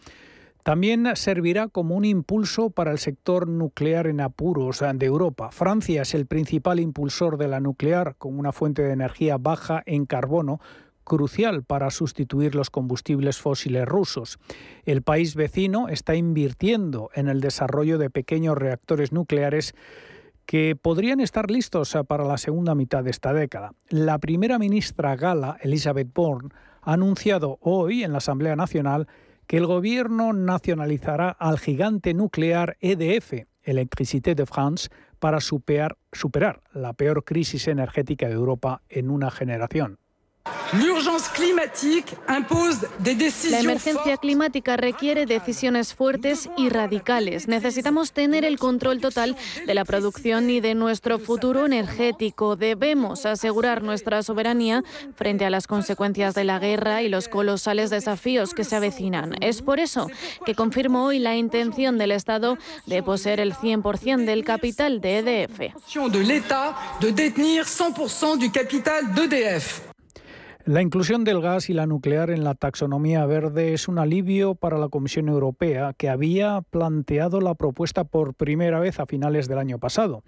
También 0.64 1.08
servirá 1.16 1.68
como 1.68 1.96
un 1.96 2.06
impulso 2.06 2.70
para 2.70 2.92
el 2.92 3.00
sector 3.00 3.48
nuclear 3.48 4.08
en 4.08 4.22
apuros 4.22 4.84
de 4.94 5.06
Europa. 5.06 5.50
Francia 5.52 6.04
es 6.04 6.14
el 6.14 6.28
principal 6.28 6.80
impulsor 6.80 7.38
de 7.38 7.48
la 7.48 7.60
nuclear 7.60 8.16
con 8.18 8.38
una 8.38 8.52
fuente 8.52 8.84
de 8.84 8.94
energía 8.94 9.38
baja 9.38 9.82
en 9.86 10.06
carbono 10.06 10.60
crucial 11.04 11.64
para 11.64 11.90
sustituir 11.90 12.54
los 12.54 12.70
combustibles 12.70 13.40
fósiles 13.40 13.88
rusos. 13.88 14.38
El 14.86 15.02
país 15.02 15.36
vecino 15.36 15.90
está 15.90 16.16
invirtiendo 16.16 17.10
en 17.16 17.28
el 17.28 17.42
desarrollo 17.42 17.98
de 17.98 18.10
pequeños 18.10 18.58
reactores 18.58 19.12
nucleares 19.12 19.74
que 20.46 20.76
podrían 20.76 21.20
estar 21.20 21.50
listos 21.50 21.98
para 22.08 22.26
la 22.26 22.38
segunda 22.38 22.76
mitad 22.76 23.04
de 23.04 23.12
esta 23.12 23.34
década. 23.34 23.74
La 23.90 24.20
primera 24.20 24.60
ministra 24.60 25.16
gala, 25.16 25.58
Elizabeth 25.62 26.14
Bourne, 26.14 26.50
ha 26.82 26.94
anunciado 26.94 27.58
hoy 27.62 28.04
en 28.04 28.12
la 28.12 28.20
Asamblea 28.20 28.56
Nacional 28.56 29.08
que 29.52 29.58
el 29.58 29.68
gobierno 29.68 30.32
nacionalizará 30.32 31.30
al 31.30 31.60
gigante 31.60 32.14
nuclear 32.14 32.78
EDF, 32.80 33.48
Electricité 33.64 34.34
de 34.34 34.46
France, 34.46 34.88
para 35.20 35.42
superar, 35.42 35.98
superar 36.14 36.62
la 36.72 36.94
peor 36.94 37.26
crisis 37.26 37.68
energética 37.68 38.30
de 38.30 38.36
Europa 38.36 38.82
en 38.88 39.10
una 39.10 39.30
generación. 39.30 40.00
La 43.50 43.60
emergencia 43.60 44.18
climática 44.18 44.78
requiere 44.78 45.26
decisiones 45.26 45.94
fuertes 45.94 46.50
y 46.58 46.70
radicales. 46.70 47.48
Necesitamos 47.48 48.14
tener 48.14 48.46
el 48.46 48.58
control 48.58 49.02
total 49.02 49.36
de 49.66 49.74
la 49.74 49.84
producción 49.84 50.50
y 50.50 50.62
de 50.62 50.74
nuestro 50.74 51.20
futuro 51.20 51.66
energético. 51.66 52.56
Debemos 52.56 53.26
asegurar 53.26 53.84
nuestra 53.84 54.24
soberanía 54.24 54.84
frente 55.14 55.46
a 55.46 55.50
las 55.50 55.68
consecuencias 55.68 56.34
de 56.36 56.46
la 56.46 56.58
guerra 56.58 57.02
y 57.02 57.10
los 57.10 57.28
colosales 57.28 57.90
desafíos 57.90 58.54
que 58.54 58.64
se 58.64 58.78
avecinan. 58.78 59.36
Es 59.42 59.62
por 59.62 59.80
eso 59.80 60.08
que 60.46 60.56
confirmo 60.56 61.06
hoy 61.06 61.20
la 61.20 61.36
intención 61.36 61.98
del 61.98 62.14
Estado 62.14 62.58
de 62.86 63.04
poseer 63.04 63.42
el 63.42 63.54
100% 63.54 64.26
del 64.26 64.46
capital 64.46 65.02
de 65.02 65.20
EDF. 65.20 65.76
La 70.66 70.84
inclusión 70.84 71.24
del 71.24 71.42
gas 71.42 71.72
y 71.72 71.74
la 71.74 71.88
nuclear 71.88 72.30
en 72.30 72.44
la 72.44 72.54
taxonomía 72.54 73.26
verde 73.26 73.74
es 73.74 73.88
un 73.88 73.98
alivio 73.98 74.54
para 74.54 74.78
la 74.78 74.90
Comisión 74.90 75.28
Europea, 75.28 75.94
que 75.98 76.08
había 76.08 76.62
planteado 76.70 77.42
la 77.42 77.56
propuesta 77.56 78.04
por 78.04 78.36
primera 78.36 78.80
vez 78.80 79.00
a 79.00 79.08
finales 79.08 79.48
del 79.48 79.58
año 79.58 79.80
pasado. 79.80 80.24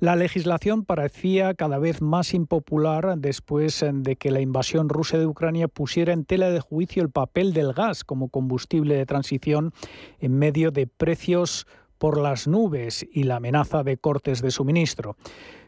La 0.00 0.16
legislación 0.16 0.86
parecía 0.86 1.52
cada 1.52 1.78
vez 1.78 2.00
más 2.00 2.32
impopular 2.32 3.18
después 3.18 3.84
de 3.92 4.16
que 4.16 4.30
la 4.30 4.40
invasión 4.40 4.88
rusa 4.88 5.18
de 5.18 5.26
Ucrania 5.26 5.68
pusiera 5.68 6.14
en 6.14 6.24
tela 6.24 6.48
de 6.48 6.60
juicio 6.60 7.02
el 7.02 7.10
papel 7.10 7.52
del 7.52 7.74
gas 7.74 8.04
como 8.04 8.30
combustible 8.30 8.94
de 8.94 9.04
transición 9.04 9.74
en 10.18 10.38
medio 10.38 10.70
de 10.70 10.86
precios 10.86 11.66
por 11.98 12.18
las 12.18 12.48
nubes 12.48 13.06
y 13.12 13.24
la 13.24 13.36
amenaza 13.36 13.82
de 13.82 13.98
cortes 13.98 14.40
de 14.40 14.50
suministro. 14.50 15.16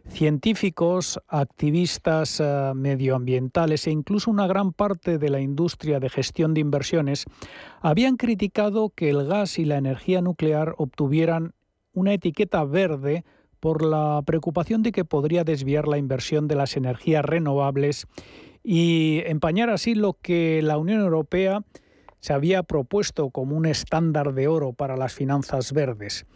Científicos, 0.09 1.21
activistas 1.29 2.41
eh, 2.41 2.73
medioambientales 2.75 3.87
e 3.87 3.91
incluso 3.91 4.31
una 4.31 4.47
gran 4.47 4.73
parte 4.73 5.19
de 5.19 5.31
la 5.31 5.41
industria 5.41 6.01
de 6.01 6.09
gestión 6.09 6.55
de 6.55 6.61
inversiones 6.61 7.25
habían 7.81 8.17
criticado 8.17 8.91
que 8.91 9.11
el 9.11 9.27
gas 9.27 9.59
y 9.59 9.65
la 9.65 9.77
energía 9.77 10.23
nuclear 10.23 10.75
obtuvieran 10.79 11.53
una 11.93 12.15
etiqueta 12.15 12.65
verde 12.65 13.25
por 13.61 13.85
la 13.85 14.23
preocupación 14.25 14.83
de 14.83 14.93
que 14.93 15.05
podría 15.05 15.45
desviar 15.45 15.89
la 15.89 15.99
inversión 15.99 16.47
de 16.49 16.57
las 16.57 16.77
energías 16.77 17.25
renovables 17.25 18.07
y 18.63 19.23
empañar 19.27 19.71
así 19.71 19.95
lo 19.95 20.15
que 20.15 20.63
la 20.63 20.79
Unión 20.79 21.01
Europea 21.01 21.63
se 22.21 22.33
había 22.33 22.63
propuesto 22.63 23.31
como 23.31 23.57
un 23.57 23.67
estándar 23.67 24.35
de 24.35 24.49
oro 24.49 24.73
para 24.73 24.97
las 24.97 25.15
finanzas 25.15 25.73
verdes. 25.73 26.27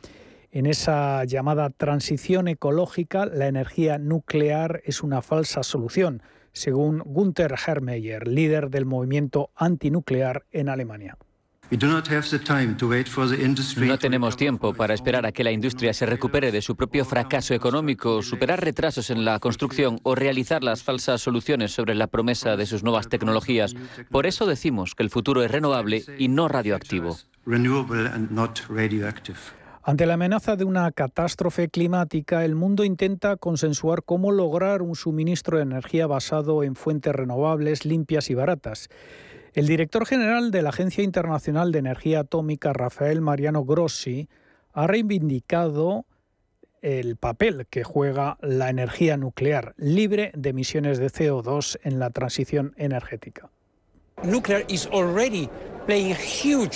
En 0.53 0.67
esa 0.67 1.25
llamada 1.25 1.71
transición 1.71 2.49
ecológica, 2.49 3.25
la 3.25 3.47
energía 3.47 3.99
nuclear 3.99 4.83
es 4.85 5.05
una 5.05 5.23
falsa 5.23 5.63
solución, 5.63 6.25
según 6.53 6.99
Gunther 7.05 7.55
Hermeyer, 7.65 8.27
líder 8.27 8.69
del 8.69 8.85
movimiento 8.85 9.51
antinuclear 9.55 10.45
en 10.51 10.69
Alemania. 10.69 11.17
No 13.77 13.99
tenemos 13.99 14.37
tiempo 14.37 14.75
para 14.75 14.93
esperar 14.93 15.25
a 15.25 15.31
que 15.31 15.45
la 15.45 15.53
industria 15.53 15.95
se 15.95 16.05
recupere 16.05 16.51
de 16.51 16.63
su 16.63 16.75
propio 16.75 17.05
fracaso 17.05 17.55
económico, 17.55 18.21
superar 18.23 18.61
retrasos 18.61 19.11
en 19.11 19.25
la 19.25 19.39
construcción 19.39 20.01
o 20.03 20.17
realizar 20.17 20.65
las 20.65 20.83
falsas 20.83 21.21
soluciones 21.21 21.71
sobre 21.71 21.95
la 21.95 22.09
promesa 22.09 22.57
de 22.57 22.67
sus 22.67 22.83
nuevas 22.83 23.09
tecnologías. 23.09 23.77
Por 24.11 24.27
eso 24.27 24.47
decimos 24.47 24.97
que 24.97 25.05
el 25.05 25.11
futuro 25.11 25.45
es 25.45 25.51
renovable 25.53 26.03
y 26.19 26.27
no 26.27 26.49
radioactivo. 26.49 27.17
Ante 29.91 30.07
la 30.07 30.15
amenaza 30.15 30.55
de 30.55 30.63
una 30.63 30.93
catástrofe 30.93 31.69
climática, 31.69 32.45
el 32.45 32.55
mundo 32.55 32.85
intenta 32.85 33.37
consensuar 33.37 34.05
cómo 34.05 34.31
lograr 34.31 34.83
un 34.83 34.95
suministro 34.95 35.57
de 35.57 35.65
energía 35.65 36.07
basado 36.07 36.63
en 36.63 36.77
fuentes 36.77 37.13
renovables, 37.13 37.85
limpias 37.85 38.31
y 38.31 38.35
baratas. 38.37 38.89
El 39.53 39.67
director 39.67 40.07
general 40.07 40.53
de 40.53 40.63
la 40.63 40.69
Agencia 40.69 41.03
Internacional 41.03 41.73
de 41.73 41.81
Energía 41.81 42.21
Atómica, 42.21 42.73
Rafael 42.73 43.21
Mariano 43.21 43.65
Grossi, 43.65 44.29
ha 44.73 44.87
reivindicado 44.87 46.07
el 46.83 47.17
papel 47.17 47.67
que 47.69 47.83
juega 47.83 48.39
la 48.43 48.71
energía 48.71 49.17
nuclear 49.17 49.75
libre 49.77 50.31
de 50.37 50.51
emisiones 50.51 50.99
de 50.99 51.09
CO2 51.09 51.81
en 51.83 51.99
la 51.99 52.11
transición 52.11 52.75
energética. 52.77 53.51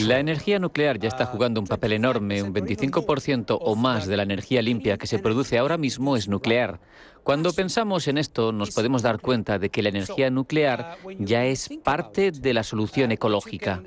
La 0.01 0.19
energía 0.19 0.59
nuclear 0.59 0.99
ya 0.99 1.09
está 1.09 1.27
jugando 1.27 1.61
un 1.61 1.67
papel 1.67 1.93
enorme. 1.93 2.43
Un 2.43 2.55
25% 2.55 3.59
o 3.61 3.77
más 3.77 4.07
de 4.07 4.17
la 4.17 4.23
energía 4.23 4.63
limpia 4.63 4.97
que 4.97 5.07
se 5.07 5.19
produce 5.19 5.59
ahora 5.59 5.77
mismo 5.77 6.17
es 6.17 6.27
nuclear. 6.27 6.81
Cuando 7.23 7.53
pensamos 7.53 8.09
en 8.09 8.19
esto, 8.19 8.53
nos 8.53 8.71
podemos 8.71 9.03
dar 9.03 9.21
cuenta 9.21 9.59
de 9.59 9.71
que 9.71 9.83
la 9.83 9.91
energía 9.91 10.31
nuclear 10.31 10.97
ya 11.19 11.45
es 11.45 11.71
parte 11.83 12.33
de 12.33 12.55
la 12.55 12.63
solución 12.63 13.13
ecológica. 13.13 13.83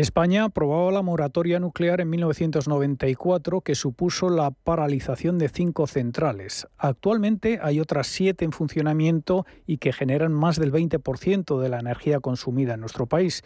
España 0.00 0.44
aprobó 0.44 0.90
la 0.90 1.02
moratoria 1.02 1.60
nuclear 1.60 2.00
en 2.00 2.10
1994 2.10 3.60
que 3.60 3.74
supuso 3.74 4.30
la 4.30 4.50
paralización 4.50 5.36
de 5.38 5.48
cinco 5.48 5.86
centrales. 5.86 6.66
Actualmente 6.78 7.58
hay 7.62 7.80
otras 7.80 8.06
siete 8.06 8.44
en 8.44 8.52
funcionamiento 8.52 9.46
y 9.66 9.78
que 9.78 9.92
generan 9.92 10.32
más 10.32 10.58
del 10.58 10.72
20% 10.72 11.60
de 11.60 11.68
la 11.68 11.80
energía 11.80 12.20
consumida 12.20 12.74
en 12.74 12.80
nuestro 12.80 13.06
país. 13.06 13.42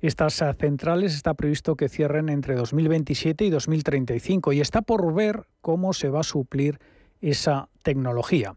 Estas 0.00 0.42
centrales 0.58 1.14
está 1.14 1.34
previsto 1.34 1.76
que 1.76 1.88
cierren 1.88 2.28
entre 2.28 2.54
2027 2.54 3.44
y 3.44 3.50
2035 3.50 4.52
y 4.52 4.60
está 4.60 4.82
por 4.82 5.14
ver 5.14 5.46
cómo 5.60 5.92
se 5.92 6.08
va 6.08 6.20
a 6.20 6.24
suplir 6.24 6.78
esa 7.20 7.68
tecnología. 7.82 8.56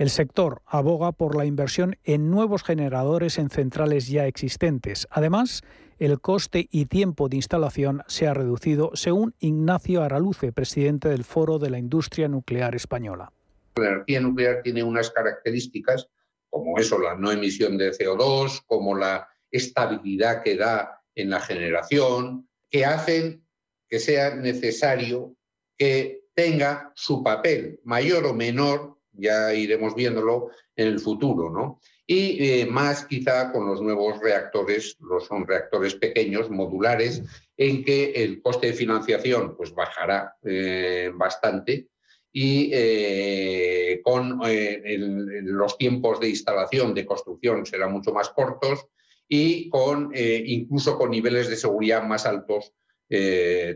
El 0.00 0.08
sector 0.08 0.62
aboga 0.64 1.12
por 1.12 1.36
la 1.36 1.44
inversión 1.44 1.98
en 2.04 2.30
nuevos 2.30 2.62
generadores 2.62 3.36
en 3.36 3.50
centrales 3.50 4.08
ya 4.08 4.26
existentes. 4.26 5.06
Además, 5.10 5.60
el 5.98 6.22
coste 6.22 6.68
y 6.70 6.86
tiempo 6.86 7.28
de 7.28 7.36
instalación 7.36 8.02
se 8.06 8.26
ha 8.26 8.32
reducido, 8.32 8.92
según 8.94 9.34
Ignacio 9.40 10.02
Araluce, 10.02 10.52
presidente 10.52 11.10
del 11.10 11.22
Foro 11.22 11.58
de 11.58 11.68
la 11.68 11.78
Industria 11.78 12.28
Nuclear 12.28 12.74
Española. 12.74 13.30
La 13.76 13.88
energía 13.88 14.22
nuclear 14.22 14.62
tiene 14.62 14.82
unas 14.82 15.10
características 15.10 16.08
como 16.48 16.78
eso, 16.78 16.98
la 16.98 17.14
no 17.16 17.30
emisión 17.30 17.76
de 17.76 17.90
CO2, 17.90 18.62
como 18.66 18.96
la 18.96 19.28
estabilidad 19.50 20.42
que 20.42 20.56
da 20.56 21.02
en 21.14 21.28
la 21.28 21.40
generación, 21.40 22.48
que 22.70 22.86
hacen 22.86 23.44
que 23.86 23.98
sea 23.98 24.34
necesario 24.34 25.36
que 25.76 26.22
tenga 26.32 26.90
su 26.94 27.22
papel, 27.22 27.80
mayor 27.84 28.24
o 28.24 28.32
menor, 28.32 28.96
ya 29.20 29.54
iremos 29.54 29.94
viéndolo 29.94 30.50
en 30.76 30.88
el 30.88 31.00
futuro, 31.00 31.50
¿no? 31.50 31.80
y 32.10 32.44
eh, 32.44 32.66
más 32.66 33.04
quizá 33.04 33.52
con 33.52 33.68
los 33.68 33.80
nuevos 33.80 34.18
reactores, 34.18 34.96
los 34.98 35.26
son 35.26 35.46
reactores 35.46 35.94
pequeños, 35.94 36.50
modulares, 36.50 37.22
en 37.56 37.84
que 37.84 38.10
el 38.10 38.42
coste 38.42 38.66
de 38.66 38.72
financiación 38.72 39.56
pues 39.56 39.72
bajará 39.72 40.34
eh, 40.42 41.12
bastante 41.14 41.86
y 42.32 42.68
eh, 42.72 44.00
con 44.02 44.40
los 44.42 45.78
tiempos 45.78 46.18
de 46.18 46.30
instalación, 46.30 46.94
de 46.94 47.06
construcción 47.06 47.64
serán 47.64 47.92
mucho 47.92 48.12
más 48.12 48.30
cortos 48.30 48.86
y 49.28 49.68
con 49.68 50.10
incluso 50.12 50.98
con 50.98 51.12
niveles 51.12 51.48
de 51.48 51.54
seguridad 51.54 52.02
más 52.02 52.26
altos 52.26 52.72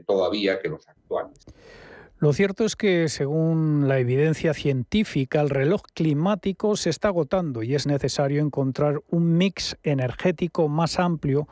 todavía 0.07 0.59
que 0.59 0.71
los 0.71 0.89
actuales. 0.89 1.39
Lo 2.19 2.33
cierto 2.33 2.65
es 2.65 2.77
que, 2.77 3.09
según 3.09 3.89
la 3.89 3.99
evidencia 3.99 4.55
científica, 4.55 5.41
el 5.41 5.51
reloj 5.51 5.83
climático 5.95 6.77
se 6.77 6.91
está 6.91 7.09
agotando 7.09 7.63
y 7.63 7.75
es 7.75 7.87
necesario 7.87 8.41
encontrar 8.41 9.01
un 9.11 9.37
mix 9.37 9.77
energético 9.83 10.69
más 10.69 10.99
amplio 10.99 11.49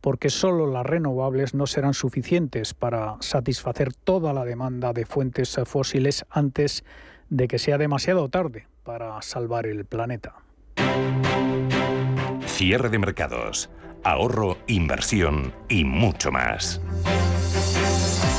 porque 0.00 0.28
solo 0.28 0.66
las 0.66 0.84
renovables 0.84 1.54
no 1.54 1.66
serán 1.66 1.94
suficientes 1.94 2.74
para 2.74 3.16
satisfacer 3.20 3.94
toda 3.94 4.32
la 4.32 4.44
demanda 4.44 4.92
de 4.92 5.06
fuentes 5.06 5.58
fósiles 5.64 6.26
antes 6.30 6.84
de 7.30 7.48
que 7.48 7.58
sea 7.58 7.78
demasiado 7.78 8.28
tarde 8.28 8.66
para 8.82 9.20
salvar 9.22 9.66
el 9.66 9.84
planeta. 9.86 10.34
Cierre 12.46 12.90
de 12.90 12.98
mercados, 12.98 13.70
ahorro, 14.04 14.58
inversión 14.66 15.52
y 15.68 15.84
mucho 15.84 16.30
más. 16.30 16.80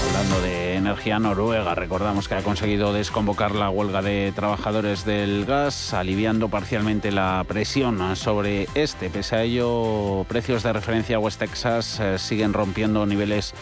Hablando 0.08 0.41
de 0.41 0.76
Energía 0.76 1.20
Noruega. 1.20 1.76
Recordamos 1.76 2.28
que 2.28 2.36
ha 2.36 2.43
conseguido 2.43 2.93
desconvocar 2.93 3.56
la 3.56 3.70
huelga 3.70 4.01
de 4.01 4.32
trabajadores 4.36 5.06
del 5.06 5.45
gas, 5.45 5.93
aliviando 5.93 6.49
parcialmente 6.49 7.12
la 7.12 7.43
presión 7.47 8.16
sobre 8.16 8.68
este. 8.76 9.10
Pese 9.10 9.36
a 9.36 9.43
ello, 9.43 10.26
precios 10.28 10.64
de 10.64 10.74
referencia 10.74 11.20
West 11.20 11.39
Texas 11.39 11.99
eh, 11.99 12.18
siguen 12.20 12.53
rompiendo 12.53 13.06
niveles 13.06 13.53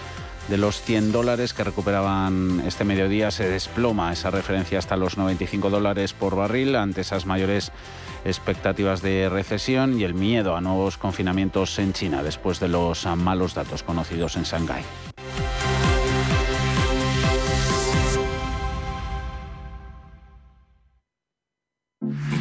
de 0.50 0.58
los 0.58 0.82
100 0.82 1.12
dólares 1.12 1.54
que 1.54 1.64
recuperaban 1.64 2.62
este 2.66 2.84
mediodía. 2.84 3.32
Se 3.32 3.48
desploma 3.48 4.12
esa 4.12 4.30
referencia 4.30 4.80
hasta 4.80 4.98
los 4.98 5.18
95 5.18 5.70
dólares 5.70 6.14
por 6.14 6.36
barril 6.36 6.76
ante 6.76 7.02
esas 7.02 7.26
mayores 7.26 7.72
expectativas 8.26 9.02
de 9.02 9.30
recesión 9.30 10.00
y 10.00 10.04
el 10.04 10.14
miedo 10.14 10.56
a 10.56 10.62
nuevos 10.62 10.98
confinamientos 10.98 11.78
en 11.80 11.94
China 11.94 12.24
después 12.24 12.60
de 12.60 12.68
los 12.68 13.06
malos 13.06 13.54
datos 13.54 13.84
conocidos 13.84 14.36
en 14.36 14.44
Shanghái. 14.44 14.84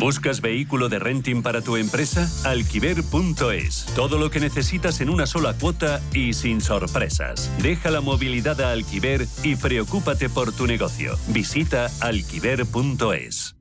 ¿Buscas 0.02 0.40
vehículo 0.40 0.88
de 0.88 0.98
renting 0.98 1.42
para 1.42 1.62
tu 1.62 1.76
empresa? 1.76 2.28
Alquiver.es. 2.44 3.86
Todo 3.94 4.18
lo 4.18 4.32
que 4.32 4.40
necesitas 4.40 5.00
en 5.00 5.08
una 5.08 5.26
sola 5.26 5.54
cuota 5.54 6.00
y 6.12 6.32
sin 6.32 6.60
sorpresas. 6.60 7.48
Deja 7.62 7.88
la 7.92 8.00
movilidad 8.00 8.60
a 8.62 8.72
Alquiver 8.72 9.28
y 9.44 9.54
preocúpate 9.54 10.28
por 10.28 10.52
tu 10.52 10.66
negocio. 10.66 11.16
Visita 11.28 11.88
alquiver.es. 12.00 13.54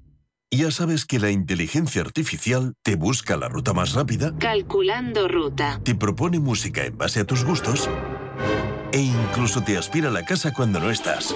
Ya 0.50 0.72
sabes 0.72 1.06
que 1.06 1.20
la 1.20 1.30
inteligencia 1.30 2.02
artificial 2.02 2.74
te 2.82 2.96
busca 2.96 3.38
la 3.38 3.48
ruta 3.48 3.74
más 3.74 3.94
rápida. 3.94 4.34
Calculando 4.40 5.28
ruta. 5.28 5.80
Te 5.84 5.94
propone 5.94 6.40
música 6.40 6.84
en 6.84 6.98
base 6.98 7.20
a 7.20 7.26
tus 7.26 7.46
gustos. 7.46 7.88
E 8.94 9.00
incluso 9.00 9.62
te 9.62 9.78
aspira 9.78 10.10
a 10.10 10.12
la 10.12 10.26
casa 10.26 10.52
cuando 10.54 10.80
no 10.80 10.90
estás. 10.90 11.36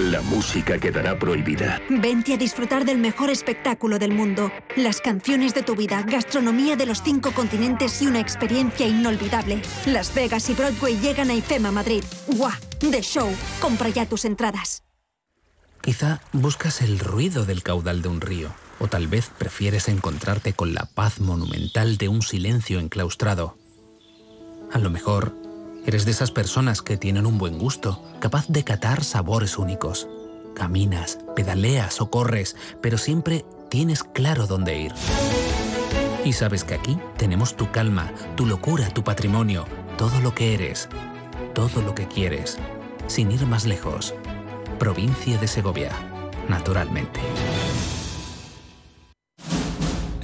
La 0.00 0.22
música 0.22 0.78
quedará 0.78 1.18
prohibida. 1.18 1.78
Vente 1.90 2.32
a 2.32 2.38
disfrutar 2.38 2.86
del 2.86 2.96
mejor 2.96 3.28
espectáculo 3.28 3.98
del 3.98 4.14
mundo. 4.14 4.50
Las 4.74 4.98
canciones 5.02 5.52
de 5.52 5.62
tu 5.62 5.76
vida, 5.76 6.02
gastronomía 6.08 6.74
de 6.74 6.86
los 6.86 7.02
cinco 7.02 7.32
continentes 7.32 8.00
y 8.00 8.06
una 8.06 8.18
experiencia 8.18 8.86
inolvidable. 8.86 9.60
Las 9.84 10.14
Vegas 10.14 10.48
y 10.48 10.54
Broadway 10.54 10.98
llegan 10.98 11.28
a 11.28 11.34
IFEMA 11.34 11.70
Madrid. 11.70 12.02
¡Guau! 12.28 12.50
The 12.78 13.02
Show. 13.02 13.28
Compra 13.60 13.90
ya 13.90 14.06
tus 14.06 14.24
entradas. 14.24 14.84
Quizá 15.82 16.22
buscas 16.32 16.80
el 16.80 16.98
ruido 16.98 17.44
del 17.44 17.62
caudal 17.62 18.00
de 18.00 18.08
un 18.08 18.22
río, 18.22 18.54
o 18.78 18.86
tal 18.86 19.06
vez 19.06 19.30
prefieres 19.36 19.86
encontrarte 19.88 20.54
con 20.54 20.72
la 20.72 20.86
paz 20.86 21.20
monumental 21.20 21.98
de 21.98 22.08
un 22.08 22.22
silencio 22.22 22.80
enclaustrado. 22.80 23.58
A 24.72 24.78
lo 24.78 24.88
mejor 24.88 25.34
eres 25.86 26.04
de 26.04 26.10
esas 26.10 26.30
personas 26.30 26.82
que 26.82 26.96
tienen 26.96 27.26
un 27.26 27.38
buen 27.38 27.58
gusto, 27.58 28.02
capaz 28.20 28.46
de 28.48 28.64
catar 28.64 29.04
sabores 29.04 29.58
únicos. 29.58 30.08
Caminas, 30.54 31.18
pedaleas 31.36 32.00
o 32.00 32.10
corres, 32.10 32.56
pero 32.80 32.98
siempre 32.98 33.44
tienes 33.68 34.02
claro 34.02 34.46
dónde 34.46 34.78
ir. 34.78 34.92
Y 36.24 36.32
sabes 36.32 36.64
que 36.64 36.74
aquí 36.74 36.98
tenemos 37.16 37.56
tu 37.56 37.70
calma, 37.70 38.12
tu 38.36 38.46
locura, 38.46 38.90
tu 38.90 39.04
patrimonio, 39.04 39.64
todo 39.96 40.20
lo 40.20 40.34
que 40.34 40.54
eres, 40.54 40.88
todo 41.54 41.82
lo 41.82 41.94
que 41.94 42.06
quieres, 42.06 42.58
sin 43.06 43.30
ir 43.30 43.46
más 43.46 43.64
lejos 43.66 44.14
provincia 44.80 45.36
de 45.36 45.46
Segovia, 45.46 45.92
naturalmente. 46.48 47.20